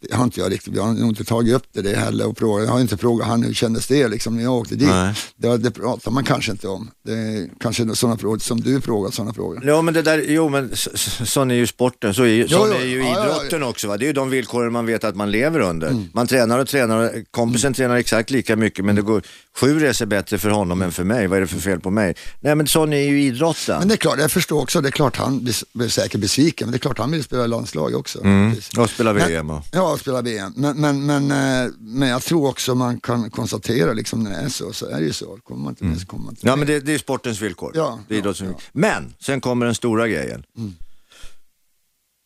Det 0.00 0.14
har 0.14 0.24
inte 0.24 0.40
jag 0.40 0.52
riktigt, 0.52 0.74
jag 0.74 0.82
har 0.82 0.92
nog 0.92 1.08
inte 1.08 1.24
tagit 1.24 1.54
upp 1.54 1.62
det, 1.72 1.82
det 1.82 1.96
heller 1.96 2.26
och 2.28 2.38
frågat. 2.38 2.66
Jag 2.66 2.72
har 2.72 2.80
inte 2.80 2.96
frågat 2.96 3.26
han 3.28 3.42
hur 3.42 3.54
kändes 3.54 3.86
det 3.86 4.08
liksom 4.08 4.36
när 4.36 4.42
jag 4.42 4.54
åkte 4.54 4.74
dit. 4.74 4.88
Det, 5.36 5.56
det 5.58 5.70
pratar 5.70 6.10
man 6.10 6.24
kanske 6.24 6.50
inte 6.52 6.68
om. 6.68 6.90
Det 7.04 7.12
är 7.12 7.48
kanske 7.60 7.96
sådana 7.96 8.18
frågor 8.18 8.38
som 8.38 8.60
du 8.60 8.80
frågar, 8.80 9.10
sådana 9.10 9.34
frågor. 9.34 9.62
Ja 9.66 9.82
men 9.82 9.94
det 9.94 10.02
där, 10.02 10.24
jo 10.28 10.48
men 10.48 10.76
så- 10.76 10.90
så- 10.94 11.26
sån 11.26 11.50
är 11.50 11.54
ju 11.54 11.66
sporten, 11.66 12.14
så 12.14 12.22
är 12.22 12.26
ju, 12.26 12.46
Jo, 12.48 12.58
sån 12.58 12.68
jo, 12.70 12.76
är 12.76 12.84
ju 12.86 12.98
ja, 12.98 13.04
ja, 13.08 13.14
ja. 13.18 13.24
idrotten 13.24 13.62
också 13.62 13.88
va. 13.88 13.96
Det 13.96 14.04
är 14.04 14.06
ju 14.06 14.12
de 14.12 14.30
villkoren 14.30 14.72
man 14.72 14.86
vet 14.86 15.04
att 15.04 15.16
man 15.16 15.30
lever 15.30 15.60
under. 15.60 15.88
Mm. 15.88 16.04
Man 16.14 16.26
tränar 16.26 16.58
och 16.58 16.68
tränar, 16.68 17.24
kompisen 17.30 17.74
tränar 17.74 17.96
exakt 17.96 18.30
lika 18.30 18.56
mycket 18.56 18.84
men 18.84 18.96
det 18.96 19.02
går 19.02 19.22
sju 19.60 19.78
resor 19.80 20.06
bättre 20.06 20.38
för 20.38 20.50
honom 20.50 20.82
än 20.82 20.92
för 20.92 21.04
mig. 21.04 21.26
Vad 21.26 21.36
är 21.36 21.40
det 21.40 21.46
för 21.46 21.58
fel 21.60 21.80
på 21.80 21.90
mig? 21.90 22.14
Nej 22.40 22.54
men 22.54 22.66
sån 22.66 22.92
är 22.92 23.02
ju 23.02 23.22
idrotten. 23.22 23.78
Men 23.78 23.88
det 23.88 23.94
är 23.94 23.96
klart, 23.96 24.18
jag 24.20 24.30
förstår 24.32 24.62
också, 24.62 24.80
det 24.80 24.88
är 24.88 24.92
klart 24.92 25.16
han 25.16 25.44
blir, 25.44 25.54
blir 25.78 25.88
säkert 25.88 26.20
besviken, 26.20 26.66
men 26.66 26.72
det 26.72 26.76
är 26.76 26.80
klart 26.80 26.98
han 26.98 27.10
vill 27.10 27.24
spela 27.24 27.44
i 27.44 27.48
landslag 27.48 27.94
också. 27.94 28.18
Precis. 28.20 28.78
Och 28.78 28.90
spela 28.90 29.12
Men- 29.12 29.28
VM 29.28 29.50
och... 29.50 29.62
Ja, 29.72 29.87
spela 29.96 30.22
VM. 30.22 30.52
Men, 30.56 30.80
men, 30.80 31.06
men, 31.06 31.30
eh, 31.30 31.72
men 31.78 32.08
jag 32.08 32.22
tror 32.22 32.48
också 32.48 32.74
man 32.74 33.00
kan 33.00 33.30
konstatera 33.30 33.92
liksom 33.92 34.22
när 34.22 34.30
det 34.30 34.36
är 34.36 34.48
så, 34.48 34.72
så 34.72 34.86
är 34.86 35.00
det 35.00 35.06
ju 35.06 35.12
så. 35.12 35.36
Kommer 35.36 35.62
man 35.62 35.70
inte 35.72 35.84
med 35.84 36.00
så 36.00 36.06
kommer 36.06 36.24
man 36.24 36.32
inte 36.32 36.46
Ja 36.46 36.56
med. 36.56 36.58
men 36.58 36.74
det, 36.74 36.80
det 36.80 36.94
är 36.94 36.98
sportens 36.98 37.40
villkor. 37.40 37.72
Ja, 37.74 37.98
det 38.08 38.18
är 38.18 38.22
ja, 38.24 38.34
ja. 38.40 38.46
Men, 38.72 39.14
sen 39.20 39.40
kommer 39.40 39.66
den 39.66 39.74
stora 39.74 40.08
grejen. 40.08 40.44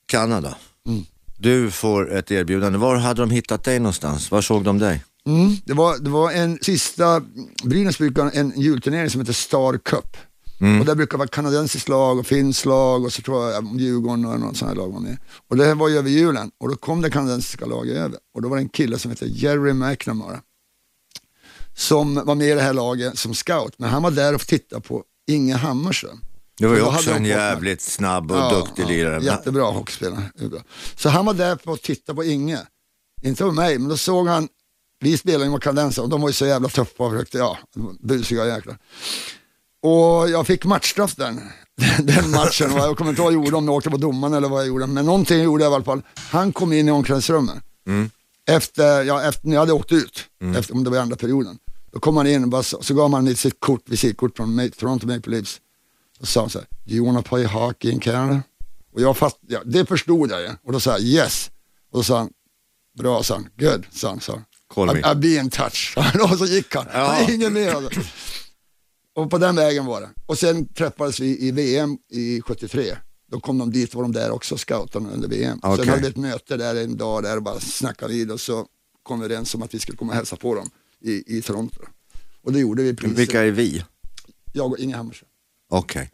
Kanada. 0.06 0.56
Mm. 0.86 1.04
Du 1.38 1.70
får 1.70 2.12
ett 2.12 2.30
erbjudande. 2.30 2.78
Var 2.78 2.96
hade 2.96 3.22
de 3.22 3.30
hittat 3.30 3.64
dig 3.64 3.78
någonstans? 3.78 4.30
Var 4.30 4.40
såg 4.40 4.64
de 4.64 4.78
dig? 4.78 5.04
Mm, 5.26 5.56
det, 5.64 5.72
var, 5.72 5.98
det 5.98 6.10
var 6.10 6.32
en 6.32 6.58
sista, 6.62 7.22
Brynäs 7.64 7.98
brukar 7.98 8.30
en 8.34 8.60
julturnering 8.60 9.10
som 9.10 9.20
heter 9.20 9.32
Star 9.32 9.78
Cup. 9.78 10.16
Och 10.62 10.86
där 10.86 10.94
brukar 10.94 11.18
vara 11.18 11.28
kanadensiskt 11.28 11.88
lag 11.88 12.18
och 12.18 12.26
finskt 12.26 12.66
lag 12.66 13.04
och 13.04 13.12
så 13.12 13.22
tror 13.22 13.50
jag 13.50 13.80
Djurgården 13.80 14.24
och 14.24 14.40
något 14.40 14.56
sånt 14.56 14.68
här 14.68 14.76
lag 14.76 14.92
var 14.92 15.00
med. 15.00 15.18
Och 15.48 15.56
det 15.56 15.64
här 15.64 15.74
var 15.74 15.88
ju 15.88 15.98
över 15.98 16.10
julen 16.10 16.50
och 16.58 16.68
då 16.68 16.76
kom 16.76 17.02
det 17.02 17.10
kanadensiska 17.10 17.66
laget 17.66 17.96
över. 17.96 18.18
Och 18.34 18.42
då 18.42 18.48
var 18.48 18.56
det 18.56 18.62
en 18.62 18.68
kille 18.68 18.98
som 18.98 19.10
heter 19.10 19.26
Jerry 19.26 19.72
McNamara. 19.72 20.40
Som 21.74 22.14
var 22.14 22.34
med 22.34 22.48
i 22.48 22.54
det 22.54 22.62
här 22.62 22.74
laget 22.74 23.18
som 23.18 23.34
scout. 23.34 23.74
Men 23.76 23.90
han 23.90 24.02
var 24.02 24.10
där 24.10 24.34
och 24.34 24.40
tittade 24.40 24.82
på 24.82 25.04
Inge 25.26 25.56
Hammarström. 25.56 26.20
Det 26.58 26.66
var 26.66 26.76
ju 26.76 26.82
också 26.82 27.10
en 27.10 27.24
jävligt 27.24 27.80
snabb 27.80 28.30
och 28.30 28.36
Ja, 28.36 28.50
duktig 28.50 28.82
ja, 28.82 28.88
lirare. 28.88 29.24
Jättebra 29.24 29.64
hockeyspelare. 29.64 30.30
Så 30.96 31.08
han 31.08 31.26
var 31.26 31.34
där 31.34 31.56
på 31.56 31.72
att 31.72 31.82
titta 31.82 32.14
på 32.14 32.24
Inge. 32.24 32.58
Inte 33.22 33.44
på 33.44 33.52
mig, 33.52 33.78
men 33.78 33.88
då 33.88 33.96
såg 33.96 34.28
han, 34.28 34.48
vi 35.00 35.18
spelade 35.18 35.50
mot 35.50 35.62
kanadensare 35.62 36.04
och 36.04 36.10
de 36.10 36.20
var 36.20 36.28
ju 36.28 36.32
så 36.32 36.46
jävla 36.46 36.68
tuffa 36.68 37.04
och 37.04 37.12
försökte, 37.12 37.38
ja, 37.38 37.58
busiga 38.00 38.46
jäklar. 38.46 38.78
Och 39.82 40.30
jag 40.30 40.46
fick 40.46 40.64
matchstraff 40.64 41.14
den, 41.16 41.40
den 41.98 42.30
matchen 42.30 42.76
jag 42.76 42.96
kommer 42.96 43.10
inte 43.10 43.22
ihåg 43.22 43.32
vad 43.32 43.34
jag 43.34 43.44
gjorde, 43.44 43.56
om 43.56 43.64
jag 43.64 43.74
åkte 43.74 43.90
på 43.90 43.96
domaren 43.96 44.34
eller 44.34 44.48
vad 44.48 44.60
jag 44.60 44.68
gjorde, 44.68 44.86
men 44.86 45.06
någonting 45.06 45.42
gjorde 45.42 45.64
jag 45.64 45.72
i 45.72 45.74
alla 45.74 45.84
fall. 45.84 46.02
Han 46.16 46.52
kom 46.52 46.72
in 46.72 46.88
i 46.88 46.90
omklädningsrummet 46.90 47.56
efter, 48.48 49.02
ja, 49.02 49.22
efter 49.22 49.46
när 49.48 49.54
jag 49.54 49.60
hade 49.60 49.72
åkt 49.72 49.92
ut, 49.92 50.24
efter, 50.56 50.74
om 50.74 50.84
det 50.84 50.90
var 50.90 50.96
i 50.96 51.00
andra 51.00 51.16
perioden. 51.16 51.58
Då 51.92 52.00
kom 52.00 52.16
han 52.16 52.26
in 52.26 52.42
och 52.42 52.48
bara, 52.48 52.62
så, 52.62 52.82
så 52.82 52.94
gav 52.94 53.10
man 53.10 53.36
sitt 53.36 53.60
kort, 53.60 53.88
visitkort 53.88 54.36
från 54.36 54.70
Toronto 54.70 55.06
Maple 55.06 55.32
Leafs. 55.32 55.60
Och 56.20 56.28
sa 56.28 56.40
han 56.40 56.50
så 56.50 56.58
här, 56.58 56.68
do 56.84 56.94
you 56.94 57.06
wanna 57.06 57.22
play 57.22 57.44
hockey 57.44 57.90
in 57.90 58.00
Canada? 58.00 58.42
Och 58.94 59.00
jag 59.00 59.16
fast, 59.16 59.36
ja, 59.48 59.60
det 59.64 59.86
förstod 59.86 60.30
jag 60.30 60.40
ju. 60.40 60.48
Och 60.64 60.72
då 60.72 60.80
sa 60.80 60.90
jag 60.90 61.00
yes. 61.00 61.50
Och 61.90 61.98
då 61.98 62.02
sa 62.02 62.18
han, 62.18 62.30
bra 62.98 63.22
sa 63.22 63.34
han, 63.34 63.48
good 63.58 63.86
sa 63.92 64.08
han. 64.08 64.20
Sa. 64.20 64.32
han. 64.32 64.44
Call 64.74 64.86
me. 64.86 65.00
I'll, 65.00 65.14
be 65.14 65.34
in 65.34 65.50
touch. 65.50 65.94
och 66.30 66.38
så 66.38 66.46
gick 66.46 66.74
han. 66.74 66.86
Ja. 66.92 67.26
Han 67.28 67.52
mer. 67.52 67.74
Alltså. 67.74 68.00
Och 69.14 69.30
på 69.30 69.38
den 69.38 69.56
vägen 69.56 69.86
var 69.86 70.00
det. 70.00 70.10
Och 70.26 70.38
sen 70.38 70.68
träffades 70.68 71.20
vi 71.20 71.48
i 71.48 71.50
VM 71.50 71.98
i 72.10 72.42
73. 72.42 72.96
Då 73.30 73.40
kom 73.40 73.58
de 73.58 73.70
dit, 73.70 73.94
var 73.94 74.02
de 74.02 74.12
där 74.12 74.30
också, 74.30 74.58
scouterna 74.58 75.10
under 75.10 75.28
VM. 75.28 75.58
Okej. 75.62 75.76
Sen 75.76 75.88
hade 75.88 76.02
vi 76.02 76.08
ett 76.08 76.16
möte 76.16 76.56
där 76.56 76.84
en 76.84 76.96
dag 76.96 77.22
där 77.22 77.36
och 77.36 77.42
bara 77.42 77.60
snackade 77.60 78.12
vid 78.12 78.30
och 78.30 78.40
så 78.40 78.66
kom 79.02 79.20
vi 79.20 79.24
överens 79.24 79.54
om 79.54 79.62
att 79.62 79.74
vi 79.74 79.78
skulle 79.78 79.98
komma 79.98 80.12
och 80.12 80.16
hälsa 80.16 80.36
på 80.36 80.54
dem 80.54 80.70
i, 81.00 81.38
i 81.38 81.42
Toronto. 81.42 81.80
Och 82.42 82.52
det 82.52 82.58
gjorde 82.58 82.82
vi 82.82 82.94
precis. 82.94 83.18
Vilka 83.18 83.42
är 83.42 83.50
vi? 83.50 83.84
Jag 84.52 84.72
och 84.72 84.78
Inge 84.78 84.96
Hammarström. 84.96 85.28
Okej. 85.68 86.10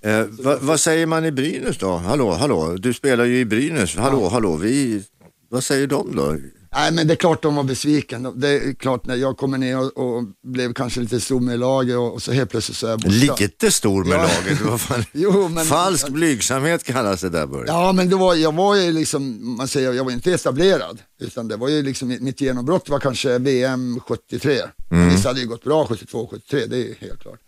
Eh, 0.00 0.26
vad, 0.30 0.60
vad 0.60 0.80
säger 0.80 1.06
man 1.06 1.24
i 1.24 1.32
Brynäs 1.32 1.78
då? 1.78 1.96
Hallå, 1.96 2.32
hallå, 2.32 2.76
du 2.76 2.94
spelar 2.94 3.24
ju 3.24 3.38
i 3.38 3.44
Brynäs. 3.44 3.96
Hallå, 3.96 4.28
hallå, 4.28 4.56
vi... 4.56 5.04
Vad 5.48 5.64
säger 5.64 5.86
de 5.86 6.16
då? 6.16 6.36
Nej 6.74 6.92
men 6.92 7.06
det 7.06 7.14
är 7.14 7.16
klart 7.16 7.42
de 7.42 7.54
var 7.54 7.62
besviken. 7.62 8.32
Det 8.40 8.48
är 8.48 8.74
klart 8.74 9.06
när 9.06 9.16
jag 9.16 9.36
kommer 9.36 9.58
ner 9.58 9.78
och, 9.78 10.16
och 10.16 10.24
blev 10.46 10.72
kanske 10.74 11.00
lite 11.00 11.20
stor 11.20 11.40
med 11.40 11.58
laget 11.58 11.96
och, 11.96 12.12
och 12.14 12.22
så 12.22 12.32
helt 12.32 12.50
plötsligt 12.50 12.76
så 12.78 12.86
är 12.86 12.90
jag 12.90 12.98
borta. 13.00 13.10
Lite 13.40 13.70
stor 13.72 14.04
med 14.04 14.14
Ja. 14.18 14.22
laget. 14.22 14.60
Vad 14.60 14.80
fan? 14.80 15.04
Jo, 15.12 15.48
men- 15.48 15.64
Falsk 15.64 16.08
blygsamhet 16.08 16.84
kallas 16.84 17.20
det 17.20 17.28
där 17.28 17.46
Börje. 17.46 17.66
Ja 17.66 17.92
men 17.92 18.08
det 18.10 18.16
var, 18.16 18.34
jag 18.34 18.54
var 18.54 18.76
ju 18.76 18.92
liksom, 18.92 19.54
man 19.56 19.68
säger, 19.68 19.92
jag 19.92 20.04
var 20.04 20.12
inte 20.12 20.32
etablerad. 20.32 20.98
Utan 21.20 21.48
det 21.48 21.56
var 21.56 21.68
ju 21.68 21.82
liksom, 21.82 22.16
mitt 22.20 22.40
genombrott 22.40 22.88
var 22.88 22.98
kanske 22.98 23.38
VM 23.38 24.00
73. 24.08 24.60
Mm. 24.90 25.08
Vissa 25.08 25.28
hade 25.28 25.40
ju 25.40 25.46
gått 25.46 25.64
bra 25.64 25.86
72, 25.86 26.28
73, 26.30 26.66
det 26.66 26.76
är 26.76 26.78
ju 26.80 26.94
helt 27.00 27.20
klart. 27.22 27.38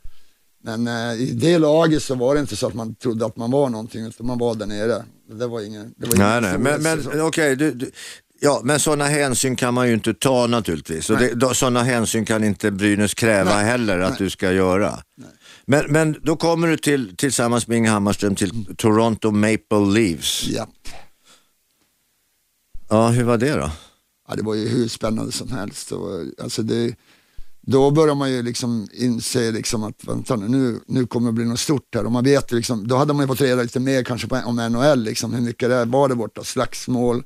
Men 0.65 0.87
eh, 0.87 1.15
i 1.23 1.31
det 1.35 1.59
laget 1.59 2.03
så 2.03 2.15
var 2.15 2.35
det 2.35 2.41
inte 2.41 2.57
så 2.57 2.67
att 2.67 2.75
man 2.75 2.95
trodde 2.95 3.27
att 3.27 3.37
man 3.37 3.51
var 3.51 3.69
någonting, 3.69 4.07
utan 4.07 4.27
man 4.27 4.39
var 4.39 4.55
där 4.55 4.67
nere. 4.67 5.05
Det 5.33 5.47
var 5.47 5.61
ingen, 5.61 5.95
det 5.97 6.07
var 6.07 6.15
ingen 6.15 6.29
Nej, 6.29 6.41
nej, 6.41 6.59
men, 6.59 6.83
men 6.83 7.03
så. 7.03 7.27
okej, 7.27 7.57
du, 7.57 7.71
du, 7.73 7.91
ja, 8.41 8.61
men 8.65 8.81
sådana 8.81 9.05
hänsyn 9.05 9.57
kan 9.57 9.75
man 9.75 9.89
ju 9.89 9.95
inte 9.95 10.15
ta 10.15 10.47
naturligtvis. 10.47 11.11
Och 11.11 11.19
det, 11.19 11.35
då, 11.35 11.55
sådana 11.55 11.83
hänsyn 11.83 12.25
kan 12.25 12.45
inte 12.45 12.71
Brynäs 12.71 13.15
kräva 13.15 13.55
Nej, 13.55 13.65
heller 13.65 13.99
att 13.99 14.19
du 14.19 14.31
ska 14.31 14.53
göra. 14.53 15.03
Men, 15.67 15.85
men 15.89 16.17
då 16.23 16.37
kommer 16.37 16.69
du 16.69 16.77
till, 16.77 17.17
tillsammans 17.17 17.69
med 17.69 17.79
Inge 17.79 17.91
Hammarström 17.91 18.35
till 18.35 18.77
Toronto 18.77 19.31
Maple 19.31 19.87
Leafs. 19.93 20.47
Ja. 20.49 20.69
Ja, 22.89 23.09
hur 23.09 23.25
var 23.25 23.39
det 23.39 23.55
då? 23.55 23.71
ja, 24.29 24.35
det 24.35 24.43
var 24.43 24.55
ju 24.55 24.69
hur 24.69 24.89
spännande 24.89 25.33
som 25.33 25.53
helst. 25.53 25.93
Och, 25.93 26.09
alltså 26.43 26.63
det, 26.63 26.97
då 27.61 27.91
börjar 27.91 28.15
man 28.15 28.33
ju 28.33 28.43
liksom 28.43 28.89
inse 28.93 29.51
liksom 29.51 29.85
att 29.85 30.05
vänta 30.05 30.37
nu, 30.37 30.81
nu, 30.87 31.07
kommer 31.07 31.27
det 31.27 31.33
bli 31.33 31.45
något 31.45 31.61
stort 31.61 31.95
här. 31.95 32.05
Och 32.05 32.13
man 32.13 32.25
vet 32.25 32.53
liksom, 32.53 32.89
då 32.89 32.97
hade 32.97 33.13
man 33.13 33.23
ju 33.23 33.29
fått 33.29 33.41
reda 33.41 33.63
lite 33.63 33.81
mer 33.81 34.05
kanske 34.05 34.29
på, 34.29 34.37
om 34.37 34.57
NHL, 34.57 35.03
liksom, 35.03 35.35
hur 35.35 35.41
mycket 35.41 35.69
det 35.69 35.85
var 35.85 36.09
det 36.09 36.15
borta, 36.15 36.45
slagsmål, 36.45 37.25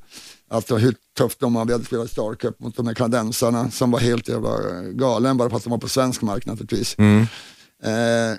alltså 0.49 0.77
hur 0.77 0.95
tufft 1.17 1.39
de 1.39 1.55
hade 1.55 1.85
spelat 1.85 2.11
Star 2.11 2.35
Cup 2.35 2.59
mot 2.59 2.75
de 2.75 2.87
här 2.87 2.93
kanadensarna 2.93 3.71
som 3.71 3.91
var 3.91 3.99
helt 3.99 4.27
jävla 4.27 4.81
galen 4.81 5.37
bara 5.37 5.49
för 5.49 5.57
att 5.57 5.63
de 5.63 5.69
var 5.69 5.77
på 5.77 5.89
svensk 5.89 6.21
mark 6.21 6.45
naturligtvis. 6.45 6.95
Eh, 7.83 8.37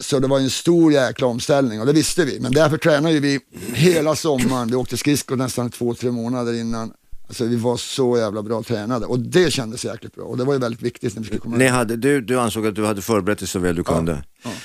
så 0.00 0.18
det 0.18 0.28
var 0.28 0.38
en 0.38 0.50
stor 0.50 0.92
jäkla 0.92 1.26
omställning 1.26 1.80
och 1.80 1.86
det 1.86 1.92
visste 1.92 2.24
vi. 2.24 2.40
Men 2.40 2.52
därför 2.52 2.78
tränade 2.78 3.20
vi 3.20 3.40
hela 3.74 4.16
sommaren. 4.16 4.68
Vi 4.68 4.74
åkte 4.74 4.96
skridskor 4.96 5.36
nästan 5.36 5.70
två, 5.70 5.94
tre 5.94 6.10
månader 6.10 6.52
innan. 6.52 6.92
Alltså 7.28 7.44
vi 7.44 7.56
var 7.56 7.76
så 7.76 8.18
jävla 8.18 8.42
bra 8.42 8.62
tränade 8.62 9.06
och 9.06 9.18
det 9.18 9.52
kändes 9.52 9.84
jäkligt 9.84 10.14
bra 10.14 10.24
och 10.24 10.36
det 10.36 10.44
var 10.44 10.52
ju 10.52 10.58
väldigt 10.58 10.82
viktigt 10.82 11.14
när 11.14 11.20
vi 11.20 11.26
skulle 11.26 11.40
komma 11.40 11.56
Ni 11.56 11.66
hade, 11.66 11.96
du, 11.96 12.20
du 12.20 12.40
ansåg 12.40 12.66
att 12.66 12.74
du 12.74 12.86
hade 12.86 13.02
förberett 13.02 13.38
dig 13.38 13.48
så 13.48 13.58
väl 13.58 13.76
du 13.76 13.84
kunde. 13.84 14.24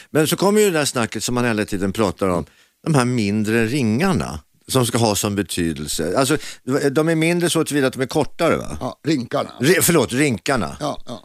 Men 0.09 0.27
så 0.27 0.35
kommer 0.35 0.61
ju 0.61 0.71
det 0.71 0.77
där 0.77 0.85
snacket 0.85 1.23
som 1.23 1.35
man 1.35 1.45
hela 1.45 1.65
tiden 1.65 1.91
pratar 1.93 2.27
om, 2.27 2.45
de 2.83 2.95
här 2.95 3.05
mindre 3.05 3.65
ringarna 3.65 4.39
som 4.71 4.85
ska 4.85 4.97
ha 4.97 5.15
som 5.15 5.35
betydelse. 5.35 6.17
Alltså, 6.17 6.37
de 6.91 7.09
är 7.09 7.15
mindre 7.15 7.49
så 7.49 7.63
tillvida 7.63 7.87
att 7.87 7.93
de 7.93 8.01
är 8.01 8.07
kortare 8.07 8.57
va? 8.57 8.77
Ja, 8.79 8.99
rinkarna. 9.03 9.51
Re, 9.59 9.81
förlåt, 9.81 10.13
rinkarna. 10.13 10.77
Ja, 10.79 11.01
ja. 11.07 11.23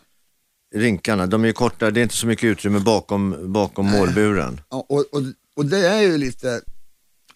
Rinkarna, 0.74 1.26
de 1.26 1.42
är 1.42 1.46
ju 1.46 1.52
kortare, 1.52 1.90
det 1.90 2.00
är 2.00 2.02
inte 2.02 2.16
så 2.16 2.26
mycket 2.26 2.44
utrymme 2.44 2.78
bakom, 2.78 3.52
bakom 3.52 3.87
målburen. 3.87 4.61
Ja, 4.70 4.87
och, 4.88 4.98
och, 4.98 5.22
och 5.57 5.66
det 5.66 5.88
är 5.88 6.00
ju 6.00 6.18
lite, 6.18 6.61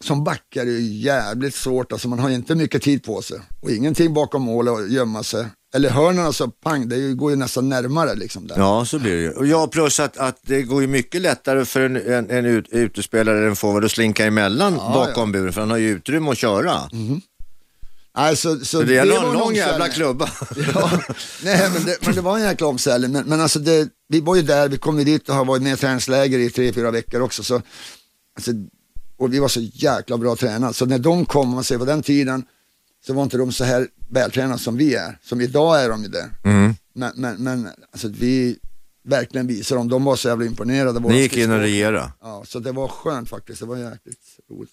som 0.01 0.25
back 0.25 0.57
är 0.57 0.65
ju 0.65 0.81
jävligt 0.81 1.55
svårt, 1.55 1.93
alltså 1.93 2.09
man 2.09 2.19
har 2.19 2.31
inte 2.31 2.55
mycket 2.55 2.83
tid 2.83 3.05
på 3.05 3.23
sig. 3.23 3.41
Och 3.61 3.71
ingenting 3.71 4.15
bakom 4.15 4.43
mål 4.43 4.69
och 4.69 4.89
gömma 4.89 5.23
sig. 5.23 5.47
Eller 5.75 5.91
hörnen 5.91 6.27
alltså, 6.27 6.49
pang, 6.49 6.89
det 6.89 7.13
går 7.15 7.31
ju 7.31 7.37
nästan 7.37 7.69
närmare 7.69 8.15
liksom 8.15 8.47
där. 8.47 8.59
Ja, 8.59 8.85
så 8.85 8.99
blir 8.99 9.17
det 9.17 9.23
ju. 9.23 9.31
Och 9.31 9.47
ja, 9.47 9.67
plus 9.67 10.01
att, 10.01 10.17
att 10.17 10.39
det 10.43 10.63
går 10.63 10.83
ju 10.83 10.89
mycket 10.89 11.23
lättare 11.23 11.65
för 11.65 11.81
en, 11.81 11.97
en, 11.97 12.31
en 12.31 12.47
ut, 12.47 12.69
utespelare, 12.69 13.47
en 13.47 13.57
forward, 13.57 13.85
att 13.85 13.91
slinka 13.91 14.27
emellan 14.27 14.77
bakom 14.77 15.33
buren, 15.33 15.53
för 15.53 15.61
han 15.61 15.71
har 15.71 15.77
ju 15.77 15.89
utrymme 15.89 16.31
att 16.31 16.39
köra. 16.39 16.81
Alltså, 18.13 18.61
så 18.61 18.83
det 18.83 18.99
var 18.99 19.27
en 19.27 19.33
lång 19.33 19.55
jävla 19.55 19.89
klubba. 19.89 20.31
Ja, 20.75 20.91
nej 21.45 21.71
men 21.75 21.85
det, 21.85 21.97
men 22.01 22.15
det 22.15 22.21
var 22.21 22.39
en 22.39 22.45
jäkla 22.45 22.67
omställning. 22.67 23.13
Men, 23.13 23.25
men 23.27 23.41
alltså 23.41 23.59
det, 23.59 23.89
vi 24.09 24.21
var 24.21 24.37
ju 24.37 24.43
där, 24.43 24.69
vi 24.69 24.79
kom 24.79 24.99
ju 24.99 25.05
dit 25.05 25.29
och 25.29 25.35
har 25.35 25.45
varit 25.45 25.63
med 25.63 25.73
i 25.73 25.77
träningsläger 25.77 26.39
i 26.39 26.51
tre, 26.51 26.73
fyra 26.73 26.91
veckor 26.91 27.21
också. 27.21 27.43
Så, 27.43 27.63
alltså, 28.37 28.51
och 29.19 29.35
vi 29.35 29.39
var 29.39 29.49
så 29.49 29.61
jäkla 29.61 30.19
bra 30.19 30.37
tränade. 30.37 30.75
Så 30.75 30.87
när 30.87 30.99
de 30.99 31.27
kom, 31.27 31.49
om 31.49 31.55
man 31.55 31.65
ser 31.65 31.79
på 31.79 31.85
den 31.85 32.03
tiden, 32.03 32.45
så 33.07 33.13
var 33.13 33.23
inte 33.23 33.37
de 33.37 33.53
så 33.53 33.65
här 33.65 33.89
vältränade 34.11 34.59
som 34.59 34.77
vi 34.77 34.95
är. 34.95 35.19
Som 35.23 35.41
idag 35.41 35.83
är 35.85 35.89
de 35.89 36.03
ju 36.03 36.09
det. 36.09 36.31
Mm. 36.45 36.75
Men, 36.95 37.13
men, 37.17 37.37
men 37.45 37.69
alltså, 37.93 38.09
vi 38.09 38.59
verkligen 39.05 39.47
visade 39.47 39.81
dem, 39.81 39.89
de 39.89 40.05
var 40.05 40.17
så 40.17 40.29
jävla 40.29 40.47
imponerade. 40.47 41.01
Ni 41.01 41.21
gick 41.21 41.37
in 41.37 41.51
och 41.53 41.59
regerade. 41.59 42.13
Ja, 42.23 42.43
så 42.47 42.59
det 42.59 42.73
var 42.73 42.89
skönt 42.89 43.29
faktiskt, 43.29 43.61
det 43.61 43.67
var 43.67 43.77
jäkligt 43.77 44.19
roligt. 44.51 44.71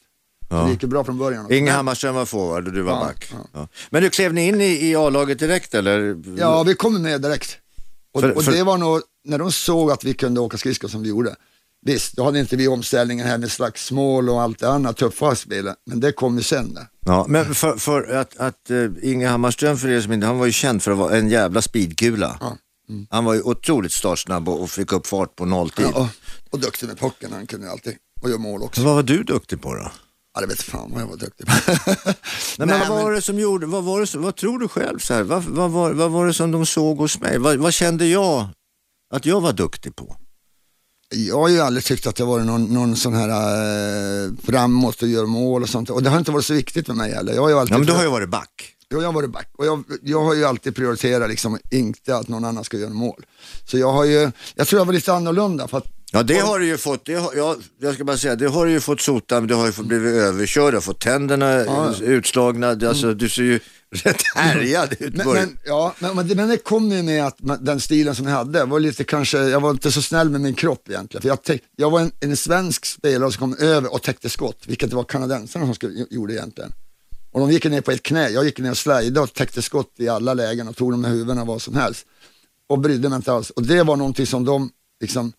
Ja. 0.50 0.64
det 0.64 0.72
gick 0.72 0.84
ju 0.84 0.90
bra 0.90 1.04
från 1.04 1.18
början. 1.18 1.52
Inge 1.54 1.72
Hammarström 1.72 2.16
var 2.16 2.26
forward 2.26 2.68
och 2.68 2.74
du 2.74 2.82
var 2.82 2.92
Ja, 2.94 3.00
back. 3.00 3.30
ja. 3.32 3.48
Ja. 3.54 3.68
Men 3.90 4.04
du 4.04 4.10
klev 4.10 4.34
ni 4.34 4.48
in 4.48 4.62
i, 4.62 4.90
i 4.90 4.96
A-laget 4.96 5.40
direkt 5.40 5.74
eller? 5.76 6.18
Ja, 6.38 6.64
vi 6.64 6.76
kom 6.76 7.02
med 7.02 7.22
direkt. 7.22 7.58
Och, 8.14 8.22
För- 8.22 8.38
och 8.38 8.44
det 8.44 8.64
var 8.64 8.78
nog, 8.78 9.02
när 9.26 9.38
de 9.38 9.52
såg 9.52 9.92
att 9.92 10.04
vi 10.04 10.14
kunde 10.14 10.40
åka 10.40 10.58
skridskor 10.58 10.88
som 10.88 11.04
vi 11.04 11.10
gjorde. 11.10 11.36
Visst, 11.86 12.16
då 12.16 12.24
hade 12.24 12.40
inte 12.40 12.56
vi 12.56 12.68
omställningen 12.68 13.28
här 13.28 13.38
med 13.38 13.52
slagsmål 13.52 14.30
och 14.30 14.42
allt 14.42 14.60
det 14.60 14.70
andra 14.70 14.94
tuffa 14.94 15.36
spelet, 15.36 15.76
men 15.86 16.00
det 16.00 16.12
kom 16.12 16.38
ju 16.38 16.44
sen. 16.44 16.78
Ja, 17.06 17.26
men 17.30 17.56
för, 17.56 17.78
för 17.78 18.04
att, 18.16 18.38
att 18.38 18.72
uh, 18.72 18.92
Inge 19.02 19.28
Hammarström, 19.28 19.78
för 19.78 19.90
er 19.90 20.02
som 20.02 20.12
inte, 20.14 20.28
han 20.28 20.38
var 20.38 20.46
ju 20.46 20.52
känd 20.52 20.84
för 20.84 20.92
att 20.92 20.98
vara 20.98 21.18
en 21.18 21.30
jävla 21.30 21.62
speedkula. 21.62 22.38
Ja. 22.42 22.58
Han 23.10 23.26
var 23.26 23.34
ju 23.34 23.42
otroligt 23.42 23.92
startsnabb 23.92 24.50
och, 24.50 24.62
och 24.62 24.70
fick 24.70 24.92
upp 24.94 25.08
fart 25.08 25.36
på 25.36 25.46
nolltid. 25.46 25.86
Ja, 25.94 26.00
och, 26.02 26.08
och 26.54 26.60
duktig 26.60 26.88
med 26.88 27.00
pucken, 27.00 27.32
han 27.34 27.48
kunde 27.48 27.66
ju 27.66 27.72
alltid, 27.72 27.96
och 28.22 28.30
göra 28.30 28.40
mål 28.40 28.64
också. 28.64 28.82
Så 28.82 28.86
vad 28.88 28.96
var 28.96 29.04
du 29.04 29.24
duktig 29.24 29.62
på 29.62 29.74
då? 29.76 29.92
Ja, 30.36 30.42
det 30.42 30.48
vet 30.48 30.62
fan 30.62 30.92
vad 30.94 31.02
jag 31.02 31.08
var 31.08 31.18
duktig 31.18 31.46
på. 31.48 31.54
Nej, 32.58 32.68
men 32.68 32.80
vad 32.80 33.04
var 33.04 33.12
det 33.12 33.22
som 33.22 33.40
gjorde, 33.40 33.66
vad, 33.66 33.84
var 33.84 34.00
det, 34.02 34.08
som- 34.08 34.22
vad 34.22 34.36
tror 34.36 34.60
du 34.60 34.68
själv? 34.68 35.00
Så 35.00 35.14
här, 35.14 35.24
vad, 35.24 35.44
vad, 35.44 35.72
var, 35.72 35.92
vad 35.94 36.12
var 36.12 36.28
det 36.28 36.34
som 36.34 36.52
de 36.52 36.66
såg 36.66 36.98
hos 36.98 37.20
mig? 37.20 37.38
Vad, 37.38 37.58
vad 37.58 37.74
kände 37.74 38.06
jag 38.06 38.48
att 39.14 39.26
jag 39.26 39.42
var 39.42 39.54
duktig 39.54 39.96
på? 39.96 40.16
Jag 41.14 41.40
har 41.40 41.50
ju 41.50 41.60
aldrig 41.60 41.84
tyckt 41.86 42.08
att 42.08 42.16
det 42.16 42.24
varit 42.24 42.46
någon, 42.46 42.64
någon 42.66 42.96
sån 42.96 43.14
här 43.14 43.30
eh, 43.30 44.32
framåt 44.44 45.02
och 45.02 45.08
gör 45.08 45.26
mål 45.26 45.64
och 45.64 45.70
sånt. 45.70 45.90
Och 45.90 46.04
det 46.04 46.10
har 46.10 46.20
inte 46.20 46.32
varit 46.32 46.46
så 46.46 46.54
viktigt 46.54 46.86
för 46.86 46.94
mig 46.94 47.14
heller. 47.14 47.34
Jag 47.34 47.42
har 47.42 47.50
ju 47.50 47.60
alltid 47.60 47.74
Ja, 47.74 47.78
men 47.78 47.88
du 47.88 47.94
har 47.94 48.04
ju 48.04 48.10
varit 48.10 48.30
back. 48.30 48.70
Jo, 48.90 49.00
jag 49.02 49.08
har 49.08 49.14
varit 49.14 49.30
back 49.30 49.50
och 49.58 49.66
jag, 49.66 49.84
jag 50.04 50.24
har 50.24 50.34
ju 50.34 50.46
alltid 50.46 50.76
prioriterat 50.76 51.30
liksom 51.30 51.60
inte 51.72 52.18
att 52.18 52.28
någon 52.28 52.46
annan 52.46 52.64
ska 52.64 52.78
göra 52.78 52.90
mål. 52.90 53.26
Så 53.66 53.78
jag 53.78 53.92
har 53.92 54.06
ju, 54.06 54.32
jag 54.56 54.68
tror 54.68 54.80
jag 54.80 54.86
var 54.86 54.94
lite 54.94 55.14
annorlunda 55.14 55.68
för 55.68 55.78
att 55.78 55.88
Ja 56.16 56.24
det 56.24 56.40
har 56.40 56.60
du 56.60 56.66
ju 56.66 56.78
fått, 56.78 57.06
det 57.06 57.16
har, 57.16 57.32
ja, 57.36 57.56
jag 57.80 57.94
ska 57.94 58.04
bara 58.04 58.18
säga, 58.18 58.36
det 58.36 58.48
har 58.48 58.66
du 58.66 58.72
ju 58.72 58.80
fått 58.80 59.02
sota, 59.02 59.40
men 59.40 59.48
du 59.48 59.56
har 59.56 59.66
ju 59.66 59.72
fått 59.72 59.86
blivit 59.86 60.14
överkörd, 60.14 60.74
du 60.74 60.78
har 60.78 60.82
fått 60.82 61.00
tänderna 61.00 61.62
eh, 61.62 62.02
utslagna, 62.02 62.68
alltså, 62.70 63.14
du 63.14 63.30
ser 63.30 63.44
ju 63.44 63.60
rätt 63.92 64.22
härjad 64.36 64.94
ut. 65.00 65.14
Mm. 65.14 65.28
men, 65.28 65.34
men, 65.34 65.58
ja, 65.66 65.96
men, 66.00 66.16
men 66.16 66.28
det, 66.28 66.36
men 66.36 66.50
det 66.50 66.58
kom 66.58 66.92
ju 66.92 67.04
med 67.04 67.26
att 67.26 67.38
den 67.60 67.80
stilen 67.80 68.16
som 68.16 68.28
jag 68.28 68.34
hade 68.34 68.66
var 68.66 68.80
lite 68.80 69.04
kanske, 69.04 69.38
jag 69.38 69.60
var 69.60 69.72
inte 69.72 69.92
så 69.92 70.02
snäll 70.02 70.30
med 70.30 70.42
min 70.42 70.54
kropp 70.54 70.90
egentligen. 70.90 71.22
För 71.22 71.30
jag, 71.30 71.60
jag 71.76 71.90
var 71.90 72.00
en, 72.00 72.12
en 72.20 72.38
svensk 72.38 72.86
spelare 72.86 73.32
som 73.32 73.40
kom 73.40 73.68
över 73.68 73.94
och 73.94 74.02
täckte 74.02 74.30
skott, 74.30 74.64
vilket 74.68 74.90
det 74.90 74.96
var 74.96 75.04
kanadensarna 75.04 75.66
som 75.66 75.76
skulle, 75.76 76.06
gjorde 76.10 76.34
egentligen. 76.34 76.72
Och 77.32 77.40
de 77.40 77.52
gick 77.52 77.66
ner 77.66 77.82
på 77.82 77.92
ett 77.92 78.04
knä, 78.04 78.30
jag 78.30 78.46
gick 78.46 78.60
ner 78.60 78.72
och 78.72 78.78
slidade 78.78 79.20
och 79.20 79.34
täckte 79.34 79.62
skott 79.62 79.94
i 79.98 80.10
alla 80.10 80.34
lägen 80.34 80.68
och 80.68 80.76
tog 80.76 80.92
dem 80.92 81.02
med 81.02 81.12
huvudena 81.12 81.46
vad 81.46 81.62
som 81.62 81.76
helst. 81.76 82.06
Och 82.70 82.80
brydde 82.80 83.10
mig 83.10 83.16
inte 83.16 83.34
alls. 83.34 83.50
Och 83.50 83.64
det 83.64 83.84
var 83.84 83.96
någonting 83.96 84.26
som 84.26 84.46
de 84.46 84.70
liksom, 85.02 85.34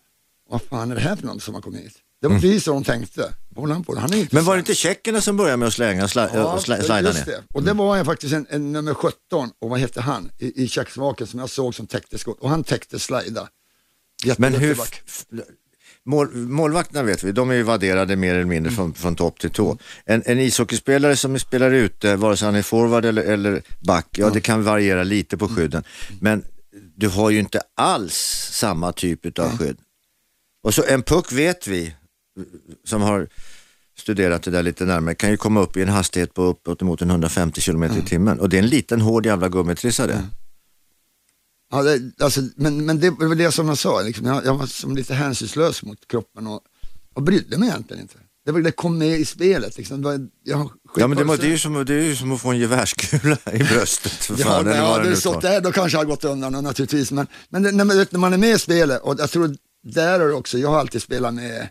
vad 0.49 0.61
fan 0.61 0.91
är 0.91 0.95
det 0.95 1.01
här 1.01 1.15
för 1.15 1.25
något 1.25 1.43
som 1.43 1.53
har 1.53 1.61
kommit 1.61 1.85
hit? 1.85 1.97
Det 2.21 2.27
var 2.27 2.39
precis 2.39 2.63
så 2.63 2.73
de 2.73 2.83
tänkte. 2.83 3.33
Vad 3.49 3.69
han 3.69 3.83
på? 3.83 3.99
Han 3.99 4.13
är 4.13 4.17
inte 4.17 4.35
Men 4.35 4.45
var 4.45 4.55
det 4.55 4.59
inte 4.59 4.75
tjeckerna 4.75 5.21
som 5.21 5.37
började 5.37 5.57
med 5.57 5.67
att 5.67 5.73
slänga, 5.73 6.07
sla, 6.07 6.53
och 6.53 6.61
sla, 6.61 6.77
slida 6.77 7.01
ner? 7.01 7.25
det. 7.25 7.43
Och 7.53 7.63
det 7.63 7.73
var 7.73 7.97
en, 7.97 8.05
faktiskt 8.05 8.33
en, 8.33 8.47
en 8.49 8.71
nummer 8.71 8.93
17, 8.93 9.49
och 9.59 9.69
vad 9.69 9.79
hette 9.79 10.01
han, 10.01 10.29
i, 10.37 10.63
i 10.63 10.67
Tjeckoslovakien 10.67 11.27
som 11.27 11.39
jag 11.39 11.49
såg 11.49 11.75
som 11.75 11.87
täckte 11.87 12.17
skott. 12.17 12.39
Och 12.39 12.49
han 12.49 12.63
täckte 12.63 12.99
slida. 12.99 13.49
Jätte, 14.23 14.41
Men 14.41 14.53
hur, 14.53 14.77
mål, 16.03 16.35
målvakterna 16.35 17.03
vet 17.03 17.23
vi, 17.23 17.31
de 17.31 17.49
är 17.49 17.55
ju 17.55 17.63
vadderade 17.63 18.15
mer 18.15 18.33
eller 18.33 18.45
mindre 18.45 18.71
från, 18.71 18.93
från 18.93 19.15
topp 19.15 19.39
till 19.39 19.49
tå. 19.49 19.77
En, 20.05 20.23
en 20.25 20.39
ishockeyspelare 20.39 21.15
som 21.15 21.39
spelar 21.39 21.71
ute, 21.71 22.15
vare 22.15 22.37
sig 22.37 22.45
han 22.45 22.55
är 22.55 22.61
forward 22.61 23.05
eller, 23.05 23.23
eller 23.23 23.61
back, 23.79 24.07
ja 24.11 24.29
det 24.29 24.41
kan 24.41 24.63
variera 24.63 25.03
lite 25.03 25.37
på 25.37 25.47
skydden. 25.47 25.83
Men 26.19 26.45
du 26.95 27.07
har 27.07 27.29
ju 27.29 27.39
inte 27.39 27.61
alls 27.75 28.15
samma 28.51 28.91
typ 28.91 29.39
av 29.39 29.57
skydd. 29.57 29.77
Och 30.65 30.73
så 30.73 30.83
en 30.87 31.03
puck 31.03 31.31
vet 31.31 31.67
vi, 31.67 31.95
som 32.83 33.01
har 33.01 33.27
studerat 33.97 34.43
det 34.43 34.51
där 34.51 34.63
lite 34.63 34.85
närmare, 34.85 35.15
kan 35.15 35.29
ju 35.29 35.37
komma 35.37 35.61
upp 35.61 35.77
i 35.77 35.81
en 35.81 35.89
hastighet 35.89 36.33
på 36.33 36.43
uppåt 36.43 36.81
emot 36.81 37.01
en 37.01 37.09
150 37.09 37.61
km 37.61 37.83
i 37.83 38.01
timmen. 38.01 38.39
Och 38.39 38.49
det 38.49 38.57
är 38.57 38.63
en 38.63 38.67
liten 38.67 39.01
hård 39.01 39.25
jävla 39.25 39.49
gummitrissa 39.49 40.07
det. 40.07 40.27
Ja, 41.71 41.83
det, 41.83 42.23
alltså, 42.23 42.41
men, 42.55 42.85
men 42.85 42.99
det 42.99 43.09
var 43.09 43.35
det 43.35 43.51
som 43.51 43.67
jag 43.67 43.77
sa, 43.77 44.01
liksom, 44.01 44.25
jag, 44.25 44.45
jag 44.45 44.57
var 44.57 44.65
som 44.65 44.95
lite 44.95 45.13
hänsynslös 45.13 45.83
mot 45.83 46.07
kroppen 46.07 46.47
och, 46.47 46.61
och 47.13 47.21
brydde 47.21 47.57
mig 47.57 47.69
egentligen 47.69 48.01
inte. 48.01 48.17
Det, 48.45 48.51
var, 48.51 48.59
det 48.59 48.71
kom 48.71 48.97
med 48.97 49.19
i 49.19 49.25
spelet. 49.25 49.77
Liksom. 49.77 50.01
Det 50.01 50.07
var, 50.07 50.27
jag, 50.43 50.69
Ja 50.95 51.07
men 51.07 51.17
det, 51.17 51.37
det, 51.37 51.47
är 51.47 51.51
ju 51.51 51.57
som, 51.57 51.85
det 51.85 51.93
är 51.93 52.03
ju 52.03 52.15
som 52.15 52.31
att 52.31 52.41
få 52.41 52.49
en 52.49 52.59
gevärskula 52.59 53.37
i 53.53 53.57
bröstet 53.57 54.11
för 54.11 54.35
Ja, 54.39 54.45
fan. 54.45 54.65
men, 54.65 54.77
ja, 54.77 54.99
det 54.99 55.15
stått 55.15 55.41
där 55.41 55.61
då 55.61 55.71
kanske 55.71 55.95
jag 55.95 55.99
hade 55.99 56.09
gått 56.09 56.23
undan 56.23 56.63
naturligtvis. 56.63 57.11
Men, 57.11 57.27
men 57.49 57.63
det, 57.63 57.71
när, 57.71 57.85
man, 57.85 58.05
när 58.09 58.19
man 58.19 58.33
är 58.33 58.37
med 58.37 58.55
i 58.55 58.59
spelet 58.59 59.01
och 59.01 59.15
jag 59.19 59.29
tror 59.29 59.55
där 59.85 60.19
är 60.19 60.27
det 60.27 60.33
också, 60.33 60.57
jag 60.57 60.69
har 60.69 60.79
alltid 60.79 61.01
spelat 61.01 61.33
med 61.33 61.69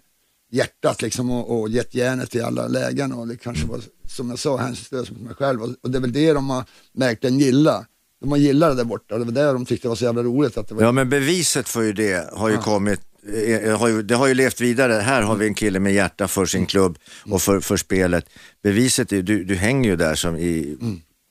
hjärtat 0.50 1.02
liksom 1.02 1.30
och, 1.30 1.60
och 1.60 1.68
gett 1.68 1.94
järnet 1.94 2.34
i 2.34 2.40
alla 2.40 2.66
lägen 2.66 3.12
och 3.12 3.28
det 3.28 3.36
kanske 3.36 3.66
var 3.66 3.80
som 4.08 4.30
jag 4.30 4.38
sa 4.38 4.56
hänsynslöst 4.56 5.10
mot 5.10 5.20
mig 5.20 5.34
själv 5.34 5.62
och, 5.62 5.68
och 5.82 5.90
det 5.90 5.98
är 5.98 6.00
väl 6.00 6.12
det 6.12 6.32
de 6.32 6.50
har 6.50 6.64
verkligen 6.92 7.38
gillat. 7.38 7.86
De 8.20 8.30
har 8.30 8.38
gillat 8.38 8.70
det 8.70 8.76
där 8.76 8.84
borta 8.84 9.14
och 9.14 9.20
det 9.20 9.26
var 9.26 9.32
det 9.32 9.52
de 9.52 9.66
tyckte 9.66 9.88
var 9.88 9.94
så 9.94 10.04
jävla 10.04 10.22
roligt 10.22 10.56
att 10.56 10.68
det 10.68 10.74
var 10.74 10.82
Ja 10.82 10.92
men 10.92 11.08
beviset 11.08 11.68
för 11.68 11.82
ju 11.82 11.92
det 11.92 12.30
har 12.32 12.48
ju 12.48 12.56
kommit, 12.56 13.00
eh, 13.46 13.78
har 13.78 13.88
ju, 13.88 14.02
det 14.02 14.14
har 14.14 14.26
ju 14.26 14.34
levt 14.34 14.60
vidare. 14.60 14.92
Här 14.92 15.22
har 15.22 15.36
vi 15.36 15.46
en 15.46 15.54
kille 15.54 15.80
med 15.80 15.94
hjärta 15.94 16.28
för 16.28 16.46
sin 16.46 16.66
klubb 16.66 16.98
och 17.30 17.42
för, 17.42 17.60
för 17.60 17.76
spelet. 17.76 18.26
Beviset 18.62 19.12
är 19.12 19.22
du, 19.22 19.44
du 19.44 19.54
hänger 19.54 19.90
ju 19.90 19.96
där 19.96 20.14
som, 20.14 20.36
i, 20.36 20.76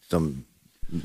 som 0.09 0.43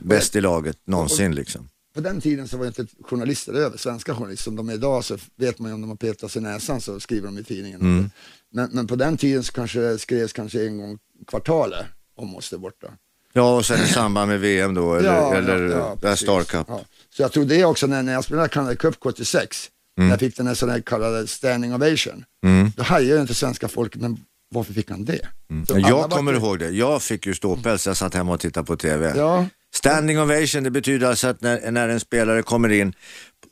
bäst 0.02 0.36
i 0.36 0.40
laget 0.40 0.76
någonsin 0.84 1.34
liksom. 1.34 1.68
På 1.94 2.00
den 2.00 2.20
tiden 2.20 2.48
så 2.48 2.56
var 2.56 2.66
inte 2.66 2.86
journalister 3.04 3.52
över, 3.52 3.76
svenska 3.76 4.14
journalister 4.14 4.44
som 4.44 4.56
de 4.56 4.68
är 4.68 4.72
idag 4.74 5.04
så 5.04 5.16
vet 5.36 5.58
man 5.58 5.70
ju 5.70 5.74
om 5.74 5.80
de 5.80 5.90
har 5.90 5.96
petat 5.96 6.30
sig 6.32 6.42
i 6.42 6.44
näsan 6.44 6.80
så 6.80 7.00
skriver 7.00 7.26
de 7.26 7.38
i 7.38 7.44
tidningen. 7.44 7.80
Mm. 7.80 8.10
Men, 8.52 8.70
men 8.72 8.86
på 8.86 8.96
den 8.96 9.16
tiden 9.16 9.42
så 9.44 9.52
kanske 9.52 9.80
det 9.80 9.98
skrevs 9.98 10.32
kanske 10.32 10.66
en 10.66 10.78
gång 10.78 10.98
kvartalet 11.26 11.86
om 12.16 12.36
oss 12.36 12.50
där 12.50 12.58
borta. 12.58 12.86
Ja 13.32 13.56
och 13.56 13.66
sen 13.66 13.80
i 13.84 13.86
samband 13.86 14.28
med 14.28 14.40
VM 14.40 14.74
då 14.74 14.94
eller, 14.94 15.34
eller 15.34 15.58
ja, 15.76 15.96
precis. 16.00 16.26
Star 16.26 16.42
Cup. 16.44 16.66
Ja. 16.68 16.80
Så 17.10 17.22
jag 17.22 17.32
tror 17.32 17.44
det 17.44 17.64
också 17.64 17.86
när, 17.86 18.02
när 18.02 18.12
jag 18.12 18.24
spelade 18.24 18.48
Canada 18.48 18.74
Cup 18.76 18.96
76, 19.02 19.70
när 19.96 20.08
jag 20.08 20.18
fick 20.20 20.36
den 20.36 20.46
här 20.46 20.66
här 20.68 20.80
kallade 20.80 21.26
standing 21.26 21.74
ovation, 21.74 22.24
Mm. 22.44 22.72
då 22.76 22.82
hajade 22.82 23.14
ju 23.14 23.20
inte 23.20 23.34
svenska 23.34 23.68
folket, 23.68 24.00
men 24.00 24.20
varför 24.50 24.72
fick 24.72 24.90
han 24.90 25.04
det? 25.04 25.28
Så 25.68 25.74
alla 25.74 25.88
Jag 25.88 25.96
var- 25.96 26.08
kommer 26.08 26.32
ihåg 26.32 26.58
det. 26.58 26.70
Jag 26.70 27.02
fick 27.02 27.26
ju 27.26 27.34
ståpäls, 27.34 27.86
jag 27.86 27.96
satt 27.96 28.14
hemma 28.14 28.32
och 28.32 28.40
tittade 28.40 28.66
på 28.66 28.76
TV. 28.76 29.12
Ja, 29.16 29.46
Standing 29.74 30.20
ovation, 30.20 30.62
det 30.62 30.70
betyder 30.70 31.06
alltså 31.06 31.26
att 31.26 31.40
när, 31.40 31.70
när 31.70 31.88
en 31.88 32.00
spelare 32.00 32.42
kommer 32.42 32.68
in 32.68 32.94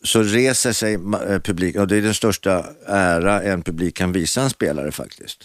så 0.02 0.22
reser 0.22 0.72
sig 0.72 0.94
eh, 0.94 1.40
publiken 1.40 1.80
och 1.80 1.88
det 1.88 1.96
är 1.96 2.02
den 2.02 2.14
största 2.14 2.66
ära 2.86 3.42
en 3.42 3.62
publik 3.62 3.96
kan 3.96 4.12
visa 4.12 4.42
en 4.42 4.50
spelare 4.50 4.92
faktiskt. 4.92 5.38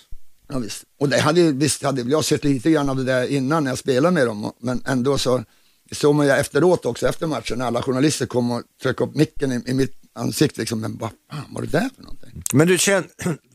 Ja, 0.50 0.60
visst. 0.60 0.84
Och 1.00 1.10
det 1.10 1.20
hade, 1.20 1.52
visst 1.52 1.84
hade 1.84 2.02
jag 2.02 2.26
sett 2.26 2.44
lite 2.44 2.72
grann 2.72 2.90
av 2.90 2.96
det 2.96 3.04
där 3.04 3.28
innan 3.28 3.64
när 3.64 3.72
jag 3.72 3.78
spelade 3.78 4.14
med 4.14 4.28
dem, 4.28 4.52
men 4.60 4.84
ändå 4.86 5.18
så 5.18 5.44
såg 5.92 6.16
man 6.16 6.26
ju 6.26 6.32
efteråt 6.32 6.86
också, 6.86 7.08
efter 7.08 7.28
matchen, 7.28 7.58
när 7.58 7.66
alla 7.66 7.82
journalister 7.82 8.26
kom 8.26 8.52
och 8.52 8.64
tryckte 8.84 9.04
upp 9.04 9.16
micken 9.16 9.52
i, 9.52 9.64
i 9.66 9.74
mitt 9.74 9.94
ansikte, 10.14 10.62
liksom, 10.62 10.82
men 10.82 10.98
vad 10.98 11.10
fan 11.32 11.46
var 11.50 11.62
det 11.62 11.68
där 11.68 11.90
för 11.96 12.04
någonting? 12.04 12.44
Men 12.54 12.68
du 12.68 12.78
kände, 12.78 13.10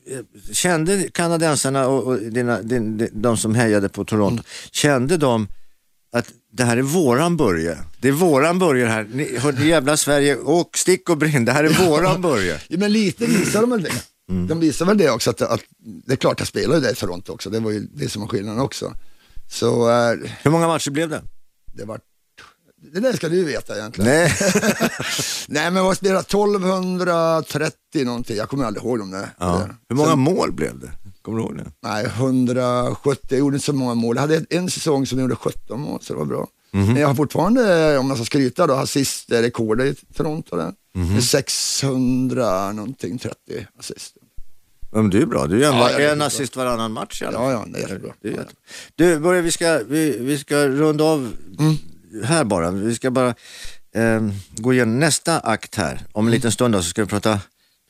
kände 0.53 1.09
kanadensarna 1.12 1.89
och, 1.89 2.05
och 2.05 2.19
dina, 2.19 2.62
din, 2.62 3.09
de 3.12 3.37
som 3.37 3.55
hejade 3.55 3.89
på 3.89 4.05
Toronto, 4.05 4.43
kände 4.71 5.17
de 5.17 5.49
att 6.12 6.33
det 6.57 6.65
här 6.65 6.77
är 6.77 6.83
våran 6.83 7.37
Börje? 7.37 7.79
Det 8.01 8.09
är 8.09 8.13
våran 8.13 8.59
Börje 8.59 8.87
här. 8.87 9.09
Ni, 9.13 9.39
hör, 9.39 9.53
jävla 9.53 9.97
Sverige, 9.97 10.37
åk, 10.37 10.77
stick 10.77 11.11
och 11.11 11.17
brinn, 11.19 11.45
det 11.45 11.53
här 11.53 11.65
är 11.65 11.87
våran 11.89 12.23
Börje. 12.23 12.61
Ja, 12.69 12.79
men 12.79 12.93
lite 12.93 13.27
visar 13.27 13.61
de 13.61 13.71
väl 13.71 13.83
det. 13.83 13.93
Mm. 14.31 14.47
De 14.47 14.61
visar 14.61 14.87
väl 14.87 14.99
det 14.99 15.11
också, 15.11 15.31
att, 15.31 15.43
att 15.43 15.61
det 16.07 16.13
är 16.13 16.17
klart 16.17 16.39
jag 16.41 16.49
spelade 16.49 16.81
där 16.81 16.93
i 16.93 16.95
Toronto 16.95 17.33
också, 17.33 17.51
det 17.51 17.61
var 17.61 17.71
ju 17.71 17.81
det 17.95 18.09
som 18.09 18.23
var 18.23 18.29
skillnaden 18.29 18.61
också. 18.61 18.93
Så 19.51 19.91
eh, 19.91 20.17
Hur 20.43 20.51
många 20.51 20.67
matcher 20.67 20.91
blev 20.91 21.09
det? 21.09 21.23
det 21.75 21.85
var, 21.85 22.01
det 22.93 23.01
där 23.01 23.13
ska 23.13 23.29
du 23.29 23.45
veta 23.45 23.77
egentligen. 23.79 24.11
Nej. 24.11 24.33
Nej 25.49 25.71
men 25.71 25.85
vad 25.85 25.97
spelade 25.97 26.21
1230 26.21 28.05
någonting, 28.05 28.37
jag 28.37 28.49
kommer 28.49 28.65
aldrig 28.65 28.85
ihåg 28.85 28.99
de 28.99 29.11
där. 29.11 29.29
Ja. 29.39 29.69
Hur 29.89 29.97
många 29.97 30.09
Sen- 30.11 30.19
mål 30.19 30.53
blev 30.53 30.79
det? 30.79 30.91
Kommer 31.27 31.39
du 31.39 31.45
ihåg 31.45 31.57
det? 31.57 31.70
Nej, 31.83 32.05
170, 32.07 33.20
jag 33.31 33.39
gjorde 33.39 33.57
inte 33.57 33.66
så 33.66 33.72
många 33.72 33.95
mål. 33.95 34.16
Jag 34.16 34.20
hade 34.20 34.45
en 34.51 34.70
säsong 34.70 35.07
som 35.07 35.18
jag 35.18 35.24
gjorde 35.24 35.37
17 35.37 35.81
mål, 35.81 36.01
så 36.03 36.12
det 36.12 36.18
var 36.18 36.27
bra. 36.27 36.47
Mhm. 36.72 36.87
Men 36.87 36.97
jag 36.97 37.09
har 37.09 37.14
fortfarande, 37.14 37.99
om 37.99 38.09
jag 38.09 38.16
ska 38.18 38.24
skryta 38.24 38.66
då, 38.66 38.74
assistrekord 38.74 39.81
i 39.81 39.95
Toronto 39.95 40.57
där. 40.57 40.72
Mhm. 40.95 41.14
Med 41.14 41.24
600 41.24 42.72
någonting, 42.72 43.18
30 43.18 43.37
assist. 43.79 44.14
Ja, 44.93 45.03
men 45.03 45.11
det 45.11 45.18
är 45.18 45.27
bra, 45.27 45.47
du 45.47 45.61
gör 45.61 45.72
Ja, 45.72 45.91
en, 45.91 46.11
en 46.11 46.22
assist 46.22 46.57
varannan 46.57 46.93
match 46.93 47.22
i 47.22 47.24
alla 47.24 47.39
Ja, 47.53 47.59
fall. 47.59 47.68
ja, 47.72 47.79
det 47.79 47.85
är 47.85 47.89
jättebra. 47.89 48.12
Det 48.22 48.29
är 48.29 48.33
jättebra. 48.33 48.55
Du 48.95 49.18
Börje, 49.18 49.41
vi 49.43 49.51
ska, 49.51 49.81
vi, 49.89 50.18
vi 50.18 50.39
ska 50.39 50.68
runda 50.68 51.05
av 51.05 51.33
Mm. 51.59 51.74
här 52.24 52.45
bara. 52.45 52.70
Vi 52.70 52.95
ska 52.95 53.11
bara 53.11 53.35
eh, 53.95 54.29
gå 54.57 54.72
igenom 54.72 54.99
nästa 54.99 55.39
akt 55.41 55.74
här. 55.74 55.95
Om 56.12 56.24
en 56.24 56.29
Mm. 56.29 56.33
liten 56.35 56.53
stund 56.53 56.74
då, 56.74 56.83
så 56.83 56.89
ska 56.91 57.03
vi 57.03 57.09
prata, 57.09 57.41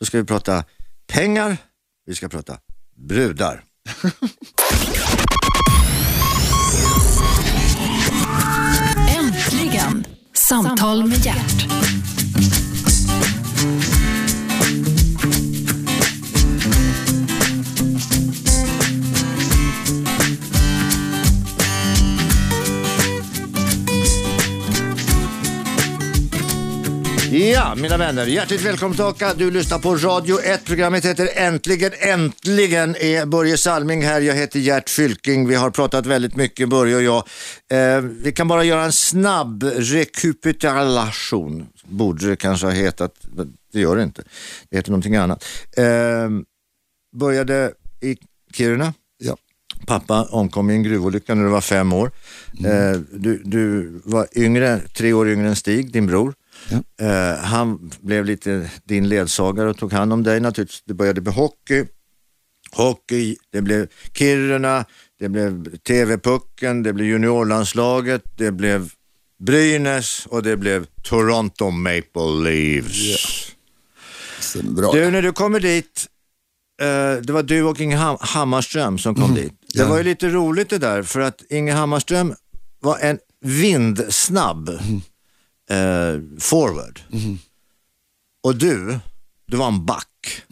då 0.00 0.06
ska 0.06 0.18
vi 0.18 0.24
prata 0.24 0.64
pengar, 1.06 1.56
vi 2.06 2.14
ska 2.14 2.28
prata 2.28 2.58
brudar. 2.96 3.62
Äntligen! 9.18 10.06
Samtal 10.34 11.06
med 11.06 11.18
hjärt. 11.26 11.85
Ja, 27.36 27.74
mina 27.74 27.96
vänner, 27.96 28.26
hjärtligt 28.26 28.62
välkommen 28.62 28.96
tillbaka. 28.96 29.34
Du 29.34 29.50
lyssnar 29.50 29.78
på 29.78 29.94
Radio 29.94 30.40
1. 30.40 30.64
Programmet 30.64 31.04
heter 31.04 31.28
Äntligen, 31.34 31.92
äntligen 31.98 32.96
är 32.96 33.26
Börje 33.26 33.56
Salming 33.56 34.02
här. 34.02 34.20
Jag 34.20 34.34
heter 34.34 34.58
Gert 34.58 34.90
Fylking. 34.90 35.48
Vi 35.48 35.54
har 35.54 35.70
pratat 35.70 36.06
väldigt 36.06 36.36
mycket, 36.36 36.68
Börje 36.68 36.96
och 36.96 37.02
jag. 37.02 37.24
Eh, 37.70 38.00
vi 38.00 38.32
kan 38.32 38.48
bara 38.48 38.64
göra 38.64 38.84
en 38.84 38.92
snabb 38.92 39.62
rekapitulation. 39.62 41.66
Borde 41.84 42.28
det 42.28 42.36
kanske 42.36 42.66
ha 42.66 42.72
hetat, 42.72 43.14
det 43.72 43.80
gör 43.80 43.96
det 43.96 44.02
inte. 44.02 44.22
Det 44.70 44.76
heter 44.76 44.90
någonting 44.90 45.16
annat. 45.16 45.44
Eh, 45.76 45.84
började 47.16 47.72
i 48.00 48.16
Kiruna. 48.52 48.94
Ja. 49.18 49.36
Pappa 49.86 50.24
omkom 50.24 50.70
i 50.70 50.74
en 50.74 50.82
gruvolycka 50.82 51.34
när 51.34 51.44
du 51.44 51.50
var 51.50 51.60
fem 51.60 51.92
år. 51.92 52.10
Eh, 52.64 52.92
du, 53.12 53.42
du 53.44 53.92
var 54.04 54.26
yngre, 54.36 54.80
tre 54.96 55.12
år 55.12 55.28
yngre 55.28 55.48
än 55.48 55.56
Stig, 55.56 55.92
din 55.92 56.06
bror. 56.06 56.34
Eh, 57.00 57.44
han 57.44 57.90
blev 58.00 58.24
lite 58.24 58.70
din 58.84 59.08
ledsagare 59.08 59.70
och 59.70 59.76
tog 59.78 59.92
hand 59.92 60.12
om 60.12 60.22
dig 60.22 60.40
naturligtvis. 60.40 60.82
Du 60.84 60.94
började 60.94 61.20
med 61.20 61.34
hockey, 61.34 61.86
hockey, 62.72 63.36
det 63.52 63.62
blev 63.62 63.88
Kiruna, 64.14 64.84
det 65.18 65.28
blev 65.28 65.76
TV-pucken, 65.78 66.82
det 66.82 66.92
blev 66.92 67.08
juniorlandslaget, 67.08 68.22
det 68.36 68.50
blev 68.52 68.90
Brynäs 69.38 70.26
och 70.26 70.42
det 70.42 70.56
blev 70.56 70.86
Toronto 71.02 71.70
Maple 71.70 72.42
Leafs. 72.42 73.52
Bra. 74.62 74.92
Du, 74.92 75.10
när 75.10 75.22
du 75.22 75.32
kommer 75.32 75.60
dit, 75.60 76.06
eh, 76.82 77.22
det 77.22 77.32
var 77.32 77.42
du 77.42 77.62
och 77.62 77.80
Inge 77.80 77.96
Ham- 77.96 78.18
Hammarström 78.20 78.98
som 78.98 79.14
kom 79.14 79.34
dit. 79.34 79.52
Det 79.74 79.78
ja. 79.78 79.88
var 79.88 79.96
ju 79.96 80.02
lite 80.02 80.28
roligt 80.28 80.70
det 80.70 80.78
där, 80.78 81.02
för 81.02 81.20
att 81.20 81.42
Inge 81.50 81.72
Hammarström 81.72 82.34
var 82.80 82.98
en 82.98 83.18
vindsnabb 83.40 84.70
eh, 85.70 86.20
forward. 86.40 87.00
Och 88.42 88.56
du, 88.56 88.98
du 89.46 89.56
var 89.56 89.68
en 89.68 89.86
back. 89.86 90.42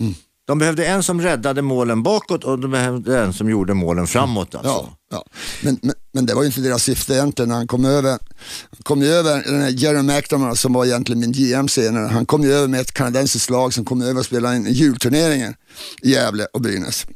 De 0.46 0.58
behövde 0.58 0.86
en 0.86 1.02
som 1.02 1.20
räddade 1.20 1.62
målen 1.62 2.02
bakåt 2.02 2.44
och 2.44 2.58
de 2.58 2.70
behövde 2.70 3.18
en 3.20 3.32
som 3.32 3.50
gjorde 3.50 3.74
målen 3.74 4.06
framåt. 4.06 4.54
Alltså. 4.54 4.70
Ja, 4.70 4.96
ja. 5.10 5.24
Men, 5.62 5.78
men, 5.82 5.94
men 6.12 6.26
det 6.26 6.34
var 6.34 6.42
ju 6.42 6.46
inte 6.46 6.60
deras 6.60 6.82
syfte 6.82 7.14
egentligen. 7.14 7.48
när 7.48 7.56
Han 7.56 7.66
kom 7.66 7.84
över, 7.84 8.10
han 8.10 8.82
kom 8.82 9.02
över 9.02 9.42
den 9.42 9.62
här 9.62 9.68
Jerry 9.70 10.02
McNamara 10.02 10.54
som 10.54 10.72
var 10.72 10.84
egentligen 10.84 11.20
min 11.20 11.32
GM 11.32 11.68
senare. 11.68 12.06
Han 12.06 12.26
kom 12.26 12.42
ju 12.42 12.52
över 12.52 12.68
med 12.68 12.80
ett 12.80 12.92
kanadensiskt 12.92 13.50
lag 13.50 13.74
som 13.74 13.84
kom 13.84 14.02
över 14.02 14.20
och 14.20 14.26
spelade 14.26 14.56
in 14.56 14.66
julturneringen 14.66 15.54
i 16.02 16.10
Gävle 16.10 16.46
och 16.52 16.60
Brynäs. 16.60 17.06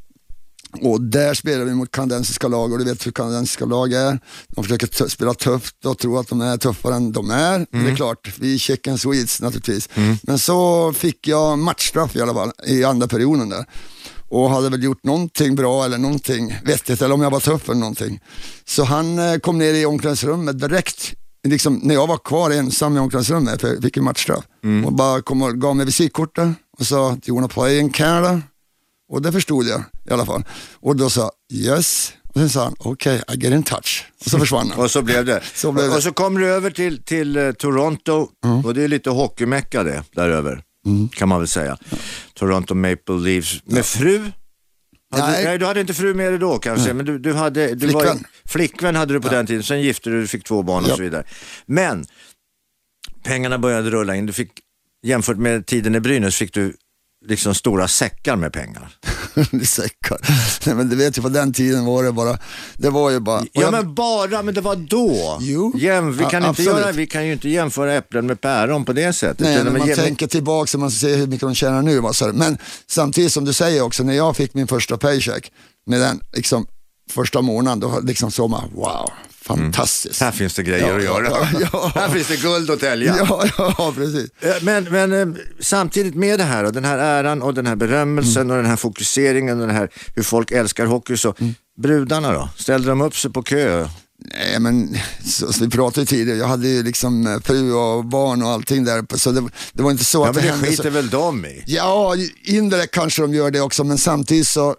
Och 0.83 1.01
där 1.01 1.35
spelar 1.35 1.65
vi 1.65 1.75
mot 1.75 1.91
kanadensiska 1.91 2.49
lag 2.49 2.73
och 2.73 2.79
du 2.79 2.85
vet 2.85 3.07
hur 3.07 3.13
kanadensiska 3.13 3.65
lag 3.65 3.93
är. 3.93 4.21
De 4.49 4.65
försöker 4.65 5.09
spela 5.09 5.35
tufft 5.35 5.87
och 5.87 5.99
tro 5.99 6.19
att 6.19 6.29
de 6.29 6.41
är 6.41 6.57
tuffare 6.57 6.95
än 6.95 7.13
de 7.13 7.31
är. 7.31 7.67
Det 7.71 7.91
är 7.91 7.97
klart, 7.97 8.35
vi 8.39 8.55
är 8.55 8.59
chicken 8.59 8.99
Swedes 8.99 9.41
naturligtvis. 9.41 9.89
Men 10.23 10.39
så 10.39 10.93
fick 10.93 11.29
jag 11.29 11.59
matchstraff 11.59 12.17
i 12.17 12.21
alla 12.21 12.35
fall 12.35 12.53
i 12.67 12.85
andra 12.85 13.09
perioden 13.09 13.49
där. 13.49 13.65
Och 14.31 14.51
hade 14.51 14.71
väl 14.71 14.83
gjort 14.83 15.05
någonting 15.05 15.55
bra 15.55 15.85
eller 15.85 15.99
någonting 15.99 16.57
vettigt 16.65 17.03
eller 17.03 17.15
om 17.15 17.23
jag 17.23 17.31
var 17.31 17.41
tuff 17.41 17.69
eller 17.69 17.81
någonting. 17.81 18.21
Så 18.65 18.85
han 18.85 19.19
eh, 19.19 19.39
kom 19.39 19.59
ner 19.59 19.75
i 19.75 19.87
omklädningsrummet 19.87 20.59
direkt 20.61 21.15
Liksom, 21.49 21.81
när 21.83 21.95
jag 21.95 22.07
var 22.07 22.19
kvar 22.19 22.51
ensam 22.51 22.97
i 22.97 23.01
omklädningsrummet, 23.01 23.61
för 23.61 23.69
jag 23.69 23.83
fick 23.83 23.97
en 23.97 24.05
matchstraff, 24.05 24.45
och 24.87 24.93
bara 24.93 25.23
kom 25.23 25.43
och 25.43 25.61
gav 25.61 25.77
mig 25.77 25.87
visitkortet 25.87 26.49
och 26.79 26.87
sa, 26.87 27.11
do 27.11 27.21
you 27.27 27.35
wanna 27.35 27.49
play 27.49 27.79
in 27.79 27.91
Canada? 27.91 28.43
Och 29.09 29.23
det 29.23 29.33
förstod 29.33 29.67
jag 29.67 29.85
i 30.11 30.13
alla 30.13 30.27
fall. 30.27 30.45
Och 30.75 30.97
då 30.97 31.11
sa 31.11 31.31
yes. 31.53 32.13
Och 32.29 32.35
sen 32.35 32.49
sa 32.51 32.65
han, 32.65 32.75
okej, 32.79 33.23
I 33.35 33.37
get 33.37 33.53
in 33.53 33.63
touch. 33.63 34.07
Och 34.25 34.31
så 34.31 34.39
försvann 34.39 34.71
han. 34.71 34.79
Och 34.85 34.91
så 34.91 35.03
blev 35.03 35.25
det. 35.25 35.43
Så 35.55 35.73
blev 35.73 35.89
det. 35.91 35.97
Och 35.97 36.03
så 36.03 36.13
kom 36.13 36.35
du 36.35 36.47
över 36.47 36.71
till, 36.71 37.03
till 37.03 37.37
eh, 37.37 37.53
Toronto 37.53 38.29
och 38.65 38.75
det 38.75 38.83
är 38.83 38.89
lite 38.89 39.11
hockeymecka 39.11 39.83
det 39.83 40.05
där 40.11 40.29
över. 40.29 40.63
Mm. 40.87 41.09
Kan 41.09 41.29
man 41.29 41.39
väl 41.39 41.49
säga. 41.49 41.79
Toronto 42.35 42.75
Maple 42.75 43.15
Leafs. 43.21 43.63
Med 43.65 43.85
fru? 43.87 44.31
Hade, 45.11 45.27
nej. 45.33 45.45
Nej. 45.45 45.59
du 45.59 45.67
hade 45.67 45.81
inte 45.81 45.95
fru 45.95 46.15
med 46.15 46.33
dig 46.33 46.39
då 46.39 46.59
kanske, 46.59 46.93
men 46.95 47.07
du, 47.07 47.19
du 47.19 47.33
hade... 47.35 47.75
Du 47.75 47.87
Var, 47.87 48.01
Flickvän. 48.01 48.25
flickvän 48.45 48.97
hade 48.97 49.13
du 49.13 49.21
på 49.21 49.29
den 49.29 49.47
tiden, 49.47 49.63
sen 49.63 49.81
gifte 49.83 50.11
du, 50.11 50.21
du 50.21 50.27
fick 50.27 50.45
två 50.45 50.63
barn 50.63 50.85
och 50.85 50.91
Ja. 50.91 50.97
så 50.97 51.03
vidare. 51.03 51.25
Men 51.67 52.07
pengarna 53.25 53.59
började 53.59 53.91
rulla 53.91 54.17
in. 54.17 54.27
Du 54.27 54.33
fick, 54.33 54.51
jämfört 55.03 55.37
med 55.37 55.67
tiden 55.67 55.95
i 55.95 56.01
Brynäs 56.01 56.37
fick 56.37 56.55
du 56.55 56.77
liksom 57.27 57.55
stora 57.55 57.89
säckar 57.89 58.37
med 58.37 58.53
pengar. 58.53 58.97
Säckar. 59.65 60.19
Nej 60.67 60.75
men 60.75 60.89
du 60.89 60.97
vet 60.97 61.19
ju 61.19 61.23
på 61.23 61.29
den 61.29 61.53
tiden 61.53 61.85
var 61.85 62.03
det 62.05 62.13
bara, 62.13 62.39
det 62.77 62.91
var 62.91 63.11
ju 63.11 63.21
bara. 63.21 63.41
och 63.41 63.47
Ja 63.53 63.63
jag- 63.63 63.73
men 63.73 63.95
bara, 63.95 64.43
men 64.43 64.55
det 64.55 64.61
var 64.61 64.77
då. 64.77 65.39
Jo. 65.41 65.73
Jäm, 65.79 66.13
vi, 66.17 66.23
Ja, 66.23 66.31
kan 66.31 66.39
inte 66.43 66.49
absolut. 66.51 66.71
göra, 66.81 66.93
vi 66.93 67.07
kan 67.07 67.27
ju 67.27 67.33
inte 67.33 67.49
jämföra 67.49 67.95
äpplen 67.95 68.27
med 68.27 68.41
päron 68.41 68.85
på 68.85 68.93
det 68.93 69.13
sättet. 69.13 69.41
Nej, 69.41 69.65
men 69.65 69.79
man 69.79 69.91
är- 69.91 69.97
tänker 69.97 70.27
tillbaka 70.27 70.67
så 70.67 70.79
man 70.79 70.91
ser 70.91 71.17
hur 71.17 71.27
mycket 71.27 71.41
de 71.49 71.55
tjänar 71.55 71.83
nu. 71.83 72.03
Men 72.35 72.59
samtidigt 72.87 73.33
som 73.33 73.45
du 73.45 73.53
säger 73.53 73.83
också, 73.83 74.03
när 74.03 74.15
jag 74.15 74.37
fick 74.37 74.55
min 74.55 74.67
första 74.67 74.97
paycheck 74.97 75.53
med 75.87 76.01
den 76.01 76.21
liksom, 76.33 76.67
första 77.11 77.43
månaden, 77.43 77.81
då 77.81 78.01
liksom 78.03 78.31
såg 78.31 78.51
man, 78.51 78.71
wow, 78.75 79.11
fantastiskt. 79.57 80.21
Här 80.21 80.31
finns 80.31 80.55
det 80.55 80.63
grejer 80.63 80.89
Ja, 80.89 80.97
att 80.97 81.03
göra. 81.05 81.29
ja, 81.53 81.61
ja. 81.73 81.93
Här 81.95 82.09
finns 82.09 82.29
det 82.29 82.37
guld 82.43 82.71
att 82.71 82.81
tälja. 82.81 83.17
Ja, 83.29 83.45
ja, 83.59 83.93
precis. 83.97 84.31
Eh, 84.41 84.55
Men, 84.63 84.85
men 84.85 85.13
eh, 85.13 85.27
samtidigt 85.61 86.15
med 86.15 86.39
det 86.39 86.45
här 86.45 86.65
och 86.65 86.73
den 86.73 86.85
här 86.85 86.99
äran 86.99 87.43
och 87.43 87.55
den 87.55 87.67
här 87.67 87.77
berömmelsen 87.77 88.43
Mm. 88.43 88.51
och 88.57 88.63
den 88.63 88.71
här 88.71 88.77
fokuseringen 88.77 89.61
och 89.61 89.67
den 89.67 89.77
här 89.77 89.89
hur 90.17 90.23
folk 90.23 90.51
älskar 90.53 90.87
hockey 90.87 91.17
så 91.17 91.35
brudarna 91.83 92.33
då? 92.33 92.49
Ställde 92.57 92.89
de 92.89 93.01
upp 93.01 93.17
sig 93.17 93.33
på 93.33 93.43
kö? 93.43 93.89
Nej 94.35 94.61
men, 94.61 94.97
så, 95.25 95.53
så 95.53 95.65
vi 95.65 95.71
pratade 95.71 96.01
ju 96.01 96.07
tidigare, 96.07 96.39
jag 96.39 96.47
hade 96.47 96.69
ju 96.69 96.83
liksom 96.83 97.27
eh, 97.27 97.41
fru 97.41 97.73
och 97.73 98.05
barn 98.05 98.43
och 98.43 98.49
allting 98.49 98.85
där, 98.85 99.17
så 99.17 99.33
det, 99.33 99.49
det 99.73 99.83
var 99.83 99.91
inte 99.91 100.05
så 100.05 100.19
Ja 100.25 100.29
att 100.29 100.35
men 100.35 100.45
det 100.45 100.51
hände 100.51 100.67
så- 100.67 100.71
skiter 100.73 100.91
väl 100.91 101.09
de 101.11 101.45
i? 101.47 101.63
Ja, 101.67 102.15
indirekt 102.45 102.95
kanske 102.95 103.23
de 103.23 103.35
gör 103.35 103.51
det 103.51 103.61
också, 103.61 103.85
men 103.85 103.99
samtidigt 103.99 104.47
så, 104.47 104.75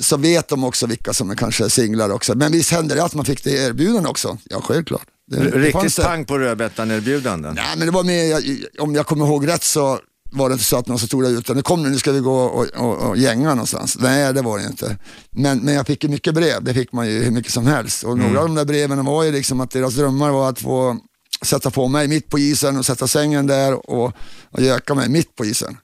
så 0.00 0.16
vet 0.16 0.48
de 0.48 0.64
också 0.64 0.86
vilka 0.86 1.12
som 1.12 1.30
är 1.30 1.34
kanske 1.34 1.70
singlar 1.70 2.10
också. 2.10 2.34
Men 2.34 2.52
visst 2.52 2.70
hände 2.72 2.94
det 2.94 3.04
att 3.04 3.14
man 3.14 3.24
fick 3.24 3.44
det 3.44 3.50
erbjudande 3.50 4.08
också? 4.08 4.38
Ja, 4.44 4.60
självklart. 4.64 5.06
Det, 5.30 5.36
det 5.36 5.58
Riktigt 5.58 5.96
det. 5.96 6.02
pang 6.02 6.24
på 6.24 6.38
rödbetan-erbjudanden? 6.38 7.54
Nej, 7.54 7.74
men 7.76 7.86
det 7.86 7.92
var 7.92 8.04
mer, 8.04 8.24
jag, 8.24 8.42
om 8.78 8.94
jag 8.94 9.06
kommer 9.06 9.26
ihåg 9.26 9.48
rätt 9.48 9.62
så 9.64 9.98
var 10.32 10.48
det 10.48 10.52
inte 10.52 10.64
så 10.64 10.76
att 10.76 10.86
någon 10.88 10.98
som 10.98 11.08
tog 11.08 11.22
det 11.22 11.28
ut 11.28 11.50
utan 11.50 11.62
kom 11.62 11.82
nu, 11.82 11.88
nu 11.88 11.98
ska 11.98 12.12
vi 12.12 12.20
gå 12.20 12.36
och, 12.36 12.66
och, 12.74 13.08
och 13.08 13.16
gänga 13.16 13.48
någonstans. 13.48 13.98
Nej, 14.00 14.34
det 14.34 14.42
var 14.42 14.58
det 14.58 14.64
inte. 14.64 14.98
Men, 15.30 15.58
men 15.58 15.74
jag 15.74 15.86
fick 15.86 16.04
ju 16.04 16.10
mycket 16.10 16.34
brev, 16.34 16.64
det 16.64 16.74
fick 16.74 16.92
man 16.92 17.08
ju 17.08 17.22
hur 17.22 17.30
mycket 17.30 17.52
som 17.52 17.66
helst. 17.66 18.04
Och 18.04 18.18
några 18.18 18.40
av 18.40 18.46
de 18.46 18.54
där 18.54 18.64
breven 18.64 19.04
var 19.04 19.24
ju 19.24 19.32
liksom 19.32 19.60
att 19.60 19.70
deras 19.70 19.94
drömmar 19.94 20.30
var 20.30 20.48
att 20.48 20.58
få 20.58 20.98
sätta 21.42 21.70
på 21.70 21.88
mig 21.88 22.08
mitt 22.08 22.28
på 22.28 22.38
isen 22.38 22.76
och 22.76 22.86
sätta 22.86 23.06
sängen 23.06 23.46
där 23.46 23.90
och, 23.90 24.12
och 24.50 24.62
göka 24.62 24.94
mig 24.94 25.08
mitt 25.08 25.36
på 25.36 25.44
isen. 25.44 25.76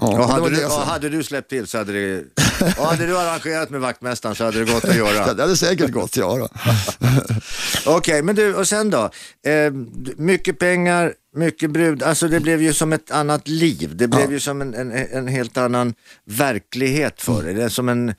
Ja, 0.00 0.08
Och 0.08 0.28
hade, 0.28 0.50
du, 0.50 0.64
och 0.66 0.72
hade 0.72 1.08
du 1.08 1.22
släppt 1.22 1.50
till 1.50 1.66
så 1.66 1.78
hade 1.78 1.92
det... 1.92 2.24
och 2.78 2.86
hade 2.86 3.06
du 3.06 3.18
arrangerat 3.18 3.70
med 3.70 3.80
vaktmästaren 3.80 4.34
så 4.34 4.44
hade 4.44 4.64
det 4.64 4.72
gått 4.72 4.84
att 4.84 4.96
göra. 4.96 5.34
Det 5.34 5.42
hade 5.42 5.56
säkert 5.56 5.90
gått, 5.90 6.16
ja. 6.16 6.48
Okej, 7.86 8.22
men 8.22 8.34
du, 8.34 8.54
och 8.54 8.68
sen 8.68 8.90
då? 8.90 9.10
Eh, 9.46 9.72
mycket 10.16 10.58
pengar, 10.58 11.14
mycket 11.36 11.70
brud, 11.70 12.02
alltså 12.02 12.28
det 12.28 12.40
blev 12.40 12.62
ju 12.62 12.72
som 12.72 12.92
ett 12.92 13.10
annat 13.10 13.48
liv. 13.48 13.96
Det 13.96 14.08
blev 14.08 14.32
ju 14.32 14.40
som 14.40 14.60
en, 14.60 14.74
en, 14.74 14.92
en 14.92 15.28
helt 15.28 15.56
annan 15.56 15.94
verklighet 16.24 17.22
för 17.22 17.42
dig. 17.42 17.54
Det 17.54 17.64
är 17.64 17.68
som 17.68 17.88
en... 17.88 18.14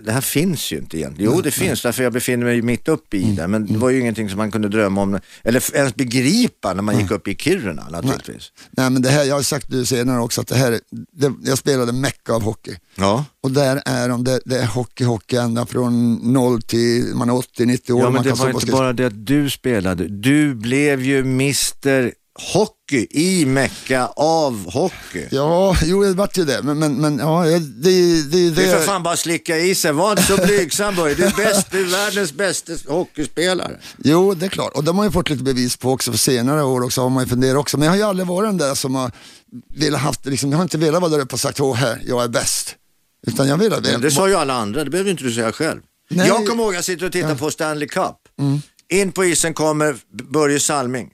Det 0.00 0.12
här 0.12 0.20
finns 0.20 0.72
ju 0.72 0.78
inte 0.78 0.98
egentligen. 0.98 1.32
Jo, 1.34 1.40
det 1.40 1.50
finns 1.50 1.82
därför 1.82 2.02
jag 2.02 2.12
befinner 2.12 2.46
mig 2.46 2.62
mitt 2.62 2.88
uppe 2.88 3.16
i 3.16 3.32
det. 3.32 3.48
Men 3.48 3.66
det 3.66 3.78
var 3.78 3.90
ju 3.90 4.00
ingenting 4.00 4.28
som 4.28 4.38
man 4.38 4.50
kunde 4.50 4.68
drömma 4.68 5.02
om, 5.02 5.20
eller 5.42 5.76
ens 5.76 5.94
begripa 5.94 6.74
när 6.74 6.82
man 6.82 6.98
gick 6.98 7.10
upp 7.10 7.28
i 7.28 7.34
Kiruna 7.34 7.88
naturligtvis. 7.88 8.52
Nej, 8.70 8.90
men 8.90 9.02
det 9.02 9.08
här, 9.08 9.24
jag 9.24 9.34
har 9.34 9.42
sagt 9.42 9.70
det 9.70 9.86
senare 9.86 10.20
också 10.20 10.40
att 10.40 10.46
det 10.46 10.56
här, 10.56 10.80
det, 11.12 11.32
jag 11.44 11.58
spelade 11.58 11.92
mecka 11.92 12.32
av 12.32 12.42
hockey. 12.42 12.76
Ja. 12.94 13.24
Och 13.42 13.50
där 13.50 13.82
är 13.86 14.08
de, 14.08 14.24
det, 14.24 14.40
det 14.44 14.58
är 14.58 14.66
hockey, 14.66 15.04
hockey 15.04 15.36
ända 15.36 15.66
från 15.66 16.14
0 16.14 16.62
till 16.62 17.14
man 17.14 17.30
är 17.30 17.32
80-90 17.32 17.92
år. 17.92 18.02
Ja, 18.02 18.10
men 18.10 18.22
det 18.22 18.32
var 18.32 18.50
inte 18.50 18.66
bara 18.66 18.92
det 18.92 19.06
att 19.06 19.26
du 19.26 19.50
spelade. 19.50 20.08
Du 20.08 20.54
blev 20.54 21.02
ju 21.02 21.18
Mr 21.18 22.23
Hockey 22.38 23.06
i 23.10 23.46
Mecka 23.46 24.06
av 24.16 24.72
hockey. 24.72 25.28
Ja, 25.30 25.76
jo 25.84 26.02
det 26.02 26.12
vart 26.12 26.38
ju 26.38 26.44
det. 26.44 26.62
Men, 26.62 26.78
men, 26.78 26.94
men 26.94 27.18
ja, 27.18 27.44
det, 27.44 27.58
det, 27.58 28.22
det, 28.22 28.50
Det 28.50 28.64
är 28.64 28.78
för 28.78 28.86
fan 28.86 29.02
bara 29.02 29.16
slicka 29.16 29.58
i 29.58 29.74
sig. 29.74 29.92
Var 29.92 30.10
inte 30.10 30.22
så 30.22 30.36
blygsam 30.36 30.94
Börje. 30.96 31.14
Du 31.14 31.24
är, 31.24 31.36
bäst, 31.36 31.70
du 31.70 31.80
är 31.80 31.90
världens 31.90 32.32
bästa 32.32 32.72
hockeyspelare. 32.88 33.80
Jo, 33.96 34.34
det 34.34 34.46
är 34.46 34.50
klart. 34.50 34.72
Och 34.72 34.84
de 34.84 34.98
har 34.98 35.04
ju 35.04 35.10
fått 35.10 35.30
lite 35.30 35.42
bevis 35.42 35.76
på 35.76 35.92
också 35.92 36.10
för 36.10 36.18
senare 36.18 36.62
år 36.62 36.84
också, 36.84 37.00
har 37.00 37.10
man 37.10 37.24
ju 37.24 37.28
funderat 37.28 37.56
också. 37.56 37.78
Men 37.78 37.84
jag 37.86 37.92
har 37.92 37.96
ju 37.96 38.02
aldrig 38.02 38.26
varit 38.26 38.48
den 38.48 38.58
där 38.58 38.74
som 38.74 38.94
har 38.94 39.12
velat 39.74 40.00
haft, 40.00 40.26
liksom, 40.26 40.50
jag 40.50 40.58
har 40.58 40.62
inte 40.62 40.78
velat 40.78 41.00
vara 41.02 41.10
där 41.10 41.20
uppe 41.20 41.34
och 41.34 41.40
sagt, 41.40 41.60
åh 41.60 41.74
här, 41.74 42.02
jag 42.06 42.24
är 42.24 42.28
bäst. 42.28 42.76
Utan 43.26 43.48
jag 43.48 43.56
ha 43.56 43.80
Men 43.80 44.00
det 44.00 44.10
sa 44.10 44.28
ju 44.28 44.34
alla 44.34 44.54
andra, 44.54 44.84
det 44.84 44.90
behöver 44.90 45.10
inte 45.10 45.24
du 45.24 45.32
säga 45.32 45.52
själv. 45.52 45.80
Nej. 46.10 46.28
Jag 46.28 46.46
kommer 46.46 46.62
ihåg, 46.64 46.74
jag 46.74 46.84
sitter 46.84 47.06
och 47.06 47.12
tittar 47.12 47.34
på 47.34 47.50
Stanley 47.50 47.88
Cup. 47.88 48.16
In 48.92 49.12
på 49.12 49.24
isen 49.24 49.54
kommer 49.54 49.96
Börje 50.32 50.60
Salming. 50.60 51.10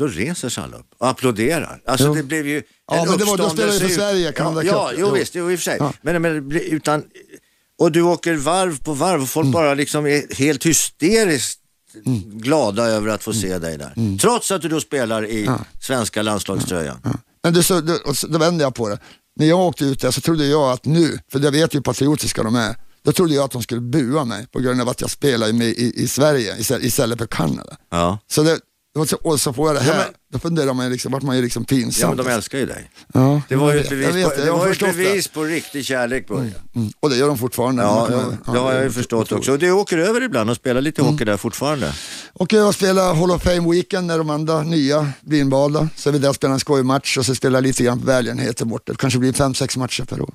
Då 0.00 0.06
reser 0.06 0.48
sig 0.48 0.64
alla 0.64 0.76
upp 0.76 0.86
och 0.98 1.08
applåderar. 1.08 1.80
Alltså 1.86 2.06
Jo. 2.06 2.14
det 2.14 2.22
blev 2.22 2.46
ju 2.46 2.62
Ja, 2.90 3.02
en 3.02 3.08
men 3.08 3.18
det 3.18 3.24
var- 3.24 3.36
då 3.36 3.50
spelade 3.50 3.72
vi 3.72 3.78
för 3.78 3.88
Sverige, 3.88 4.32
Canada 4.32 4.62
Ja, 4.64 4.72
ja 4.72 4.92
jo, 4.98 5.06
Jo. 5.08 5.14
visst, 5.14 5.34
jo, 5.34 5.50
i 5.50 5.54
och 5.54 5.58
för 5.58 5.64
sig. 5.64 5.76
Ja. 5.80 5.92
Men, 6.02 6.22
men 6.22 6.52
utan... 6.52 7.04
Och 7.78 7.92
du 7.92 8.02
åker 8.02 8.34
varv 8.34 8.82
på 8.84 8.92
varv 8.94 9.22
och 9.22 9.28
folk 9.28 9.44
Mm. 9.44 9.52
bara 9.52 9.74
liksom 9.74 10.06
är 10.06 10.34
helt 10.34 10.66
hysteriskt 10.66 11.60
glada 12.24 12.86
över 12.86 13.08
att 13.08 13.22
få 13.24 13.32
se 13.32 13.58
dig 13.58 13.78
där. 13.78 13.92
Mm. 13.96 14.18
Trots 14.18 14.50
att 14.50 14.62
du 14.62 14.68
då 14.68 14.80
spelar 14.80 15.26
i 15.26 15.50
svenska 15.80 16.22
landslagströjan. 16.22 16.98
Men 17.42 17.52
du, 17.54 17.62
så, 17.62 17.82
så, 18.14 18.26
då 18.26 18.38
vände 18.38 18.64
jag 18.64 18.74
på 18.74 18.88
det. 18.88 18.98
När 19.36 19.46
jag 19.46 19.60
åkte 19.60 19.84
ut 19.84 20.00
där 20.00 20.10
så 20.10 20.20
trodde 20.20 20.46
jag 20.46 20.70
att 20.70 20.84
nu, 20.84 21.18
för 21.32 21.40
jag 21.40 21.52
vet 21.52 21.74
ju 21.74 21.78
hur 21.78 21.82
patriotiska 21.82 22.42
de 22.42 22.54
är, 22.54 22.76
då 23.02 23.12
trodde 23.12 23.34
jag 23.34 23.44
att 23.44 23.50
de 23.50 23.62
skulle 23.62 23.80
bua 23.80 24.24
mig 24.24 24.46
på 24.46 24.60
grund 24.60 24.80
av 24.80 24.88
att 24.88 25.00
jag 25.00 25.10
spelar 25.10 25.52
med 25.52 25.68
i, 25.68 25.92
i 26.02 26.08
Sverige 26.08 26.56
istället 26.80 27.18
för 27.18 27.26
Kanada. 27.26 27.76
Ja. 27.90 28.18
Så 28.30 28.42
det, 28.42 28.58
och 28.98 29.08
så, 29.08 29.16
och 29.16 29.40
så 29.40 29.52
får 29.52 29.66
jag 29.68 29.76
det 29.76 29.80
här, 29.80 30.06
Ja, 30.06 30.19
då 30.32 30.38
funderar 30.38 30.74
man 30.74 30.86
ju 30.86 30.92
liksom, 30.92 31.12
vart 31.12 31.22
man 31.22 31.36
ju 31.36 31.42
liksom 31.42 31.64
pinsam. 31.64 32.10
ja, 32.10 32.16
men 32.16 32.24
de 32.24 32.30
älskar 32.32 32.58
ju 32.58 32.66
dig. 32.66 32.90
Ja, 33.14 33.42
Det 33.48 33.56
var 33.56 33.72
ju 33.72 33.80
ett 33.80 33.88
bevis, 33.88 34.06
vet 34.14 34.24
på, 34.30 34.36
det, 34.36 34.44
det 34.44 34.50
var 34.50 34.68
ett 34.70 34.78
bevis 34.78 35.28
på 35.28 35.42
riktig 35.44 35.84
kärlek 35.84 36.28
Börje. 36.28 36.52
det. 36.72 36.78
Mm. 36.78 36.92
Och 37.00 37.10
det 37.10 37.16
gör 37.16 37.28
de 37.28 37.38
fortfarande. 37.38 37.82
Ja, 37.82 38.06
kan- 38.06 38.38
ja, 38.46 38.52
det 38.52 38.58
har 38.58 38.72
jag 38.72 38.82
ju 38.82 38.88
det- 38.88 38.94
förstått 38.94 39.32
också. 39.32 39.52
Och 39.52 39.58
du 39.58 39.70
åker 39.70 39.98
över 39.98 40.22
ibland 40.22 40.50
och 40.50 40.56
spelar 40.56 40.80
lite 40.80 41.00
Mm. 41.02 41.12
hockey 41.12 41.24
där 41.24 41.36
fortfarande. 41.36 41.92
Och 42.32 42.52
jag 42.52 42.74
spelar 42.74 43.14
Hall 43.14 43.30
of 43.30 43.42
Fame 43.42 43.70
Weekend 43.70 44.06
när 44.06 44.18
de 44.18 44.30
andra 44.30 44.62
nya 44.62 45.08
blir 45.20 45.40
invalda. 45.40 45.88
Så 45.96 46.08
är 46.08 46.12
vi 46.12 46.18
där 46.18 46.28
och 46.28 46.34
spelar 46.34 46.54
en 46.54 46.60
skojmatch 46.60 47.16
och 47.18 47.26
så 47.26 47.34
spelar 47.34 47.60
lite 47.60 47.82
grann 47.84 48.00
på 48.00 48.06
välgörenhet 48.06 48.62
borta. 48.62 48.92
Det 48.92 48.98
kanske 48.98 49.18
blir 49.18 49.32
fem, 49.32 49.54
sex 49.54 49.76
matcher 49.76 50.04
per 50.04 50.20
år. 50.20 50.34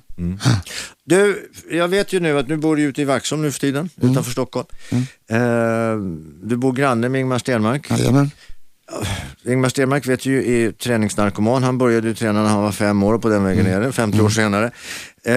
Du, 1.04 1.50
jag 1.70 1.88
vet 1.88 2.12
ju 2.12 2.20
nu 2.20 2.38
att 2.38 2.48
nu 2.48 2.56
bor 2.56 2.76
du 2.76 2.82
ute 2.82 3.02
i 3.02 3.04
Vaxholm 3.04 3.42
nu 3.42 3.52
för 3.52 3.60
tiden, 3.60 3.90
Mm. 4.00 4.10
utanför 4.12 4.30
Stockholm. 4.32 4.66
Eh, 5.30 5.38
du 6.42 6.56
bor 6.56 6.72
granne 6.72 7.08
med 7.08 7.20
Ingmar 7.20 7.38
Stenmark. 7.38 7.90
Jajamän. 7.90 8.30
Ingmar 9.46 9.68
Stenmark 9.68 10.06
vet 10.06 10.26
ju 10.26 10.62
är 10.64 10.72
träningsnarkoman. 10.72 11.62
Han 11.62 11.78
började 11.78 12.08
ju 12.08 12.14
träna 12.14 12.42
när 12.42 12.48
han 12.48 12.62
var 12.62 12.72
fem 12.72 13.02
år 13.02 13.14
och 13.14 13.22
på 13.22 13.28
den 13.28 13.44
vägen 13.44 13.66
Mm. 13.66 13.82
ner, 13.82 13.92
50 13.92 14.20
år 14.20 14.28
senare. 14.28 14.64
Eh, 15.24 15.34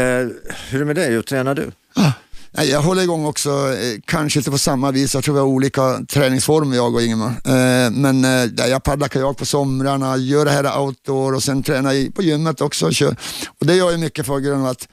hur 0.69 0.75
är 0.75 0.79
det 0.79 0.85
med 0.85 0.95
dig? 0.95 1.11
Hur 1.11 1.21
tränar 1.21 1.55
du? 1.55 1.71
Ah, 1.95 2.63
jag 2.63 2.81
håller 2.81 3.03
igång 3.03 3.25
också, 3.25 3.49
eh, 3.49 3.99
kanske 4.05 4.39
inte 4.39 4.51
på 4.51 4.57
samma 4.57 4.91
vis, 4.91 5.13
jag 5.13 5.23
tror 5.23 5.33
vi 5.33 5.39
har 5.39 5.47
olika 5.47 5.99
träningsformer 6.09 6.75
jag 6.75 6.95
och 6.95 7.01
Ingemar. 7.01 7.29
Eh, 7.29 7.91
men 7.91 8.25
eh, 8.25 8.67
jag 8.69 8.83
paddlar 8.83 9.07
kajak 9.07 9.37
på 9.37 9.45
somrarna, 9.45 10.17
gör 10.17 10.45
det 10.45 10.51
här 10.51 10.79
outdoor 10.79 11.35
och 11.35 11.43
sen 11.43 11.63
tränar 11.63 11.93
i, 11.93 12.11
på 12.11 12.21
gymmet 12.21 12.61
också. 12.61 12.85
Och, 12.85 12.93
kör. 12.93 13.15
och 13.59 13.65
det 13.65 13.75
gör 13.75 13.91
jag 13.91 13.99
mycket 13.99 14.25
för 14.25 14.39
grund 14.39 14.61
av 14.61 14.67
att 14.69 14.87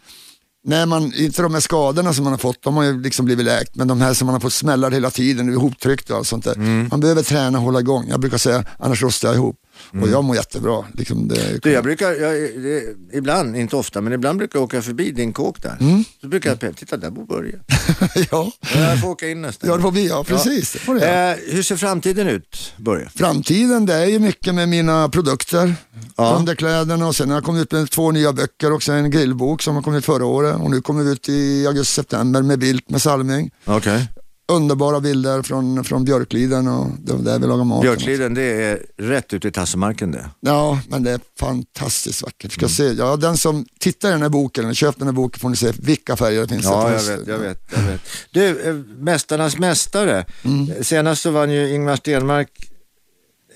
när 0.67 0.87
man, 0.87 1.13
inte 1.15 1.43
de 1.43 1.55
här 1.55 1.61
skadorna 1.61 2.13
som 2.13 2.25
man 2.25 2.33
har 2.33 2.39
fått, 2.39 2.63
de 2.63 2.77
har 2.77 2.85
ju 2.85 3.03
liksom 3.03 3.25
blivit 3.27 3.45
läkt, 3.45 3.75
men 3.77 3.89
de 3.89 4.01
här 4.01 4.15
som 4.15 4.27
man 4.27 4.33
har 4.33 4.41
fått 4.41 4.53
smällar 4.53 4.91
hela 4.91 5.11
tiden, 5.11 5.49
ihoptryckt 5.51 6.11
och 6.11 6.17
allt 6.17 6.27
sånt 6.27 6.45
där. 6.45 6.57
Man 6.91 7.01
behöver 7.01 7.23
träna 7.23 7.59
och 7.59 7.65
hålla 7.65 7.81
igång. 7.81 8.07
Jag 8.09 8.21
brukar 8.21 8.39
säga, 8.39 8.65
annars 8.79 9.03
rostar 9.03 9.29
jag 9.29 9.37
ihop. 9.37 9.57
Och 10.03 10.09
jag 10.09 10.25
mår 10.25 10.37
jättebra. 10.37 10.85
Liksom 10.95 11.29
det, 11.29 11.59
Du, 11.63 11.71
jag 11.71 11.85
brukar, 11.85 12.13
jag, 12.13 12.33
det, 12.63 12.83
ibland, 13.13 13.57
inte 13.57 13.77
ofta, 13.77 14.01
men 14.01 14.13
ibland 14.13 14.39
brukar 14.39 14.59
jag 14.59 14.65
åka 14.65 14.83
förbi 14.83 15.11
din 15.11 15.33
kåk 15.33 15.63
där. 15.63 15.77
Mm. 15.81 16.05
Så 16.21 16.29
brukar 16.29 16.59
jag, 16.61 16.77
titta 16.77 16.97
där 16.97 17.11
bor 17.11 17.25
Börje. 17.27 17.59
ja, 18.31 18.53
Jag 18.75 19.01
får 19.01 19.09
åka 19.09 19.29
in 19.29 19.43
nästa 19.43 19.67
ja, 19.67 19.77
det 19.77 19.83
får 19.83 19.91
vi, 19.93 20.09
ja 20.09 20.25
precis. 20.25 20.77
Det. 20.87 21.37
Eh, 21.49 21.55
hur 21.55 21.63
ser 21.63 21.77
framtiden 21.77 22.29
ut, 22.29 22.73
Börje? 22.77 23.09
Framtiden 23.15 23.87
det 23.87 23.95
är 23.95 24.07
ju 24.07 24.19
mycket 24.19 24.55
med 24.55 24.69
mina 24.69 25.09
produkter, 25.09 25.75
Ja. 26.17 26.37
underkläderna 26.39 27.07
och 27.07 27.17
sen 27.17 27.29
har 27.29 27.37
jag 27.37 27.45
kommit 27.45 27.63
ut 27.63 27.73
med 27.73 27.91
två 27.91 28.11
nya 28.13 28.33
böcker 28.33 28.73
också, 28.73 28.93
en 28.93 29.11
grillbok 29.11 29.63
som 29.63 29.75
har 29.75 29.83
kommit 29.83 30.05
förra 30.05 30.25
året 30.25 30.57
och 30.57 30.71
nu 30.71 30.81
kommer 30.81 31.03
vi 31.05 31.13
ut 31.13 31.29
i 31.29 31.67
augusti-september 31.67 32.43
med 32.43 32.59
bild 32.59 32.83
med 32.89 33.03
Salming. 33.03 33.51
Okej. 33.65 34.09
Underbara 34.49 35.01
bilder 35.01 35.43
från, 35.43 35.85
från 35.85 36.05
Björkliden 36.05 36.69
och 36.69 36.91
det 36.99 37.13
var 37.13 37.21
där 37.21 37.39
vi 37.39 37.47
lagar 37.47 37.65
mat. 37.65 37.83
Björkliden, 37.83 38.35
det 38.35 38.43
är 38.43 38.83
rätt 38.97 39.35
ute 39.35 39.49
i 39.49 39.51
Tassemarken 39.51 40.11
det. 40.11 40.31
Ja, 40.41 40.81
men 40.89 41.03
det 41.03 41.11
är 41.11 41.21
fantastiskt 41.39 42.23
vackert. 42.23 42.53
Ska 42.53 42.69
se, 42.69 42.85
ja, 42.85 43.17
den 43.17 43.37
som 43.37 43.67
tittar 43.79 44.09
i 44.09 44.13
den 44.13 44.23
här 44.23 44.29
boken, 44.29 44.65
eller 44.65 44.75
köper 44.75 44.99
den 44.99 45.09
här 45.09 45.13
boken 45.13 45.41
får 45.41 45.49
ni 45.49 45.57
se 45.57 45.73
vilka 45.79 46.17
färger 46.17 46.41
det 46.41 46.49
finns. 46.49 46.65
Ja, 46.65 46.93
jag 46.93 47.03
vet, 47.03 47.27
jag 47.27 47.39
vet, 47.39 47.73
jag 47.75 47.83
vet. 47.83 48.01
Du, 48.31 48.69
eh, 48.69 48.75
Mästarnas 48.99 49.59
mästare. 49.59 50.27
Mm. 50.43 50.85
Senast 50.85 51.23
så 51.23 51.31
vann 51.31 51.53
ju 51.53 51.75
Ingmar 51.75 51.97
Stenmark 51.97 52.71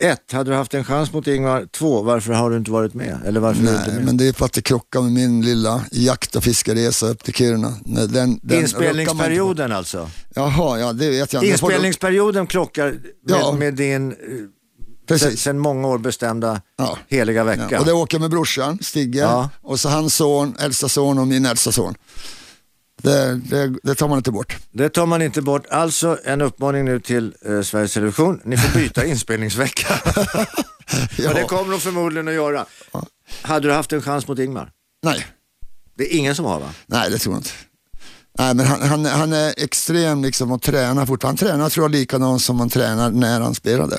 ett. 0.01 0.33
Hade 0.33 0.51
du 0.51 0.57
haft 0.57 0.75
en 0.75 0.85
chans 0.85 1.13
mot 1.13 1.27
Ingmar 1.27 1.67
två, 1.73 2.03
varför 2.03 2.33
har 2.33 2.51
du 2.51 2.57
inte 2.57 2.71
varit 2.71 2.95
med? 2.95 3.19
Eller 3.27 3.41
varför 3.41 3.63
du 3.63 3.69
inte 3.69 3.85
Nej, 3.87 3.95
med? 3.97 4.05
men 4.05 4.17
det 4.17 4.29
är 4.29 4.33
för 4.33 4.45
att 4.45 4.53
det 4.53 4.63
krockar 4.63 5.01
med 5.03 5.13
min 5.13 5.43
lilla 5.43 5.85
jakt 5.93 6.37
och 6.37 6.45
fiskeresa 6.45 7.07
upp 7.09 7.25
till 7.25 7.35
Kiruna. 7.35 7.75
Nej, 7.85 8.09
Den, 8.09 8.41
den. 8.43 8.61
Inspelningsperioden 8.61 9.73
alltså. 9.73 10.11
Jaha, 10.35 10.79
ja 10.79 10.93
det 10.93 11.11
vet 11.11 11.33
jag 11.33 11.43
inte. 11.43 11.53
Inspelningsperioden 11.53 12.47
krockar 12.47 12.87
med, 12.87 13.01
Ja. 13.41 13.53
med 13.53 13.75
din 13.75 14.11
eh, 14.13 14.17
sen, 14.19 15.19
Precis. 15.19 15.41
sen 15.43 15.59
många 15.59 15.89
år 15.89 15.99
bestämda 15.99 16.61
Ja. 16.79 16.99
heliga 17.09 17.45
vecka. 17.45 17.69
Ja, 17.71 17.79
och 17.81 17.87
det 17.87 17.93
åker 17.93 18.19
med 18.19 18.31
brorsan, 18.31 18.79
Stigge, 18.83 19.49
och 19.63 19.81
så 19.81 19.89
hans 19.89 20.15
son, 20.15 20.55
äldsta 20.61 20.89
son 20.89 21.19
och 21.19 21.27
min 21.27 21.47
äldsta 21.47 21.73
son. 21.73 21.95
Det, 23.03 23.35
det, 23.35 23.75
det 23.83 23.95
tar 23.95 24.09
man 24.09 24.19
inte 24.19 24.31
bort. 24.31 24.57
Det 24.71 24.89
tar 24.89 25.07
man 25.07 25.23
inte 25.23 25.43
bort. 25.43 25.67
Alltså 25.71 26.19
en 26.25 26.41
uppmaning 26.41 26.85
nu 26.85 27.01
till 27.01 27.35
eh, 27.47 27.63
Sveriges 27.63 27.93
Television. 27.95 28.41
Ni 28.45 28.57
får 28.57 28.79
byta 28.79 29.05
inspelningsvecka. 29.13 29.95
Och 31.29 31.35
det 31.35 31.45
kommer 31.49 31.71
de 31.73 31.81
förmodligen 31.81 32.29
att 32.29 32.35
göra. 32.35 32.67
Hade 33.43 33.69
du 33.69 33.75
haft 33.75 33.93
en 33.93 34.03
chans 34.03 34.29
mot 34.29 34.39
Ingmar? 34.39 34.71
Nej, 35.03 35.27
Det 35.99 36.15
är 36.15 36.19
ingen 36.19 36.35
som 36.35 36.45
har 36.45 36.61
va? 36.61 36.71
nej 36.87 37.11
det 37.11 37.19
tror 37.19 37.35
jag 37.35 37.39
inte. 37.41 37.51
Nej, 38.39 38.55
men 38.55 38.67
han, 38.67 38.83
han, 38.83 39.05
han 39.05 39.33
är 39.33 39.55
extrem 39.57 40.23
liksom 40.23 40.53
och 40.53 40.63
tränar 40.63 41.07
fortfarande. 41.07 41.45
Han 41.45 41.51
tränar 41.51 41.71
tror 41.71 41.85
jag 41.85 41.91
likadant 41.91 42.43
som 42.43 42.61
han 42.61 42.71
tränar 42.71 43.11
när 43.11 43.41
han 43.41 43.55
spelade. 43.55 43.99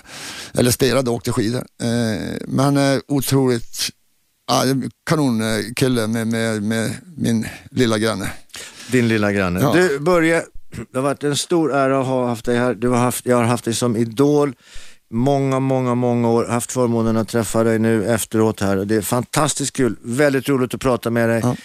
Eller 0.53 0.71
spelade 0.71 1.09
och 1.09 1.15
åkte 1.15 1.31
skidor. 1.31 1.65
Eh, 1.81 2.37
men 2.47 2.59
han 2.65 2.77
är 2.77 3.01
otroligt 3.07 3.89
ja, 4.47 4.63
kanonkille 5.05 6.07
med, 6.07 6.27
med, 6.27 6.63
med 6.63 6.95
min 7.17 7.47
lilla 7.71 7.97
granne. 7.97 8.31
Din 8.91 9.07
lilla 9.07 9.31
granne. 9.31 9.59
Ja. 9.61 9.73
Du 9.73 9.99
Börje, 9.99 10.43
det 10.91 10.97
har 10.97 11.01
varit 11.03 11.23
en 11.23 11.37
stor 11.37 11.73
ära 11.73 11.99
att 11.99 12.07
ha 12.07 12.27
haft 12.27 12.45
dig 12.45 12.57
här. 12.57 12.73
Du 12.73 12.89
har 12.89 12.97
haft, 12.97 13.25
jag 13.25 13.37
har 13.37 13.43
haft 13.43 13.65
dig 13.65 13.73
som 13.73 13.95
idol 13.95 14.53
många, 15.11 15.59
många, 15.59 15.95
många 15.95 16.29
år. 16.29 16.45
Haft 16.45 16.71
förmånen 16.71 17.17
att 17.17 17.27
träffa 17.27 17.63
dig 17.63 17.79
nu 17.79 18.05
efteråt 18.13 18.61
här. 18.61 18.75
Det 18.75 18.95
är 18.95 19.01
fantastiskt 19.01 19.75
kul. 19.75 19.95
Väldigt 20.01 20.49
roligt 20.49 20.73
att 20.73 20.81
prata 20.81 21.09
med 21.09 21.29
dig. 21.29 21.39
Ja. 21.43 21.55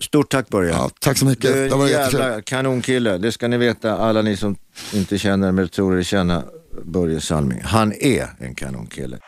Stort 0.00 0.30
tack 0.30 0.48
Börje. 0.48 0.70
Ja, 0.70 0.90
tack 1.00 1.18
så 1.18 1.24
mycket. 1.24 1.52
Du 1.52 1.64
är 1.64 1.68
Det 1.68 1.74
en 1.74 1.88
jävla 1.88 2.42
kanonkille. 2.42 3.18
Det 3.18 3.32
ska 3.32 3.48
ni 3.48 3.56
veta, 3.56 3.96
alla 3.96 4.22
ni 4.22 4.36
som 4.36 4.56
inte 4.92 5.18
känner 5.18 5.52
men 5.52 5.68
tror 5.68 5.98
er 5.98 6.02
känna 6.02 6.42
Börje 6.84 7.20
Salming. 7.20 7.60
Han 7.64 7.92
är 7.92 8.28
en 8.38 8.54
kanonkille. 8.54 9.18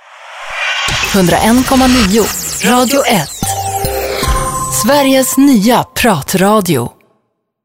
101,9 1.12 2.70
Radio 2.70 3.00
1. 3.06 3.28
Sveriges 4.82 5.36
nya 5.36 5.84
pratradio. 5.84 6.97